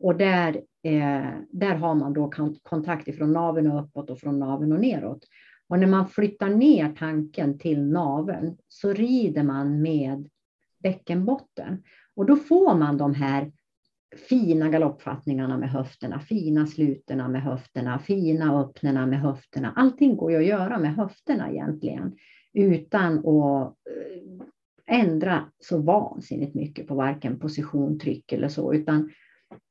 Och 0.00 0.16
där, 0.16 0.62
eh, 0.82 1.30
där 1.50 1.74
har 1.74 1.94
man 1.94 2.12
då 2.12 2.30
kontakt 2.62 3.08
ifrån 3.08 3.32
naveln 3.32 3.70
och 3.70 3.84
uppåt 3.84 4.10
och 4.10 4.18
från 4.18 4.38
naveln 4.38 4.72
och 4.72 4.80
neråt. 4.80 5.24
Och 5.68 5.78
när 5.78 5.86
man 5.86 6.08
flyttar 6.08 6.48
ner 6.48 6.94
tanken 6.98 7.58
till 7.58 7.82
naveln 7.82 8.56
så 8.68 8.92
rider 8.92 9.42
man 9.42 9.82
med 9.82 10.28
bäckenbotten. 10.82 11.82
Och 12.16 12.26
då 12.26 12.36
får 12.36 12.74
man 12.74 12.96
de 12.96 13.14
här 13.14 13.52
fina 14.28 14.68
galoppfattningarna 14.68 15.58
med 15.58 15.70
höfterna, 15.70 16.20
fina 16.20 16.66
sluterna 16.66 17.28
med 17.28 17.42
höfterna, 17.42 17.98
fina 17.98 18.60
öppnena 18.60 19.06
med 19.06 19.20
höfterna. 19.20 19.72
Allting 19.76 20.16
går 20.16 20.32
ju 20.32 20.38
att 20.38 20.46
göra 20.46 20.78
med 20.78 20.94
höfterna 20.94 21.50
egentligen 21.50 22.16
utan 22.52 23.18
att 23.18 23.66
eh, 23.66 25.00
ändra 25.00 25.44
så 25.58 25.78
vansinnigt 25.78 26.54
mycket 26.54 26.86
på 26.86 26.94
varken 26.94 27.38
position, 27.38 27.98
tryck 27.98 28.32
eller 28.32 28.48
så, 28.48 28.74
utan 28.74 29.10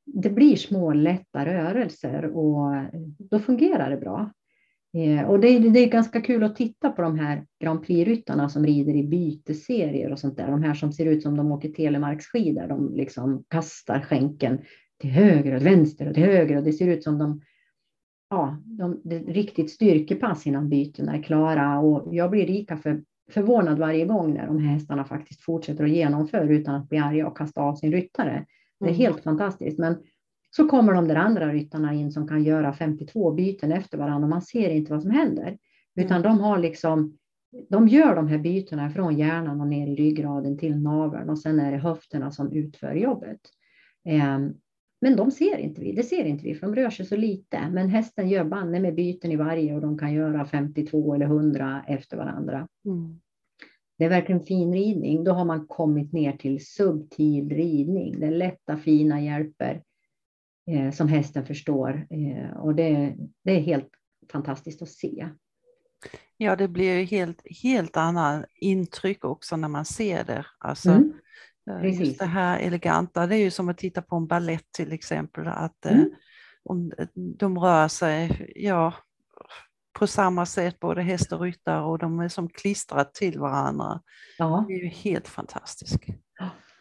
det 0.06 0.30
blir 0.30 0.56
små 0.56 0.92
lätta 0.92 1.46
rörelser 1.46 2.24
och 2.24 2.72
då 3.18 3.38
fungerar 3.38 3.90
det 3.90 3.96
bra. 3.96 4.32
Eh, 4.96 5.30
och 5.30 5.40
det 5.40 5.48
är, 5.48 5.60
det 5.60 5.80
är 5.80 5.90
ganska 5.90 6.20
kul 6.20 6.44
att 6.44 6.56
titta 6.56 6.90
på 6.90 7.02
de 7.02 7.18
här 7.18 7.46
Grand 7.60 7.82
Prix-ryttarna 7.82 8.48
som 8.48 8.66
rider 8.66 8.96
i 8.96 9.04
byteserier 9.04 10.12
och 10.12 10.18
sånt 10.18 10.36
där. 10.36 10.50
De 10.50 10.62
här 10.62 10.74
som 10.74 10.92
ser 10.92 11.06
ut 11.06 11.22
som 11.22 11.36
de 11.36 11.52
åker 11.52 11.68
telemarksskidor. 11.68 12.68
De 12.68 12.94
liksom 12.94 13.44
kastar 13.48 14.00
skänken 14.00 14.58
till 15.00 15.10
höger 15.10 15.54
och 15.54 15.66
vänster 15.66 16.08
och 16.08 16.14
till 16.14 16.24
höger 16.24 16.56
och 16.56 16.62
det 16.62 16.72
ser 16.72 16.88
ut 16.88 17.02
som 17.02 17.18
de 17.18 17.40
Ja, 18.32 18.56
de, 18.64 19.00
det 19.04 19.16
är 19.16 19.24
riktigt 19.24 19.70
styrkepass 19.70 20.46
innan 20.46 20.68
bytena 20.68 21.16
är 21.16 21.22
klara 21.22 21.78
och 21.78 22.14
jag 22.14 22.30
blir 22.30 22.46
lika 22.46 22.76
för, 22.76 23.02
förvånad 23.30 23.78
varje 23.78 24.06
gång 24.06 24.34
när 24.34 24.46
de 24.46 24.58
här 24.58 24.72
hästarna 24.72 25.04
faktiskt 25.04 25.40
fortsätter 25.40 25.84
att 25.84 25.90
genomföra 25.90 26.42
utan 26.42 26.74
att 26.74 26.88
bli 26.88 26.98
arga 26.98 27.26
och 27.26 27.36
kasta 27.36 27.60
av 27.60 27.74
sin 27.74 27.92
ryttare. 27.92 28.46
Det 28.80 28.86
är 28.86 28.88
mm. 28.88 29.00
helt 29.00 29.22
fantastiskt. 29.22 29.78
Men 29.78 29.96
så 30.50 30.68
kommer 30.68 30.92
de 30.94 31.08
där 31.08 31.16
andra 31.16 31.52
ryttarna 31.52 31.94
in 31.94 32.12
som 32.12 32.28
kan 32.28 32.44
göra 32.44 32.72
52 32.72 33.32
byten 33.32 33.72
efter 33.72 33.98
varandra 33.98 34.24
och 34.24 34.30
man 34.30 34.42
ser 34.42 34.70
inte 34.70 34.92
vad 34.92 35.02
som 35.02 35.10
händer. 35.10 35.58
Utan 35.94 36.16
mm. 36.16 36.22
de 36.22 36.40
har 36.40 36.58
liksom, 36.58 37.18
de 37.68 37.88
gör 37.88 38.16
de 38.16 38.28
här 38.28 38.38
bytena 38.38 38.90
från 38.90 39.18
hjärnan 39.18 39.60
och 39.60 39.66
ner 39.66 39.86
i 39.86 39.94
ryggraden 39.94 40.58
till 40.58 40.76
naveln 40.76 41.30
och 41.30 41.38
sen 41.38 41.60
är 41.60 41.72
det 41.72 41.78
höfterna 41.78 42.30
som 42.30 42.52
utför 42.52 42.94
jobbet. 42.94 43.40
Ehm, 44.04 44.54
men 45.00 45.16
de 45.16 45.30
ser 45.30 45.58
inte 45.58 45.80
vi, 45.80 45.92
det 45.92 46.02
ser 46.02 46.24
inte 46.24 46.44
vi 46.44 46.54
för 46.54 46.66
de 46.66 46.74
rör 46.74 46.90
sig 46.90 47.06
så 47.06 47.16
lite. 47.16 47.68
Men 47.70 47.88
hästen 47.88 48.28
gör 48.28 48.44
banne 48.44 48.80
med 48.80 48.94
byten 48.94 49.32
i 49.32 49.36
varje 49.36 49.74
och 49.74 49.80
de 49.80 49.98
kan 49.98 50.12
göra 50.12 50.44
52 50.44 51.14
eller 51.14 51.26
100 51.26 51.84
efter 51.88 52.16
varandra. 52.16 52.68
Mm. 52.84 53.20
Det 54.00 54.06
är 54.06 54.10
verkligen 54.10 54.44
fin 54.44 54.72
ridning. 54.72 55.24
Då 55.24 55.32
har 55.32 55.44
man 55.44 55.66
kommit 55.66 56.12
ner 56.12 56.32
till 56.32 56.66
subtil 56.66 57.48
ridning. 57.50 58.22
Är 58.22 58.30
lätta 58.30 58.76
fina 58.76 59.20
hjälper 59.20 59.82
eh, 60.70 60.90
som 60.90 61.08
hästen 61.08 61.46
förstår. 61.46 62.06
Eh, 62.10 62.56
och 62.56 62.74
det, 62.74 63.16
det 63.44 63.52
är 63.52 63.60
helt 63.60 63.88
fantastiskt 64.32 64.82
att 64.82 64.88
se. 64.88 65.28
Ja, 66.36 66.56
det 66.56 66.68
blir 66.68 67.04
helt, 67.04 67.42
helt 67.62 67.96
annat 67.96 68.44
intryck 68.54 69.24
också 69.24 69.56
när 69.56 69.68
man 69.68 69.84
ser 69.84 70.24
det. 70.24 70.46
Alltså, 70.58 70.90
mm. 70.90 71.12
Eh, 71.70 72.00
just 72.00 72.18
det 72.18 72.26
här 72.26 72.58
eleganta, 72.58 73.26
det 73.26 73.36
är 73.36 73.42
ju 73.44 73.50
som 73.50 73.68
att 73.68 73.78
titta 73.78 74.02
på 74.02 74.16
en 74.16 74.26
ballett 74.26 74.72
till 74.72 74.92
exempel. 74.92 75.46
Att, 75.46 75.86
eh, 75.86 75.92
mm. 75.92 76.10
om 76.62 76.92
de 77.14 77.58
rör 77.58 77.88
sig 77.88 78.52
ja, 78.56 78.94
på 80.00 80.06
samma 80.06 80.46
sätt, 80.46 80.80
både 80.80 81.02
häst 81.02 81.32
och 81.32 81.40
ryttare, 81.40 81.82
och 81.82 81.98
de 81.98 82.20
är 82.20 82.28
som 82.28 82.48
klistrat 82.48 83.14
till 83.14 83.38
varandra. 83.38 84.00
Ja. 84.38 84.64
Det 84.68 84.74
är 84.74 84.78
ju 84.78 84.88
helt 84.88 85.28
fantastiskt. 85.28 86.02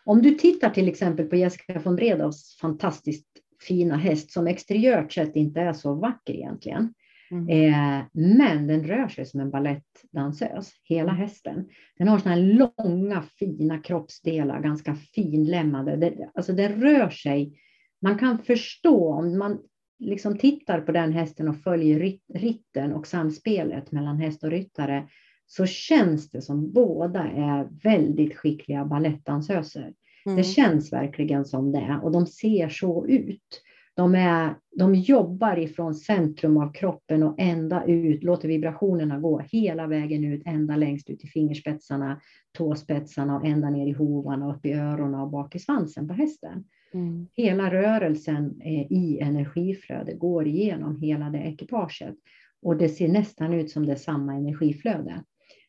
Om 0.06 0.22
du 0.22 0.32
tittar 0.32 0.70
till 0.70 0.88
exempel 0.88 1.26
på 1.26 1.36
Jessica 1.36 1.80
von 1.80 1.96
Bredows 1.96 2.58
fantastiskt 2.62 3.28
fina 3.68 3.98
häst 3.98 4.32
som 4.32 4.48
exteriört 4.48 5.14
sett 5.14 5.36
inte 5.36 5.62
är 5.62 5.74
så 5.74 5.94
vacker 5.94 6.34
egentligen. 6.34 6.94
Mm. 7.32 7.50
Eh, 7.50 8.06
men 8.14 8.68
den 8.68 8.84
rör 8.84 9.08
sig 9.08 9.26
som 9.26 9.40
en 9.40 9.52
balettdansös, 9.52 10.72
hela 10.84 11.12
mm. 11.12 11.22
hästen. 11.22 11.68
Den 11.98 12.08
har 12.08 12.20
såna 12.20 12.36
här 12.36 12.42
långa 12.42 13.22
fina 13.40 13.78
kroppsdelar, 13.78 14.62
ganska 14.62 14.96
finlämmade. 14.96 15.96
Det, 15.96 16.30
alltså 16.34 16.54
den 16.54 16.82
rör 16.82 17.10
sig. 17.10 17.62
Man 18.02 18.20
kan 18.20 18.40
förstå 18.40 19.14
om 19.14 19.38
man 19.38 19.60
liksom 20.00 20.38
tittar 20.38 20.82
på 20.82 20.92
den 20.92 21.14
hästen 21.14 21.48
och 21.48 21.58
följer 21.58 22.18
ritten 22.34 22.94
och 22.94 23.08
samspelet 23.08 23.92
mellan 23.92 24.18
häst 24.18 24.44
och 24.44 24.52
ryttare 24.52 25.08
så 25.46 25.66
känns 25.66 26.30
det 26.30 26.42
som 26.42 26.72
båda 26.72 27.24
är 27.24 27.68
väldigt 27.84 28.36
skickliga 28.36 28.86
balettdansöser. 28.86 29.94
Mm. 30.26 30.38
Det 30.38 30.44
känns 30.44 30.94
verkligen 30.94 31.46
som 31.46 31.72
det 31.72 32.00
och 32.04 32.12
de 32.12 32.26
ser 32.26 32.70
så 32.70 33.08
ut. 33.08 33.64
De, 33.94 34.16
är, 34.16 34.56
de 34.76 34.96
jobbar 34.96 35.58
ifrån 35.58 35.96
centrum 35.96 36.58
av 36.58 36.74
kroppen 36.74 37.24
och 37.24 37.36
ända 37.38 37.86
ut, 37.86 38.24
låter 38.24 38.48
vibrationerna 38.48 39.20
gå 39.20 39.40
hela 39.40 39.88
vägen 39.88 40.24
ut, 40.24 40.42
ända 40.46 40.76
längst 40.76 41.10
ut 41.10 41.24
i 41.24 41.28
fingerspetsarna, 41.28 42.22
tåspetsarna 42.58 43.38
och 43.38 43.46
ända 43.46 43.70
ner 43.70 43.88
i 43.88 43.92
hovarna, 43.92 44.56
upp 44.56 44.66
i 44.66 44.74
öronen 44.74 45.20
och 45.20 45.30
bak 45.30 45.56
i 45.56 45.60
svansen 45.60 46.08
på 46.08 46.14
hästen. 46.14 46.64
Mm. 46.94 47.28
Hela 47.34 47.72
rörelsen 47.72 48.62
i 48.90 49.20
energiflöde 49.22 50.14
går 50.14 50.48
igenom 50.48 51.02
hela 51.02 51.30
det 51.30 51.40
ekipaget 51.40 52.16
och 52.62 52.78
det 52.78 52.90
ser 52.90 53.08
nästan 53.08 53.54
ut 53.54 53.72
som 53.72 53.86
det 53.86 53.92
är 53.92 53.96
samma 53.96 54.36
energiflöde. 54.36 55.24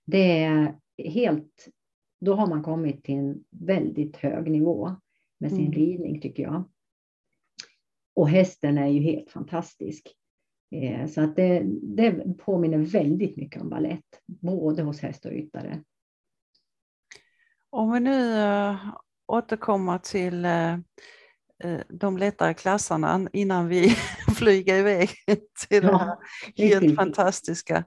Det 0.05 0.43
är 0.43 0.75
helt 0.99 1.68
då 2.21 2.35
har 2.35 2.47
man 2.47 2.62
kommit 2.62 3.05
till 3.05 3.14
en 3.14 3.45
väldigt 3.51 4.16
hög 4.16 4.51
nivå 4.51 4.97
med 5.39 5.51
sin 5.51 5.66
mm. 5.66 5.73
ridning 5.73 6.21
tycker 6.21 6.43
jag. 6.43 6.71
Och 8.14 8.29
hästen 8.29 8.79
är 8.79 8.89
ju 8.89 9.01
helt 9.01 9.31
fantastisk. 9.31 10.16
Eh, 10.71 11.07
så 11.07 11.21
att 11.21 11.37
det, 11.37 11.62
det 11.83 12.39
påminner 12.39 12.79
väldigt 12.79 13.37
mycket 13.37 13.62
om 13.62 13.68
ballett, 13.68 14.23
både 14.27 14.83
hos 14.83 15.01
häst 15.01 15.25
och 15.25 15.31
ryttare. 15.31 15.83
Om 17.71 17.93
vi 17.93 18.01
nu 18.01 18.35
återkommer 19.31 19.99
till 19.99 20.45
äh, 20.45 20.76
de 21.89 22.18
lättare 22.18 22.55
klasserna 22.55 23.28
innan 23.33 23.68
vi 23.68 23.97
flyger 24.37 24.76
iväg 24.76 25.11
till 25.68 25.83
det 25.83 25.99
här 25.99 26.16
helt 26.57 26.97
fantastiska. 26.97 27.85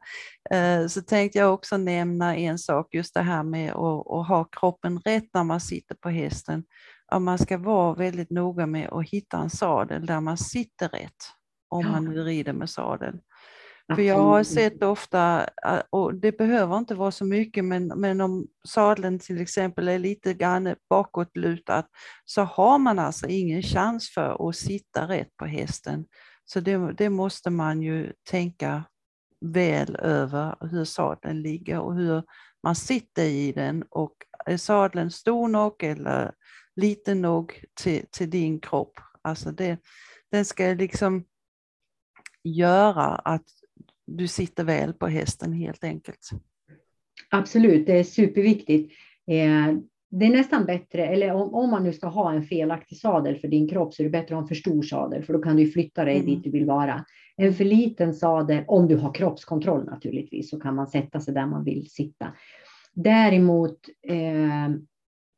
Så 0.89 1.01
tänkte 1.01 1.39
jag 1.39 1.53
också 1.53 1.77
nämna 1.77 2.35
en 2.37 2.59
sak, 2.59 2.93
just 2.93 3.13
det 3.13 3.21
här 3.21 3.43
med 3.43 3.71
att, 3.71 4.11
att 4.11 4.27
ha 4.27 4.43
kroppen 4.43 4.99
rätt 4.99 5.29
när 5.33 5.43
man 5.43 5.61
sitter 5.61 5.95
på 5.95 6.09
hästen. 6.09 6.63
Att 7.07 7.21
man 7.21 7.37
ska 7.37 7.57
vara 7.57 7.93
väldigt 7.93 8.29
noga 8.29 8.65
med 8.65 8.89
att 8.91 9.09
hitta 9.09 9.37
en 9.37 9.49
sadel 9.49 10.05
där 10.05 10.19
man 10.19 10.37
sitter 10.37 10.89
rätt 10.89 11.23
om 11.69 11.91
man 11.91 12.05
nu 12.05 12.23
rider 12.23 12.53
med 12.53 12.69
sadel. 12.69 13.19
För 13.95 14.01
jag 14.01 14.19
har 14.19 14.43
sett 14.43 14.83
ofta, 14.83 15.49
och 15.89 16.15
det 16.15 16.37
behöver 16.37 16.77
inte 16.77 16.95
vara 16.95 17.11
så 17.11 17.25
mycket, 17.25 17.65
men, 17.65 17.87
men 17.87 18.21
om 18.21 18.47
sadeln 18.67 19.19
till 19.19 19.41
exempel 19.41 19.87
är 19.87 19.99
lite 19.99 20.33
grann 20.33 20.75
bakåtlutad 20.89 21.83
så 22.25 22.41
har 22.41 22.79
man 22.79 22.99
alltså 22.99 23.27
ingen 23.27 23.61
chans 23.61 24.13
för 24.13 24.49
att 24.49 24.55
sitta 24.55 25.07
rätt 25.07 25.37
på 25.37 25.45
hästen. 25.45 26.05
Så 26.45 26.59
det, 26.59 26.93
det 26.93 27.09
måste 27.09 27.49
man 27.49 27.81
ju 27.81 28.13
tänka 28.29 28.83
väl 29.45 29.95
över 29.95 30.55
hur 30.71 30.85
sadeln 30.85 31.41
ligger 31.41 31.79
och 31.79 31.95
hur 31.95 32.23
man 32.63 32.75
sitter 32.75 33.23
i 33.23 33.51
den 33.51 33.83
och 33.89 34.13
är 34.45 34.57
sadeln 34.57 35.11
stor 35.11 35.47
nog 35.47 35.83
eller 35.83 36.31
liten 36.75 37.21
nog 37.21 37.63
till, 37.81 38.05
till 38.11 38.29
din 38.29 38.59
kropp. 38.59 38.99
Alltså 39.21 39.51
det, 39.51 39.77
den 40.31 40.45
ska 40.45 40.63
liksom 40.63 41.25
göra 42.43 43.05
att 43.05 43.45
du 44.05 44.27
sitter 44.27 44.63
väl 44.63 44.93
på 44.93 45.07
hästen 45.07 45.53
helt 45.53 45.83
enkelt. 45.83 46.29
Absolut, 47.29 47.85
det 47.85 47.99
är 47.99 48.03
superviktigt. 48.03 48.93
Eh, 49.27 49.77
det 50.09 50.25
är 50.25 50.29
nästan 50.29 50.65
bättre, 50.65 51.07
eller 51.07 51.33
om, 51.33 51.53
om, 51.53 51.69
man 51.69 51.83
nu 51.83 51.93
ska 51.93 52.07
ha 52.07 52.33
en 52.33 52.43
felaktig 52.43 52.97
sadel 52.97 53.35
för 53.35 53.47
din 53.47 53.67
kropp 53.67 53.93
så 53.93 54.01
är 54.01 54.03
det 54.03 54.09
bättre 54.09 54.25
att 54.25 54.31
ha 54.31 54.41
en 54.41 54.47
för 54.47 54.55
stor 54.55 54.81
sadel 54.81 55.23
för 55.23 55.33
då 55.33 55.39
kan 55.39 55.55
du 55.55 55.71
flytta 55.71 56.05
dig 56.05 56.15
mm. 56.15 56.25
dit 56.25 56.43
du 56.43 56.51
vill 56.51 56.65
vara. 56.65 57.05
En 57.37 57.53
för 57.53 57.63
liten 57.63 58.13
sadel, 58.13 58.63
om 58.67 58.87
du 58.87 58.95
har 58.95 59.13
kroppskontroll 59.13 59.85
naturligtvis, 59.85 60.49
så 60.49 60.59
kan 60.59 60.75
man 60.75 60.87
sätta 60.87 61.19
sig 61.19 61.33
där 61.33 61.45
man 61.45 61.63
vill 61.63 61.89
sitta. 61.89 62.33
Däremot 62.93 63.79
eh, 64.07 64.65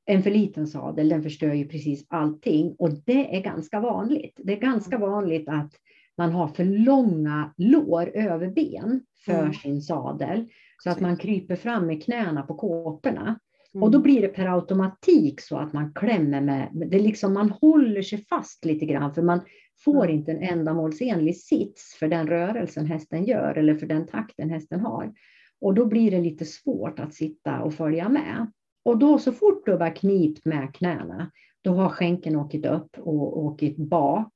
en 0.05 0.24
för 0.24 0.32
liten 0.32 0.68
sadel, 0.68 1.09
den 1.09 1.24
förstör 1.24 1.53
ju 1.53 1.68
precis 1.68 2.05
allting 2.09 2.76
och 2.80 2.89
det 3.05 3.38
är 3.38 3.41
ganska 3.41 3.80
vanligt. 3.80 4.39
Det 4.43 4.53
är 4.53 4.59
ganska 4.59 4.95
mm. 4.95 5.09
vanligt 5.09 5.49
att 5.49 5.72
man 6.18 6.32
har 6.32 6.47
för 6.47 6.63
långa 6.66 7.53
lår 7.57 8.11
över 8.13 8.47
ben 8.47 9.01
för 9.26 9.39
mm. 9.39 9.53
sin 9.53 9.82
sadel 9.82 10.49
så 10.84 10.89
att 10.89 10.99
man 10.99 11.18
kryper 11.18 11.55
fram 11.55 11.88
med 11.88 12.03
knäna 12.03 12.41
på 12.41 12.55
kåporna. 12.55 13.39
Mm. 13.74 13.84
Och 13.84 13.91
då 13.91 13.99
blir 13.99 14.22
det 14.22 14.28
per 14.28 14.55
automatik 14.55 15.41
så 15.41 15.57
att 15.57 15.74
man 15.74 15.93
klämmer 15.93 16.41
med, 16.41 16.70
det 16.74 16.99
liksom 16.99 17.34
man 17.34 17.49
håller 17.49 18.01
sig 18.01 18.26
fast 18.30 18.66
lite 18.66 18.86
grann 18.86 19.13
för 19.13 19.22
man 19.22 19.41
får 19.84 20.09
inte 20.09 20.32
en 20.32 20.41
ändamålsenlig 20.41 21.38
sits 21.38 21.95
för 21.99 22.07
den 22.07 22.28
rörelsen 22.28 22.86
hästen 22.86 23.26
gör 23.26 23.57
eller 23.57 23.76
för 23.76 23.86
den 23.86 24.07
takten 24.07 24.49
hästen 24.49 24.80
har. 24.80 25.13
Och 25.61 25.74
då 25.74 25.86
blir 25.86 26.11
det 26.11 26.22
lite 26.22 26.45
svårt 26.45 26.99
att 26.99 27.13
sitta 27.13 27.61
och 27.61 27.74
följa 27.74 28.09
med. 28.09 28.51
Och 28.86 28.97
då 28.97 29.20
så 29.20 29.32
fort 29.32 29.66
du 29.66 29.72
har 29.72 29.95
knipt 29.95 30.45
med 30.45 30.76
knäna, 30.76 31.32
då 31.61 31.74
har 31.74 31.89
skänken 31.89 32.36
åkt 32.36 32.66
upp 32.66 32.97
och 32.97 33.43
åkt 33.45 33.78
bak 33.78 34.34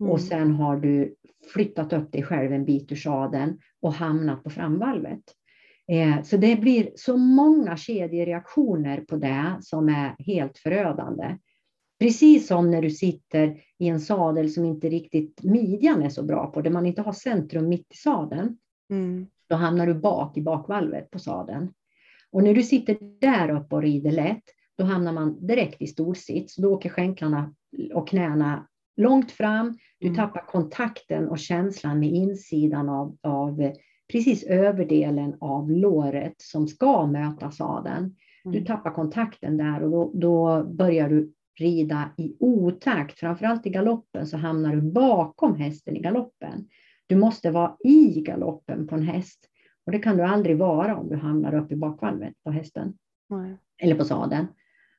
Mm. 0.00 0.12
Och 0.12 0.20
sen 0.20 0.52
har 0.52 0.76
du 0.76 1.14
flyttat 1.52 1.92
upp 1.92 2.12
dig 2.12 2.22
själv 2.22 2.52
en 2.52 2.64
bit 2.64 2.92
ur 2.92 2.96
sadeln 2.96 3.58
och 3.80 3.92
hamnat 3.92 4.44
på 4.44 4.50
framvalvet. 4.50 5.22
Eh, 5.88 6.22
så 6.22 6.36
det 6.36 6.56
blir 6.56 6.90
så 6.94 7.16
många 7.16 7.76
kedjereaktioner 7.76 9.00
på 9.00 9.16
det 9.16 9.58
som 9.60 9.88
är 9.88 10.14
helt 10.18 10.58
förödande. 10.58 11.36
Precis 11.98 12.46
som 12.46 12.70
när 12.70 12.82
du 12.82 12.90
sitter 12.90 13.60
i 13.78 13.88
en 13.88 14.00
sadel 14.00 14.50
som 14.50 14.64
inte 14.64 14.88
riktigt 14.88 15.42
midjan 15.42 16.02
är 16.02 16.08
så 16.08 16.22
bra 16.22 16.46
på, 16.46 16.62
där 16.62 16.70
man 16.70 16.86
inte 16.86 17.02
har 17.02 17.12
centrum 17.12 17.68
mitt 17.68 17.92
i 17.92 17.96
sadeln. 17.96 18.58
Mm. 18.90 19.26
Då 19.48 19.56
hamnar 19.56 19.86
du 19.86 19.94
bak 19.94 20.36
i 20.36 20.42
bakvalvet 20.42 21.10
på 21.10 21.18
sadeln. 21.18 21.72
Och 22.30 22.42
när 22.42 22.54
du 22.54 22.62
sitter 22.62 22.98
där 23.20 23.50
uppe 23.50 23.74
och 23.74 23.82
rider 23.82 24.10
lätt, 24.10 24.44
då 24.78 24.84
hamnar 24.84 25.12
man 25.12 25.46
direkt 25.46 25.82
i 25.82 25.86
storsits. 25.86 26.56
Då 26.56 26.72
åker 26.72 26.88
skänklarna 26.88 27.54
och 27.94 28.08
knäna 28.08 28.68
långt 29.00 29.30
fram. 29.30 29.78
Du 29.98 30.06
mm. 30.06 30.16
tappar 30.16 30.46
kontakten 30.46 31.28
och 31.28 31.38
känslan 31.38 31.98
med 31.98 32.08
insidan 32.08 32.88
av, 32.88 33.16
av 33.22 33.72
precis 34.12 34.44
överdelen 34.44 35.36
av 35.40 35.70
låret 35.70 36.34
som 36.36 36.68
ska 36.68 37.06
möta 37.06 37.50
sadeln. 37.50 38.16
Du 38.44 38.50
mm. 38.50 38.64
tappar 38.64 38.90
kontakten 38.90 39.56
där 39.56 39.82
och 39.82 39.90
då, 39.90 40.10
då 40.14 40.64
börjar 40.64 41.08
du 41.08 41.32
rida 41.58 42.10
i 42.16 42.36
otakt. 42.40 43.18
Framförallt 43.18 43.66
i 43.66 43.70
galoppen 43.70 44.26
så 44.26 44.36
hamnar 44.36 44.76
du 44.76 44.82
bakom 44.82 45.54
hästen 45.54 45.96
i 45.96 46.00
galoppen. 46.00 46.68
Du 47.06 47.16
måste 47.16 47.50
vara 47.50 47.76
i 47.84 48.20
galoppen 48.20 48.86
på 48.86 48.94
en 48.94 49.02
häst. 49.02 49.46
Och 49.86 49.92
det 49.92 49.98
kan 49.98 50.16
du 50.16 50.22
aldrig 50.22 50.58
vara 50.58 50.96
om 50.96 51.08
du 51.08 51.16
hamnar 51.16 51.54
uppe 51.54 51.74
i 51.74 51.76
bakvalvet 51.76 52.34
på 52.44 52.50
hästen. 52.50 52.94
Nej. 53.28 53.56
Eller 53.82 53.94
på 53.94 54.04
sadeln. 54.04 54.46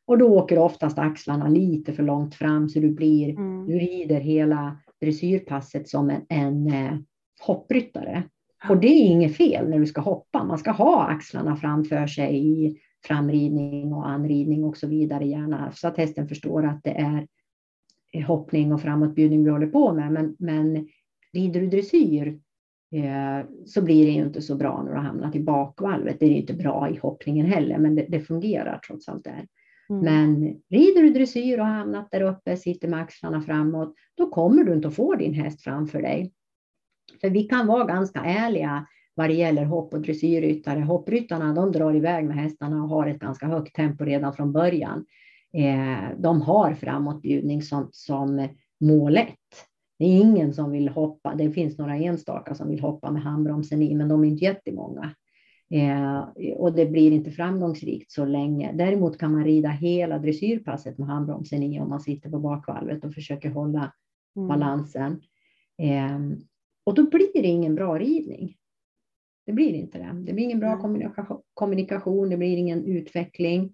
Och 0.06 0.18
då 0.18 0.38
åker 0.38 0.58
oftast 0.58 1.00
axlarna 1.00 1.48
lite 1.48 1.94
för 1.94 2.04
långt 2.04 2.36
fram 2.36 2.70
så 2.70 2.80
du 2.80 2.90
blir, 2.90 3.30
mm. 3.30 3.68
du 3.68 3.80
rider 3.80 4.20
hela 4.20 4.78
dressyrpasset 5.02 5.90
som 5.90 6.10
en, 6.10 6.22
en 6.30 6.68
eh, 6.68 6.98
hoppryttare. 7.42 8.24
Och 8.70 8.78
det 8.78 8.88
är 8.88 9.06
inget 9.06 9.38
fel 9.38 9.70
när 9.70 9.80
du 9.80 9.86
ska 9.86 10.02
hoppa. 10.02 10.44
Man 10.44 10.58
ska 10.58 10.72
ha 10.72 11.08
axlarna 11.08 11.56
framför 11.56 12.08
sig 12.08 12.38
i 12.38 12.78
framridning 13.06 13.94
och 13.94 14.10
anridning 14.10 14.64
och 14.64 14.78
så 14.78 14.88
vidare 14.88 15.26
gärna 15.26 15.72
så 15.72 15.88
att 15.88 15.98
hästen 15.98 16.28
förstår 16.28 16.66
att 16.66 16.84
det 16.84 16.92
är 16.92 17.28
hoppning 18.24 18.74
och 18.74 18.82
framåtbjudning 18.82 19.44
vi 19.44 19.50
håller 19.50 19.68
på 19.68 19.94
med. 19.94 20.12
Men, 20.12 20.36
men 20.40 20.88
rider 21.34 21.62
du 21.62 21.68
dressyr 21.68 22.28
eh, 22.92 23.46
så 23.66 23.82
blir 23.82 24.06
det 24.06 24.12
ju 24.12 24.24
inte 24.24 24.42
så 24.42 24.56
bra 24.56 24.84
när 24.84 24.92
du 24.92 24.98
har 24.98 25.04
hamnat 25.04 25.36
i 25.36 25.40
bakvalvet. 25.40 26.20
Det 26.20 26.26
är 26.26 26.30
inte 26.30 26.54
bra 26.54 26.90
i 26.90 26.98
hoppningen 26.98 27.46
heller, 27.46 27.78
men 27.78 27.96
det, 27.96 28.06
det 28.10 28.20
fungerar 28.20 28.80
trots 28.88 29.10
allt 29.10 29.24
där. 29.24 29.48
Mm. 29.92 30.04
Men 30.04 30.56
rider 30.70 31.02
du 31.02 31.10
dressyr 31.10 31.60
och 31.60 31.66
har 31.66 31.74
hamnat 31.74 32.12
där 32.12 32.22
uppe, 32.22 32.58
sitter 32.58 32.88
med 32.88 33.02
axlarna 33.02 33.42
framåt, 33.42 33.96
då 34.16 34.30
kommer 34.30 34.64
du 34.64 34.74
inte 34.74 34.88
att 34.88 34.96
få 34.96 35.16
din 35.16 35.34
häst 35.34 35.62
framför 35.62 36.02
dig. 36.02 36.34
För 37.22 37.30
vi 37.30 37.44
kan 37.44 37.68
vara 37.68 37.86
ganska 37.86 38.20
ärliga 38.20 38.88
vad 39.16 39.30
det 39.30 39.34
gäller 39.34 39.66
hopp 39.66 39.94
och 39.94 40.02
dressyrryttare. 40.02 40.80
Hoppryttarna 40.80 41.54
de 41.54 41.72
drar 41.72 41.96
iväg 41.96 42.26
med 42.26 42.38
hästarna 42.38 42.84
och 42.84 42.90
har 42.90 43.08
ett 43.08 43.20
ganska 43.20 43.46
högt 43.46 43.76
tempo 43.76 44.06
redan 44.06 44.34
från 44.34 44.52
början. 44.52 45.06
Eh, 45.54 46.18
de 46.18 46.42
har 46.42 46.74
framåtbjudning 46.74 47.62
som, 47.62 47.90
som 47.92 48.48
mål 48.80 49.18
ett. 49.18 49.38
Det 50.00 50.06
är 50.06 50.22
ingen 50.22 50.54
som 50.54 50.72
vill 50.72 50.90
hoppa. 50.90 51.36
Det 51.36 51.52
finns 51.52 51.78
några 51.78 51.96
enstaka 51.96 52.56
som 52.56 52.70
vill 52.70 52.80
hoppa 52.80 53.12
med 53.12 53.22
handbromsen 53.22 53.82
i, 53.82 53.96
men 53.96 54.08
de 54.08 54.24
är 54.24 54.28
inte 54.28 54.46
jättemånga. 54.46 55.16
Eh, 55.72 56.22
och 56.56 56.74
det 56.74 56.86
blir 56.86 57.12
inte 57.12 57.32
framgångsrikt 57.32 58.12
så 58.12 58.26
länge. 58.26 58.72
Däremot 58.74 59.18
kan 59.18 59.32
man 59.32 59.44
rida 59.44 59.70
hela 59.70 60.20
dressyrpasset 60.20 60.98
med 60.98 61.08
handbromsen 61.08 61.64
i 61.64 61.80
om 61.80 61.90
man 61.90 62.00
sitter 62.00 62.30
på 62.30 62.40
bakvalvet 62.40 63.06
och 63.06 63.14
försöker 63.14 63.50
hålla 63.50 63.94
mm. 64.36 64.48
balansen. 64.48 65.22
Eh, 65.78 66.20
och 66.84 66.94
då 66.94 67.10
blir 67.10 67.42
det 67.42 67.48
ingen 67.48 67.76
bra 67.76 68.00
ridning. 68.00 68.56
Det 69.46 69.52
blir 69.52 69.74
inte 69.74 69.98
det. 69.98 70.24
Det 70.26 70.34
blir 70.34 70.44
ingen 70.44 70.60
bra 70.60 70.78
kommunikation, 70.78 71.42
kommunikation 71.54 72.30
det 72.30 72.38
blir 72.38 72.58
ingen 72.58 72.86
utveckling. 72.86 73.74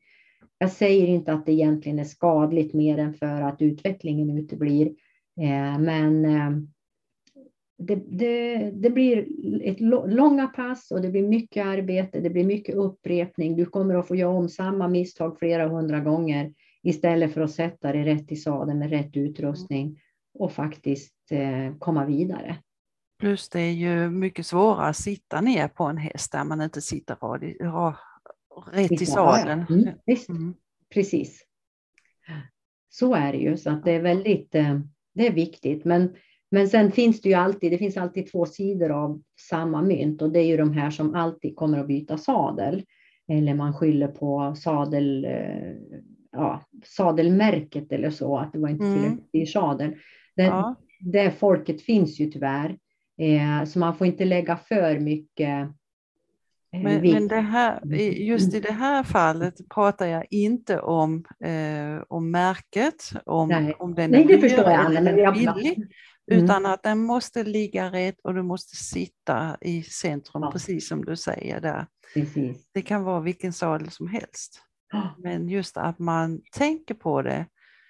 Jag 0.57 0.71
säger 0.71 1.07
inte 1.07 1.33
att 1.33 1.45
det 1.45 1.51
egentligen 1.51 1.99
är 1.99 2.03
skadligt 2.03 2.73
mer 2.73 2.97
än 2.97 3.13
för 3.13 3.41
att 3.41 3.61
utvecklingen 3.61 4.37
uteblir. 4.37 4.87
Eh, 5.41 5.79
men 5.79 6.25
eh, 6.25 6.49
det, 7.78 7.95
det, 7.95 8.71
det, 8.71 8.89
blir 8.89 9.28
ett 9.63 9.80
långa 10.09 10.47
pass 10.47 10.91
och 10.91 11.01
det 11.01 11.09
blir 11.09 11.28
mycket 11.28 11.65
arbete, 11.65 12.19
det 12.19 12.30
blir 12.30 12.43
mycket 12.43 12.75
upprepning. 12.75 13.55
Du 13.55 13.65
kommer 13.65 13.95
att 13.95 14.07
få 14.07 14.15
göra 14.15 14.38
om 14.38 14.49
samma 14.49 14.88
misstag 14.88 15.39
flera 15.39 15.67
hundra 15.67 15.99
gånger 15.99 16.53
istället 16.84 17.34
för 17.34 17.41
att 17.41 17.51
sätta 17.51 17.91
dig 17.91 18.03
rätt 18.03 18.32
i 18.32 18.36
sadeln 18.36 18.80
med 18.80 18.89
rätt 18.89 19.17
utrustning 19.17 19.99
och 20.34 20.51
faktiskt 20.51 21.15
eh, 21.32 21.78
komma 21.80 22.05
vidare. 22.05 22.57
Plus 23.19 23.49
det 23.49 23.59
är 23.59 23.71
ju 23.71 24.09
mycket 24.09 24.45
svårare 24.45 24.89
att 24.89 24.95
sitta 24.95 25.41
ner 25.41 25.67
på 25.67 25.84
en 25.84 25.97
häst 25.97 26.32
där 26.32 26.43
man 26.43 26.61
inte 26.61 26.82
sitter 26.82 27.15
rätt 28.71 29.01
i 29.01 29.05
sadeln. 29.05 29.65
Mm, 29.69 29.89
visst, 30.05 30.30
mm. 30.30 30.53
precis. 30.93 31.43
Så 32.89 33.15
är 33.15 33.32
det 33.32 33.38
ju, 33.38 33.57
så 33.57 33.69
att 33.69 33.86
det 33.86 33.91
är 33.91 34.01
väldigt 34.01 34.55
eh, 34.55 34.80
det 35.13 35.28
är 35.28 35.34
viktigt. 35.34 35.86
Men 35.86 36.15
men 36.51 36.67
sen 36.67 36.91
finns 36.91 37.21
det 37.21 37.29
ju 37.29 37.35
alltid, 37.35 37.71
det 37.71 37.77
finns 37.77 37.97
alltid 37.97 38.31
två 38.31 38.45
sidor 38.45 38.91
av 38.91 39.21
samma 39.49 39.81
mynt 39.81 40.21
och 40.21 40.31
det 40.31 40.39
är 40.39 40.45
ju 40.45 40.57
de 40.57 40.73
här 40.73 40.91
som 40.91 41.15
alltid 41.15 41.55
kommer 41.55 41.79
att 41.79 41.87
byta 41.87 42.17
sadel. 42.17 42.83
Eller 43.27 43.53
man 43.53 43.73
skyller 43.73 44.07
på 44.07 44.55
sadel, 44.57 45.25
eh, 45.25 45.73
ja, 46.31 46.61
sadelmärket 46.85 47.91
eller 47.91 48.09
så, 48.09 48.37
att 48.37 48.53
det 48.53 48.59
var 48.59 48.69
inte 48.69 48.85
mm. 48.85 48.99
tillräckligt 48.99 49.31
dyr 49.31 49.45
sadel. 49.45 49.95
Det, 50.35 50.43
ja. 50.43 50.75
det 50.99 51.31
folket 51.31 51.81
finns 51.81 52.19
ju 52.19 52.31
tyvärr. 52.31 52.77
Eh, 53.21 53.65
så 53.65 53.79
man 53.79 53.95
får 53.95 54.07
inte 54.07 54.25
lägga 54.25 54.57
för 54.57 54.99
mycket 54.99 55.49
eh, 56.73 56.81
men, 56.83 57.01
men 57.01 57.27
det 57.27 57.39
här, 57.39 57.85
just 57.95 58.53
i 58.53 58.59
det 58.59 58.71
här 58.71 59.03
fallet 59.03 59.69
pratar 59.73 60.05
jag 60.05 60.25
inte 60.29 60.79
om, 60.79 61.25
eh, 61.43 62.03
om 62.07 62.31
märket, 62.31 63.11
om, 63.25 63.49
Nej. 63.49 63.73
om 63.79 63.95
den 63.95 64.11
Nej, 64.11 64.23
är 64.23 64.27
det 64.27 64.37
förstår 64.37 64.69
jag, 64.69 64.93
men 64.93 65.17
jag- 65.17 65.33
billig, 65.33 65.87
Mm. 66.32 66.43
utan 66.45 66.65
att 66.65 66.84
den 66.84 66.99
måste 67.03 67.43
ligga 67.43 67.91
rätt 67.91 68.15
och 68.23 68.34
du 68.34 68.43
måste 68.43 68.75
sitta 68.75 69.57
i 69.61 69.84
centrum, 69.84 70.43
Ja. 70.43 70.51
precis 70.51 70.88
som 70.88 71.05
du 71.05 71.15
säger 71.15 71.61
där. 71.61 71.88
Precis. 72.13 72.67
Det 72.73 72.82
kan 72.82 73.03
vara 73.03 73.19
vilken 73.19 73.53
sadel 73.53 73.89
som 73.91 74.07
helst. 74.07 74.61
Ja. 74.91 75.15
Men 75.17 75.49
just 75.49 75.78
att 75.78 75.99
man 75.99 76.41
tänker 76.51 76.93
på 76.93 77.21
det. 77.21 77.45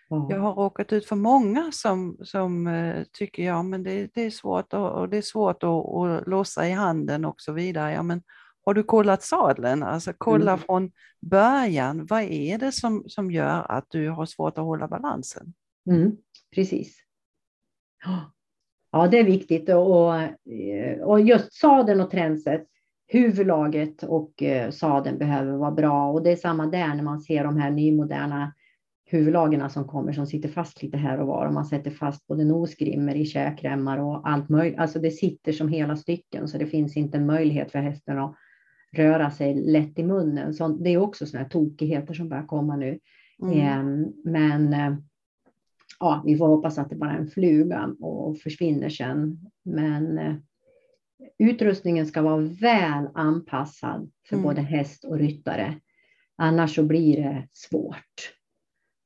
Jag 0.10 0.32
Ja. 0.32 0.40
har 0.40 0.54
råkat 0.54 0.94
ut 0.94 1.06
för 1.06 1.16
många 1.16 1.72
som, 1.72 2.18
som 2.24 2.68
eh, 2.68 3.04
tycker 3.14 3.44
ja, 3.44 3.64
men 3.64 3.84
det, 3.84 4.10
det 4.14 4.22
är 4.22 4.30
svårt, 4.32 4.74
och, 4.74 4.92
och 4.92 5.10
det 5.10 5.18
är 5.18 5.22
svårt 5.22 5.64
att, 5.64 5.70
att 5.96 6.28
låsa 6.28 6.68
i 6.68 6.72
handen 6.72 7.26
och 7.26 7.36
så 7.42 7.52
vidare. 7.54 7.94
Ja, 7.94 8.04
men 8.04 8.22
har 8.66 8.74
du 8.74 8.84
kollat 8.84 9.24
sadeln? 9.24 9.84
Alltså 9.84 10.14
kolla 10.18 10.52
Mm. 10.54 10.64
från 10.66 10.92
början. 11.22 12.06
Vad 12.06 12.22
är 12.24 12.58
det 12.58 12.72
som, 12.72 13.04
som 13.08 13.32
gör 13.32 13.72
att 13.72 13.86
du 13.90 14.10
har 14.10 14.26
svårt 14.26 14.58
att 14.58 14.64
hålla 14.66 14.88
balansen? 14.88 15.54
Mm, 15.90 16.12
precis. 16.56 16.98
Ja. 18.06 19.08
Det 19.08 19.20
är 19.20 19.24
viktigt. 19.24 19.70
Och, 19.70 20.08
och- 20.08 20.22
och 21.04 21.22
just 21.22 21.54
sadeln 21.54 22.02
och 22.02 22.12
tränset, 22.12 22.66
huvudlaget 23.08 24.04
och 24.04 24.44
eh, 24.44 24.72
sadeln 24.72 25.18
behöver 25.18 25.52
vara 25.58 25.72
bra. 25.72 26.12
Och 26.12 26.24
det 26.24 26.32
är 26.32 26.36
samma 26.36 26.66
där 26.66 26.96
när 26.96 27.04
man 27.04 27.20
ser 27.20 27.44
de 27.44 27.58
här 27.58 27.72
nymoderna 27.72 28.54
huvudlagerna 29.10 29.70
som 29.70 29.88
kommer 29.88 30.12
som 30.14 30.26
sitter 30.28 30.50
fast 30.50 30.84
lite 30.84 30.98
här 30.98 31.20
och 31.20 31.28
var. 31.28 31.46
Och 31.48 31.54
man 31.54 31.66
sätter 31.66 31.92
fast 31.92 32.28
både 32.28 32.44
nosgrimmer 32.46 33.16
i 33.16 33.26
käkremmar 33.26 33.98
och 33.98 34.30
allt 34.30 34.50
möjligt. 34.50 34.80
Alltså 34.80 35.00
det 35.00 35.12
sitter 35.12 35.52
som 35.52 35.68
hela 35.68 35.96
stycken 35.96 36.48
så 36.48 36.58
det 36.58 36.66
finns 36.66 36.98
inte 36.98 37.18
en 37.18 37.26
möjlighet 37.26 37.72
för 37.72 37.80
hästen 37.80 38.20
att 38.20 38.36
röra 38.96 39.32
sig 39.32 39.56
lätt 39.56 40.00
i 40.00 40.04
munnen. 40.04 40.54
Så 40.54 40.68
det 40.68 40.90
är 40.90 40.98
också 40.98 41.26
sådana 41.26 41.44
här 41.44 41.50
tokigheter 41.50 42.14
som 42.14 42.30
börjar 42.30 42.46
komma 42.46 42.76
nu. 42.76 43.00
Mm. 43.42 43.60
Ehm, 43.60 44.06
Men 44.24 44.74
eh, 44.74 44.98
ja, 46.00 46.24
vi 46.26 46.38
får 46.38 46.48
hoppas 46.48 46.78
att 46.78 46.90
det 46.90 46.96
bara 46.96 47.12
är 47.12 47.18
en 47.18 47.28
fluga 47.28 47.96
och 48.00 48.38
försvinner 48.38 48.90
sen. 48.90 49.40
Men 49.64 50.18
eh, 50.18 50.36
utrustningen 51.40 52.08
ska 52.08 52.22
vara 52.22 52.42
väl 52.42 53.08
anpassad 53.14 54.12
för 54.30 54.36
Mm. 54.36 54.44
både 54.44 54.62
häst 54.62 55.04
och 55.04 55.18
ryttare. 55.18 55.80
Annars 56.36 56.76
så 56.76 56.84
blir 56.84 57.18
det 57.18 57.48
svårt. 57.54 58.34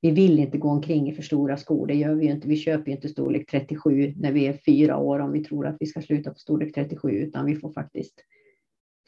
Vi 0.01 0.11
vill 0.11 0.39
inte 0.39 0.57
gå 0.57 0.69
omkring 0.69 1.09
i 1.09 1.15
för 1.15 1.23
stora 1.23 1.57
skor, 1.57 1.87
det 1.87 1.93
gör 1.93 2.15
vi 2.15 2.25
ju 2.25 2.31
inte. 2.31 2.47
Vi 2.47 2.55
köper 2.57 2.91
ju 2.91 2.95
inte 2.95 3.09
storlek 3.09 3.51
37 3.51 4.13
när 4.17 4.31
vi 4.31 4.47
är 4.47 4.53
fyra 4.53 4.97
år 4.97 5.19
om 5.19 5.31
vi 5.31 5.43
tror 5.43 5.67
att 5.67 5.77
vi 5.79 5.85
ska 5.85 6.01
sluta 6.01 6.29
på 6.29 6.39
storlek 6.39 6.73
37, 6.75 7.11
utan 7.11 7.45
vi 7.45 7.55
får 7.55 7.71
faktiskt 7.73 8.13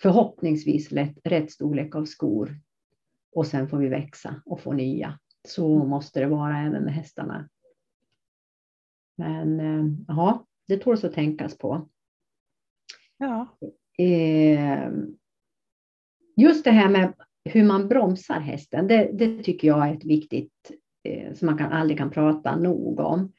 förhoppningsvis 0.02 0.92
lätt, 0.92 1.18
rätt 1.24 1.52
storlek 1.52 1.96
av 1.96 2.06
skor. 2.06 2.60
Och 3.36 3.48
sen 3.48 3.68
får 3.68 3.78
vi 3.78 3.88
växa 3.88 4.42
och 4.46 4.60
få 4.60 4.74
nya. 4.74 5.20
Så 5.48 5.86
måste 5.86 6.20
det 6.20 6.28
vara 6.28 6.60
även 6.60 6.84
med 6.84 6.94
hästarna. 6.94 7.50
Men 9.16 9.60
eh, 9.60 9.86
ja, 10.08 10.46
det 10.68 10.78
tål 10.78 10.94
att 11.06 11.14
tänkas 11.14 11.58
på. 11.58 11.90
Ja. 13.18 13.48
Eh, 13.98 14.92
just 16.36 16.64
det 16.64 16.72
här 16.72 16.90
med 16.90 17.14
hur 17.46 17.64
man 17.64 17.88
bromsar 17.88 18.40
hästen, 18.40 18.88
det, 18.88 19.10
det 19.14 19.44
tycker 19.44 19.68
jag 19.68 19.90
är 19.90 19.94
ett 19.94 20.06
viktigt 20.06 20.72
eh, 21.04 21.34
som 21.34 21.46
man 21.46 21.58
kan, 21.58 21.72
aldrig 21.72 21.98
kan 21.98 22.12
prata 22.12 22.56
nog 22.56 23.00
om. 23.00 23.34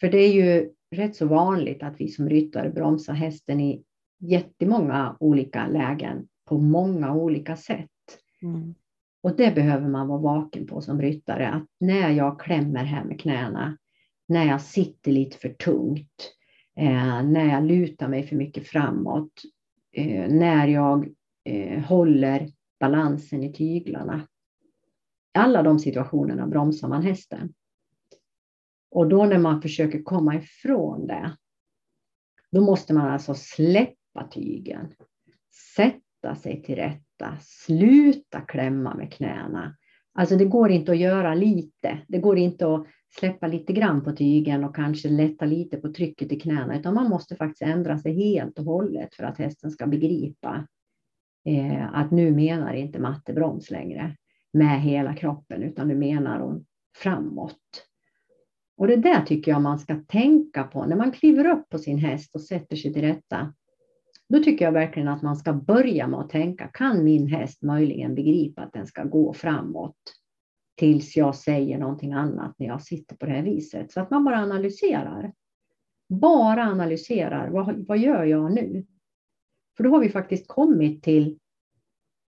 För 0.00 0.08
det 0.08 0.18
är 0.18 0.32
ju 0.32 0.70
rätt 0.90 1.16
så 1.16 1.26
vanligt 1.26 1.82
att 1.82 2.00
vi 2.00 2.08
som 2.08 2.28
ryttare 2.28 2.70
bromsar 2.70 3.12
hästen 3.12 3.60
i 3.60 3.84
jättemånga 4.18 5.16
olika 5.20 5.66
lägen 5.66 6.28
på 6.44 6.58
många 6.58 7.14
olika 7.14 7.56
sätt. 7.56 7.88
Mm. 8.42 8.74
Och 9.22 9.36
det 9.36 9.54
behöver 9.54 9.88
man 9.88 10.08
vara 10.08 10.20
vaken 10.20 10.66
på 10.66 10.80
som 10.80 11.02
ryttare, 11.02 11.48
att 11.48 11.66
när 11.80 12.10
jag 12.10 12.40
klämmer 12.40 12.84
här 12.84 13.04
med 13.04 13.20
knäna, 13.20 13.76
när 14.30 14.44
jag 14.44 14.60
sitter 14.60 15.12
lite 15.12 15.38
för 15.38 15.48
tungt, 15.48 16.32
eh, 16.76 17.22
när 17.22 17.44
jag 17.44 17.64
lutar 17.64 18.08
mig 18.08 18.22
för 18.22 18.36
mycket 18.36 18.68
framåt, 18.68 19.32
eh, 19.92 20.28
när 20.28 20.68
jag 20.68 21.08
eh, 21.44 21.80
håller 21.80 22.52
balansen 22.80 23.42
i 23.42 23.52
tyglarna. 23.52 24.28
I 25.34 25.38
alla 25.38 25.62
de 25.62 25.78
situationerna 25.78 26.46
bromsar 26.46 26.88
man 26.88 27.02
hästen. 27.02 27.54
Och 28.90 29.08
då 29.08 29.24
när 29.24 29.38
man 29.38 29.62
försöker 29.62 30.02
komma 30.02 30.34
ifrån 30.34 31.06
det, 31.06 31.36
då 32.50 32.60
måste 32.60 32.94
man 32.94 33.08
alltså 33.10 33.34
släppa 33.34 34.28
tygen, 34.30 34.94
sätta 35.76 36.34
sig 36.34 36.62
till 36.62 36.76
rätta, 36.76 37.36
sluta 37.40 38.40
klämma 38.40 38.94
med 38.94 39.12
knäna. 39.12 39.76
Alltså 40.12 40.36
det 40.36 40.44
går 40.44 40.70
inte 40.70 40.92
att 40.92 40.98
göra 40.98 41.34
lite. 41.34 41.98
Det 42.08 42.18
går 42.18 42.38
inte 42.38 42.74
att 42.74 42.86
släppa 43.18 43.46
lite 43.46 43.72
grann 43.72 44.04
på 44.04 44.12
tygen 44.12 44.64
och 44.64 44.76
kanske 44.76 45.08
lätta 45.08 45.44
lite 45.44 45.76
på 45.76 45.92
trycket 45.92 46.32
i 46.32 46.40
knäna, 46.40 46.78
utan 46.78 46.94
man 46.94 47.08
måste 47.08 47.36
faktiskt 47.36 47.62
ändra 47.62 47.98
sig 47.98 48.12
helt 48.12 48.58
och 48.58 48.64
hållet 48.64 49.14
för 49.14 49.24
att 49.24 49.38
hästen 49.38 49.70
ska 49.70 49.86
begripa 49.86 50.66
eh, 51.44 51.94
att 51.94 52.10
nu 52.10 52.30
menar 52.30 52.74
inte 52.74 52.98
matte 52.98 53.32
broms 53.32 53.70
längre 53.70 54.16
med 54.52 54.80
hela 54.80 55.14
kroppen, 55.14 55.62
utan 55.62 55.88
nu 55.88 55.94
menar 55.94 56.40
hon 56.40 56.64
framåt. 56.96 57.86
Och 58.76 58.86
det 58.86 58.96
där 58.96 59.22
tycker 59.22 59.50
jag 59.50 59.62
man 59.62 59.78
ska 59.78 60.00
tänka 60.08 60.64
på 60.64 60.86
när 60.86 60.96
man 60.96 61.12
kliver 61.12 61.46
upp 61.46 61.68
på 61.68 61.78
sin 61.78 61.98
häst 61.98 62.34
och 62.34 62.42
sätter 62.42 62.76
sig 62.76 62.92
till 62.92 63.02
rätta. 63.02 63.54
Då 64.30 64.38
tycker 64.38 64.64
jag 64.64 64.72
verkligen 64.72 65.08
att 65.08 65.22
man 65.22 65.36
ska 65.36 65.52
börja 65.52 66.06
med 66.06 66.20
att 66.20 66.30
tänka, 66.30 66.68
kan 66.68 67.04
min 67.04 67.26
häst 67.26 67.62
möjligen 67.62 68.14
begripa 68.14 68.62
att 68.62 68.72
den 68.72 68.86
ska 68.86 69.04
gå 69.04 69.32
framåt? 69.32 69.96
Tills 70.76 71.16
jag 71.16 71.34
säger 71.34 71.78
någonting 71.78 72.12
annat 72.12 72.54
när 72.58 72.66
jag 72.66 72.82
sitter 72.82 73.16
på 73.16 73.26
det 73.26 73.32
här 73.32 73.42
viset. 73.42 73.92
Så 73.92 74.00
att 74.00 74.10
man 74.10 74.24
bara 74.24 74.38
analyserar. 74.38 75.32
Bara 76.08 76.64
analyserar, 76.64 77.50
vad, 77.50 77.86
vad 77.86 77.98
gör 77.98 78.24
jag 78.24 78.54
nu? 78.54 78.86
För 79.76 79.84
då 79.84 79.90
har 79.90 80.00
vi 80.00 80.08
faktiskt 80.08 80.48
kommit 80.48 81.02
till 81.02 81.38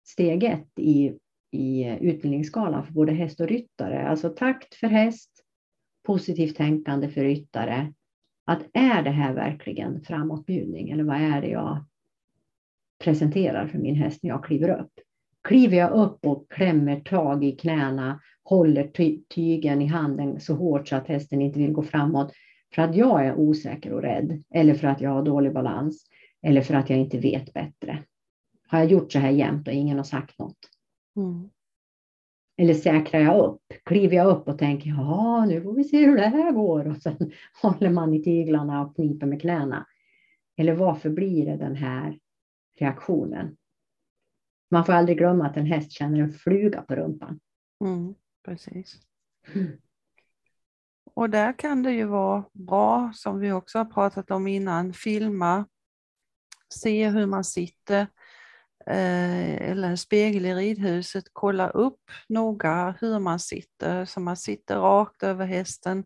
steg 0.08 0.44
ett 0.44 0.80
i, 0.80 1.14
i 1.52 1.98
utbildningsskalan 2.02 2.86
för 2.86 2.94
både 2.94 3.12
häst 3.12 3.40
och 3.40 3.48
ryttare. 3.48 4.08
Alltså 4.08 4.30
takt 4.30 4.76
för 4.76 4.88
häst, 4.88 5.32
positivt 6.04 6.56
tänkande 6.56 7.10
för 7.10 7.22
ryttare. 7.22 7.94
Att 8.46 8.62
är 8.74 9.04
det 9.04 9.10
här 9.12 9.34
verkligen 9.34 10.02
framåtbjudning 10.02 10.90
eller 10.90 11.04
vad 11.04 11.22
är 11.22 11.42
det 11.42 11.50
jag 11.50 11.86
presenterar 13.02 13.68
för 13.68 13.78
min 13.78 13.96
häst 13.96 14.24
när 14.24 14.30
jag 14.30 14.44
kliver 14.44 14.80
upp? 14.80 14.92
Kliver 15.44 15.78
jag 15.78 15.92
upp 15.92 16.26
och 16.26 16.52
klämmer 16.52 17.00
tag 17.00 17.44
i 17.44 17.52
knäna, 17.52 18.20
håller 18.44 18.88
ty 18.88 19.22
tygen 19.36 19.82
i 19.82 19.86
handen 19.86 20.40
så 20.40 20.56
hårt 20.56 20.88
så 20.88 20.96
att 20.96 21.08
hästen 21.08 21.42
inte 21.42 21.60
vill 21.60 21.72
gå 21.72 21.84
framåt 21.84 22.34
för 22.76 22.82
att 22.82 22.96
jag 22.96 23.26
är 23.26 23.36
osäker 23.36 23.94
och 23.94 24.02
rädd 24.02 24.44
eller 24.54 24.74
för 24.74 24.88
att 24.88 25.02
jag 25.02 25.10
har 25.10 25.24
dålig 25.24 25.54
balans 25.54 26.06
eller 26.42 26.62
för 26.62 26.74
att 26.74 26.90
jag 26.90 27.00
inte 27.00 27.18
vet 27.18 27.54
bättre. 27.54 28.04
Har 28.68 28.80
jag 28.80 28.92
gjort 28.92 29.12
så 29.12 29.20
här 29.20 29.30
jämt 29.30 29.68
och 29.68 29.74
ingen 29.74 29.98
har 29.98 30.04
sagt 30.04 30.40
något? 30.40 30.58
Mm. 31.16 31.50
Eller 32.58 32.74
säkrar 32.74 33.22
jag 33.22 33.46
upp? 33.46 33.62
Kliver 33.86 34.16
jag 34.18 34.28
upp 34.28 34.48
och 34.48 34.58
tänker, 34.58 34.90
ja 34.90 35.46
nu 35.46 35.62
får 35.62 35.74
vi 35.74 35.84
se 35.84 36.06
hur 36.06 36.18
det 36.18 36.28
här 36.28 36.52
går 36.52 36.88
och 36.88 36.98
sen 36.98 37.16
håller 37.62 37.90
man 37.90 38.14
i 38.14 38.24
tyglarna 38.24 38.82
och 38.82 38.96
kniper 38.96 39.26
med 39.28 39.42
knäna. 39.42 39.88
Eller 40.58 40.74
varför 40.74 41.10
blir 41.10 41.46
det 41.46 41.58
den 41.58 41.76
här 41.76 42.18
reaktionen? 42.82 43.58
Man 44.72 44.86
får 44.86 44.94
aldrig 44.94 45.18
glömma 45.18 45.48
att 45.48 45.58
en 45.58 45.66
häst 45.66 45.92
känner 45.92 46.20
en 46.20 46.32
fluga 46.32 46.82
på 46.82 46.96
rumpan. 46.96 47.40
Mm. 47.84 48.16
Precis. 48.46 48.96
Mm. 49.54 49.78
Och 51.14 51.30
där 51.30 51.60
kan 51.60 51.84
det 51.84 51.92
ju 51.92 52.06
vara 52.06 52.44
bra, 52.54 53.12
som 53.16 53.40
vi 53.40 53.52
också 53.52 53.78
har 53.78 53.86
pratat 53.86 54.32
om 54.32 54.48
innan, 54.48 54.94
filma, 54.94 55.66
se 56.74 57.10
hur 57.10 57.26
man 57.26 57.44
sitter, 57.44 58.02
eh, 58.86 59.70
eller 59.72 59.88
en 59.90 59.98
spegel 59.98 60.46
i 60.46 60.56
ridhuset, 60.56 61.24
kolla 61.34 61.70
upp 61.70 62.02
noga 62.30 62.96
hur 63.00 63.20
man 63.20 63.40
sitter, 63.40 64.06
så 64.06 64.20
man 64.20 64.38
sitter 64.38 64.76
rakt 64.76 65.24
över 65.24 65.46
hästen, 65.46 66.06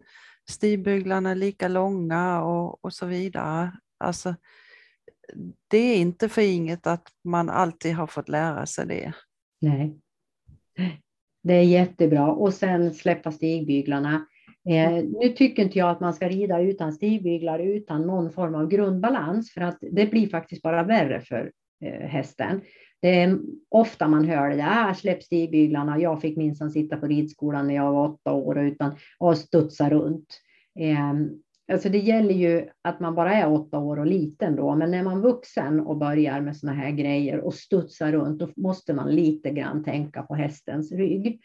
stigbyglarna 0.49 1.31
är 1.31 1.35
lika 1.35 1.67
långa 1.67 2.41
och, 2.41 2.85
och 2.85 2.93
så 2.93 3.05
vidare. 3.05 3.71
Alltså, 3.97 4.35
det 5.67 5.77
är 5.77 5.97
inte 5.97 6.29
för 6.29 6.41
inget 6.41 6.87
att 6.87 7.07
man 7.23 7.49
alltid 7.49 7.93
har 7.93 8.07
fått 8.07 8.29
lära 8.29 8.65
sig 8.65 8.87
det. 8.87 9.13
Nej. 9.61 9.99
Det 11.43 11.53
är 11.53 11.63
jättebra. 11.63 12.31
Och 12.31 12.53
sen 12.53 12.93
släppa 12.93 13.31
stigbyglarna. 13.31 14.25
Eh, 14.69 15.03
nu 15.21 15.29
tycker 15.29 15.63
inte 15.63 15.79
jag 15.79 15.89
att 15.89 15.99
man 15.99 16.13
ska 16.13 16.29
rida 16.29 16.61
utan 16.61 16.93
stigbyglar 16.93 17.59
utan 17.59 18.01
någon 18.01 18.31
form 18.31 18.55
av 18.55 18.67
grundbalans 18.67 19.53
för 19.53 19.61
att 19.61 19.77
det 19.91 20.05
blir 20.05 20.27
faktiskt 20.27 20.61
bara 20.61 20.83
värre 20.83 21.21
för 21.21 21.51
eh, 21.85 22.07
hästen. 22.07 22.61
Det 23.01 23.21
är 23.21 23.39
ofta 23.69 24.07
man 24.07 24.25
hör 24.25 24.49
det 24.49 24.55
där, 24.55 24.89
ah, 24.89 24.93
släpp 24.93 25.23
stigbyglarna, 25.23 25.99
jag 25.99 26.21
fick 26.21 26.37
minsann 26.37 26.71
sitta 26.71 26.97
på 26.97 27.07
ridskolan 27.07 27.67
när 27.67 27.75
jag 27.75 27.91
var 27.91 28.09
åtta 28.09 28.31
år 28.31 28.59
utan 28.59 28.95
och 29.17 29.37
studsa 29.37 29.89
runt. 29.89 30.41
Eh, 30.79 31.13
alltså 31.71 31.89
det 31.89 31.97
gäller 31.97 32.33
ju 32.33 32.69
att 32.81 32.99
man 32.99 33.15
bara 33.15 33.33
är 33.33 33.51
åtta 33.51 33.79
år 33.79 33.99
och 33.99 34.05
liten 34.05 34.55
då, 34.55 34.75
men 34.75 34.91
när 34.91 35.03
man 35.03 35.17
är 35.17 35.21
vuxen 35.21 35.79
och 35.79 35.97
börjar 35.97 36.41
med 36.41 36.57
såna 36.57 36.73
här 36.73 36.91
grejer 36.91 37.39
och 37.39 37.53
studsar 37.53 38.11
runt, 38.11 38.39
då 38.39 38.49
måste 38.55 38.93
man 38.93 39.15
lite 39.15 39.49
grann 39.49 39.83
tänka 39.83 40.23
på 40.23 40.35
hästens 40.35 40.91
rygg. 40.91 41.41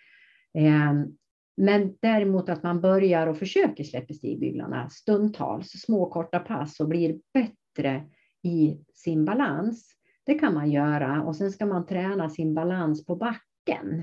Ehm, 0.54 1.16
men 1.56 1.96
däremot 2.00 2.48
att 2.48 2.62
man 2.62 2.80
börjar 2.80 3.26
och 3.26 3.38
försöker 3.38 3.84
släppa 3.84 4.14
stigbyglarna 4.14 4.88
stundtals, 4.90 5.70
små 5.70 6.10
korta 6.10 6.38
pass 6.38 6.80
och 6.80 6.88
blir 6.88 7.18
bättre 7.34 8.02
i 8.42 8.78
sin 8.94 9.24
balans. 9.24 9.92
Det 10.26 10.34
kan 10.34 10.54
man 10.54 10.70
göra 10.70 11.22
och 11.22 11.36
sen 11.36 11.50
ska 11.50 11.66
man 11.66 11.86
träna 11.86 12.30
sin 12.30 12.54
balans 12.54 13.06
på 13.06 13.16
backen. 13.16 14.02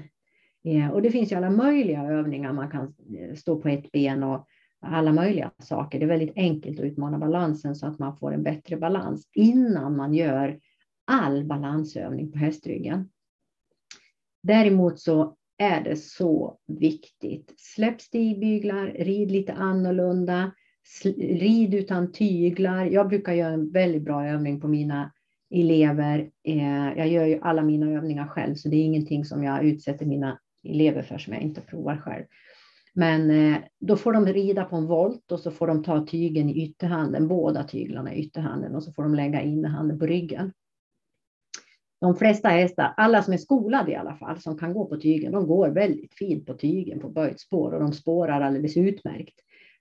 Ehm, 0.63 0.91
och 0.91 1.01
det 1.01 1.11
finns 1.11 1.31
ju 1.31 1.35
alla 1.35 1.49
möjliga 1.49 2.03
övningar. 2.03 2.53
Man 2.53 2.71
kan 2.71 2.95
eh, 3.19 3.35
stå 3.35 3.61
på 3.61 3.69
ett 3.69 3.91
ben 3.91 4.23
och 4.23 4.47
alla 4.81 5.13
möjliga 5.13 5.51
saker. 5.59 5.99
Det 5.99 6.05
är 6.05 6.07
väldigt 6.07 6.37
enkelt 6.37 6.79
att 6.79 6.85
utmana 6.85 7.17
balansen 7.17 7.75
så 7.75 7.87
att 7.87 7.99
man 7.99 8.17
får 8.17 8.33
en 8.33 8.43
bättre 8.43 8.77
balans 8.77 9.29
innan 9.33 9.97
man 9.97 10.13
gör 10.13 10.59
all 11.05 11.45
balansövning 11.45 12.31
på 12.31 12.37
hästryggen. 12.37 13.09
Däremot 14.43 14.99
så 14.99 15.35
är 15.57 15.83
det 15.83 15.95
så 15.95 16.57
viktigt. 16.67 17.53
Släpp 17.57 18.01
stigbyglar, 18.01 18.87
rid 18.87 19.31
lite 19.31 19.53
annorlunda, 19.53 20.51
rid 21.17 21.73
utan 21.73 22.11
tyglar. 22.11 22.85
Jag 22.85 23.07
brukar 23.07 23.33
göra 23.33 23.53
en 23.53 23.71
väldigt 23.71 24.03
bra 24.03 24.27
övning 24.27 24.61
på 24.61 24.67
mina 24.67 25.11
elever. 25.49 26.29
Eh, 26.43 26.97
jag 26.97 27.07
gör 27.07 27.25
ju 27.25 27.39
alla 27.41 27.63
mina 27.63 27.91
övningar 27.91 28.27
själv, 28.27 28.55
så 28.55 28.69
det 28.69 28.75
är 28.75 28.83
ingenting 28.83 29.25
som 29.25 29.43
jag 29.43 29.65
utsätter 29.65 30.05
mina 30.05 30.39
elever 30.63 31.01
för 31.01 31.17
som 31.17 31.33
jag 31.33 31.41
inte 31.41 31.61
provar 31.61 31.97
själv. 31.97 32.25
Men 32.97 33.31
eh, 33.31 33.57
då 33.79 33.97
får 33.97 34.13
de 34.13 34.25
rida 34.25 34.63
på 34.65 34.75
en 34.75 34.87
volt 34.87 35.31
och 35.31 35.39
så 35.39 35.51
får 35.51 35.67
de 35.67 35.83
ta 35.83 36.05
tygen 36.05 36.49
i 36.49 36.63
ytterhanden, 36.63 37.27
båda 37.27 37.63
tyglarna 37.63 38.13
i 38.13 38.19
ytterhanden 38.19 38.75
och 38.75 38.83
så 38.83 38.93
får 38.93 39.03
de 39.03 39.15
lägga 39.15 39.41
innerhanden 39.41 39.99
på 39.99 40.05
ryggen. 40.05 40.53
De 42.01 42.15
flesta 42.15 42.49
hästar, 42.49 42.93
alla 42.97 43.23
som 43.23 43.33
är 43.33 43.37
skolade 43.37 43.91
i 43.91 43.95
alla 43.95 44.15
fall, 44.15 44.39
som 44.39 44.57
kan 44.57 44.73
gå 44.73 44.85
på 44.85 44.97
tygen, 44.97 45.31
de 45.31 45.47
går 45.47 45.69
väldigt 45.69 46.13
fint 46.13 46.45
på 46.45 46.53
tygen 46.53 46.99
på 46.99 47.09
böjt 47.09 47.39
spår 47.39 47.71
och 47.71 47.79
de 47.79 47.93
spårar 47.93 48.41
alldeles 48.41 48.77
utmärkt. 48.77 49.35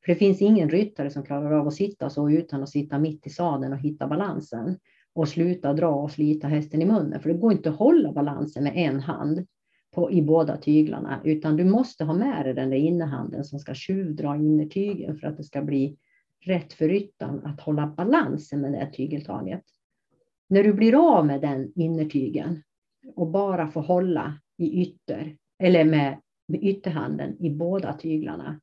För 0.04 0.12
det 0.12 0.18
finns 0.18 0.42
ingen 0.42 0.70
ryttare 0.70 1.10
som 1.10 1.22
klarar 1.22 1.52
av 1.52 1.66
att 1.66 1.74
sitta 1.74 2.10
så 2.10 2.30
utan 2.30 2.62
att 2.62 2.68
sitta 2.68 2.98
mitt 2.98 3.26
i 3.26 3.30
sadeln 3.30 3.72
och 3.72 3.78
hitta 3.78 4.06
balansen 4.06 4.78
och 5.14 5.28
sluta 5.28 5.72
dra 5.72 5.94
och 5.94 6.10
slita 6.10 6.48
hästen 6.48 6.82
i 6.82 6.86
munnen. 6.86 7.20
För 7.20 7.28
det 7.28 7.38
går 7.38 7.52
inte 7.52 7.70
att 7.70 7.78
hålla 7.78 8.12
balansen 8.12 8.64
med 8.64 8.72
en 8.76 9.00
hand 9.00 9.46
på, 9.96 10.10
i 10.10 10.22
båda 10.22 10.56
tyglarna, 10.56 11.20
utan 11.24 11.56
du 11.56 11.64
måste 11.64 12.04
ha 12.04 12.14
med 12.14 12.46
dig 12.46 12.54
den 12.54 12.70
där 12.70 12.76
innerhanden 12.76 13.44
som 13.44 13.58
ska 13.58 13.74
tjuvdra 13.74 14.36
innertygen 14.36 15.16
för 15.16 15.26
att 15.26 15.36
det 15.36 15.44
ska 15.44 15.62
bli 15.62 15.96
rätt 16.40 16.72
för 16.72 16.88
ryttaren 16.88 17.46
att 17.46 17.60
hålla 17.60 17.86
balansen 17.86 18.60
med 18.60 18.72
det 18.72 18.78
här 18.78 18.90
tygeltaget. 18.90 19.62
När 20.48 20.64
du 20.64 20.72
blir 20.72 21.16
av 21.16 21.26
med 21.26 21.40
den 21.40 21.72
innertygen 21.74 22.62
och 23.14 23.26
bara 23.26 23.68
får 23.68 23.82
hålla 23.82 24.38
i 24.56 24.82
ytter, 24.82 25.36
eller 25.58 25.84
med, 25.84 26.20
med 26.48 26.64
ytterhanden 26.64 27.36
i 27.44 27.50
båda 27.50 27.92
tyglarna, 27.92 28.60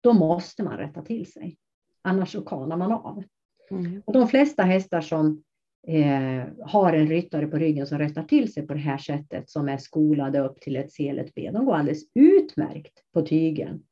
då 0.00 0.12
måste 0.12 0.62
man 0.62 0.78
rätta 0.78 1.02
till 1.02 1.32
sig. 1.32 1.56
Annars 2.02 2.32
så 2.32 2.40
kanar 2.40 2.76
man 2.76 2.92
av. 2.92 3.24
Mm. 3.70 4.02
Och 4.06 4.12
de 4.12 4.28
flesta 4.28 4.62
hästar 4.62 5.00
som 5.00 5.42
eh, 5.86 6.44
har 6.60 6.92
en 6.92 7.08
ryttare 7.08 7.46
på 7.46 7.56
ryggen 7.56 7.86
som 7.86 7.98
rättar 7.98 8.22
till 8.22 8.52
sig 8.52 8.66
på 8.66 8.74
det 8.74 8.80
här 8.80 8.98
sättet, 8.98 9.50
som 9.50 9.68
är 9.68 9.76
skolade 9.76 10.40
upp 10.40 10.60
till 10.60 10.76
ett 10.76 10.92
selet 10.92 11.34
B, 11.34 11.50
de 11.52 11.64
går 11.64 11.74
alldeles 11.74 12.02
utmärkt 12.14 13.02
på 13.14 13.22
tygen 13.22 13.82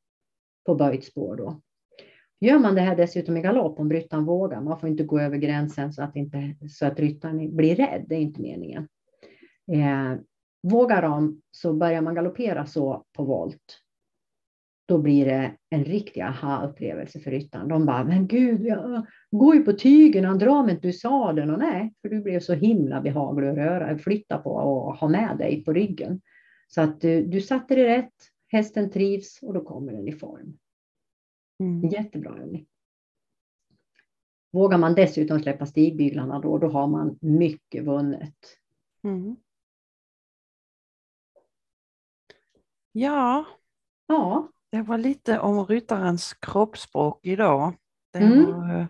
på 0.66 0.74
böjt 0.74 1.04
spår 1.04 1.36
då. 1.36 1.60
Gör 2.40 2.58
man 2.58 2.74
det 2.74 2.80
här 2.80 2.96
dessutom 2.96 3.36
i 3.36 3.40
galopp, 3.40 3.80
om 3.80 3.92
ryttaren 3.92 4.24
vågar, 4.24 4.60
man 4.60 4.80
får 4.80 4.88
inte 4.88 5.04
gå 5.04 5.20
över 5.20 5.36
gränsen 5.36 5.92
så 5.92 6.02
att, 6.02 6.16
inte, 6.16 6.54
så 6.70 6.86
att 6.86 7.00
ryttaren 7.00 7.56
blir 7.56 7.76
rädd, 7.76 8.04
det 8.08 8.14
är 8.14 8.20
inte 8.20 8.42
meningen. 8.42 8.88
Eh, 9.72 10.20
vågar 10.62 11.02
de 11.02 11.42
så 11.50 11.72
börjar 11.72 12.00
man 12.00 12.14
galoppera 12.14 12.66
så 12.66 13.04
på 13.12 13.24
volt, 13.24 13.83
då 14.86 14.98
blir 14.98 15.24
det 15.24 15.56
en 15.70 15.84
riktig 15.84 16.20
aha-upplevelse 16.20 17.20
för 17.20 17.30
ryttaren. 17.30 17.68
De 17.68 17.86
bara, 17.86 18.04
men 18.04 18.26
gud, 18.26 18.62
jag 18.62 19.06
går 19.30 19.54
ju 19.54 19.62
på 19.62 19.72
tygen, 19.72 20.24
han 20.24 20.38
drar 20.38 20.62
mig 20.62 20.74
inte 20.74 20.88
ur 20.88 20.92
sadeln. 20.92 21.50
Och 21.50 21.58
nej, 21.58 21.94
för 22.02 22.08
du 22.08 22.20
blev 22.20 22.40
så 22.40 22.54
himla 22.54 23.00
behaglig 23.00 23.48
att 23.48 23.56
röra, 23.56 23.98
flytta 23.98 24.38
på 24.38 24.50
och 24.50 24.96
ha 24.96 25.08
med 25.08 25.38
dig 25.38 25.64
på 25.64 25.72
ryggen. 25.72 26.20
Så 26.68 26.80
att 26.80 27.00
du, 27.00 27.26
du 27.26 27.40
satte 27.40 27.74
det 27.74 27.84
rätt, 27.84 28.14
hästen 28.48 28.90
trivs 28.90 29.38
och 29.42 29.54
då 29.54 29.64
kommer 29.64 29.92
den 29.92 30.08
i 30.08 30.12
form. 30.12 30.58
Mm. 31.60 31.88
Jättebra 31.88 32.38
övning. 32.38 32.66
Vågar 34.52 34.78
man 34.78 34.94
dessutom 34.94 35.40
släppa 35.40 35.66
stigbyglarna 35.66 36.38
då, 36.38 36.58
då 36.58 36.68
har 36.68 36.86
man 36.86 37.18
mycket 37.20 37.84
vunnet. 37.84 38.36
Mm. 39.04 39.36
Ja. 42.92 43.46
Ja. 44.06 44.53
Det 44.74 44.82
var 44.82 44.98
lite 44.98 45.38
om 45.38 45.66
ryttarens 45.66 46.34
kroppsspråk 46.34 47.20
idag. 47.22 47.74
Det 48.12 48.18
mm. 48.18 48.44
var, 48.44 48.88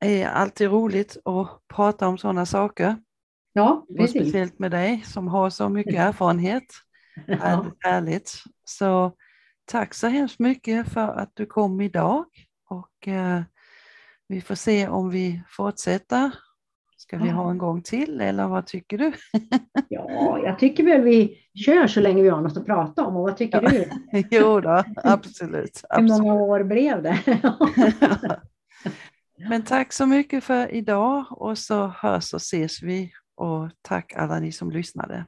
eh, 0.00 0.22
är 0.22 0.28
alltid 0.28 0.70
roligt 0.70 1.16
att 1.24 1.60
prata 1.74 2.08
om 2.08 2.18
sådana 2.18 2.46
saker. 2.46 2.96
Ja, 3.52 3.86
precis. 3.88 4.16
Och 4.16 4.26
speciellt 4.26 4.58
med 4.58 4.70
dig 4.70 5.02
som 5.04 5.28
har 5.28 5.50
så 5.50 5.68
mycket 5.68 5.94
erfarenhet. 5.98 6.64
ja. 7.26 7.66
Härligt. 7.80 8.32
Så 8.64 9.12
tack 9.64 9.94
så 9.94 10.06
hemskt 10.06 10.38
mycket 10.38 10.88
för 10.88 11.08
att 11.08 11.30
du 11.34 11.46
kom 11.46 11.80
idag 11.80 12.24
och 12.68 13.08
eh, 13.08 13.42
vi 14.28 14.40
får 14.40 14.54
se 14.54 14.88
om 14.88 15.10
vi 15.10 15.42
fortsätter 15.48 16.30
Ska 17.06 17.18
vi 17.18 17.28
ha 17.28 17.50
en 17.50 17.58
gång 17.58 17.82
till 17.82 18.20
eller 18.20 18.48
vad 18.48 18.66
tycker 18.66 18.98
du? 18.98 19.12
ja, 19.88 20.38
jag 20.44 20.58
tycker 20.58 20.84
väl 20.84 21.02
vi 21.02 21.38
kör 21.66 21.86
så 21.86 22.00
länge 22.00 22.22
vi 22.22 22.28
har 22.28 22.40
något 22.40 22.56
att 22.56 22.66
prata 22.66 23.04
om. 23.04 23.16
Och 23.16 23.22
vad 23.22 23.36
tycker 23.36 23.62
ja. 23.62 23.70
du? 23.70 23.88
jo 24.30 24.60
då, 24.60 24.82
absolut. 24.96 25.82
Hur 25.90 26.02
många 26.02 26.34
år 26.34 26.62
blev 26.64 27.02
det? 27.02 27.18
Men 29.48 29.62
tack 29.62 29.92
så 29.92 30.06
mycket 30.06 30.44
för 30.44 30.74
idag 30.74 31.24
och 31.30 31.58
så 31.58 31.86
hörs 31.86 32.34
och 32.34 32.40
ses 32.40 32.82
vi. 32.82 33.12
Och 33.36 33.70
tack 33.82 34.12
alla 34.16 34.40
ni 34.40 34.52
som 34.52 34.70
lyssnade. 34.70 35.26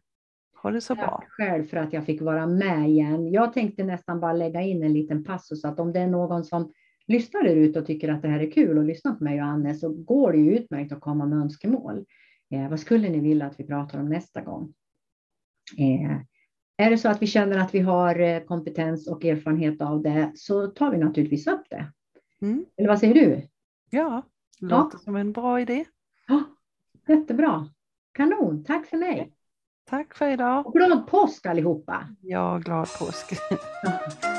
Ha 0.62 0.70
det 0.70 0.80
så 0.80 0.94
tack 0.94 1.06
bra. 1.06 1.24
själv 1.28 1.64
för 1.64 1.76
att 1.76 1.92
jag 1.92 2.04
fick 2.04 2.22
vara 2.22 2.46
med 2.46 2.88
igen. 2.88 3.32
Jag 3.32 3.52
tänkte 3.52 3.84
nästan 3.84 4.20
bara 4.20 4.32
lägga 4.32 4.62
in 4.62 4.82
en 4.82 4.92
liten 4.92 5.24
passus 5.24 5.64
att 5.64 5.80
om 5.80 5.92
det 5.92 6.00
är 6.00 6.06
någon 6.06 6.44
som 6.44 6.72
lyssnar 7.08 7.42
där 7.42 7.56
ute 7.56 7.78
och 7.78 7.86
tycker 7.86 8.08
att 8.08 8.22
det 8.22 8.28
här 8.28 8.40
är 8.40 8.50
kul 8.50 8.78
och 8.78 8.84
lyssnar 8.84 9.14
på 9.14 9.24
mig 9.24 9.42
och 9.42 9.46
Anne 9.46 9.74
så 9.74 9.88
går 9.88 10.32
det 10.32 10.38
ju 10.38 10.58
utmärkt 10.58 10.92
att 10.92 11.00
komma 11.00 11.26
med 11.26 11.38
önskemål. 11.38 12.04
Eh, 12.50 12.68
vad 12.68 12.80
skulle 12.80 13.08
ni 13.08 13.20
vilja 13.20 13.46
att 13.46 13.60
vi 13.60 13.64
pratar 13.64 14.00
om 14.00 14.08
nästa 14.08 14.40
gång? 14.40 14.74
Eh, 15.78 16.20
är 16.76 16.90
det 16.90 16.98
så 16.98 17.08
att 17.08 17.22
vi 17.22 17.26
känner 17.26 17.58
att 17.58 17.74
vi 17.74 17.80
har 17.80 18.20
eh, 18.20 18.40
kompetens 18.40 19.08
och 19.08 19.24
erfarenhet 19.24 19.82
av 19.82 20.02
det 20.02 20.32
så 20.34 20.66
tar 20.66 20.90
vi 20.90 20.98
naturligtvis 20.98 21.46
upp 21.46 21.62
det. 21.70 21.92
Mm. 22.42 22.66
Eller 22.76 22.88
vad 22.88 22.98
säger 22.98 23.14
du? 23.14 23.48
Ja, 23.90 24.22
det 24.60 24.66
låter 24.66 24.96
ja. 24.98 24.98
som 24.98 25.16
en 25.16 25.32
bra 25.32 25.60
idé. 25.60 25.84
Ja, 26.28 26.42
jättebra. 27.08 27.68
Kanon, 28.12 28.64
tack 28.64 28.86
för 28.86 28.96
mig. 28.96 29.32
Tack 29.84 30.14
för 30.14 30.28
idag. 30.28 30.66
Och 30.66 30.72
glad 30.72 31.06
påsk 31.06 31.46
allihopa. 31.46 32.08
Ja, 32.20 32.58
glad 32.58 32.88
påsk. 32.98 33.32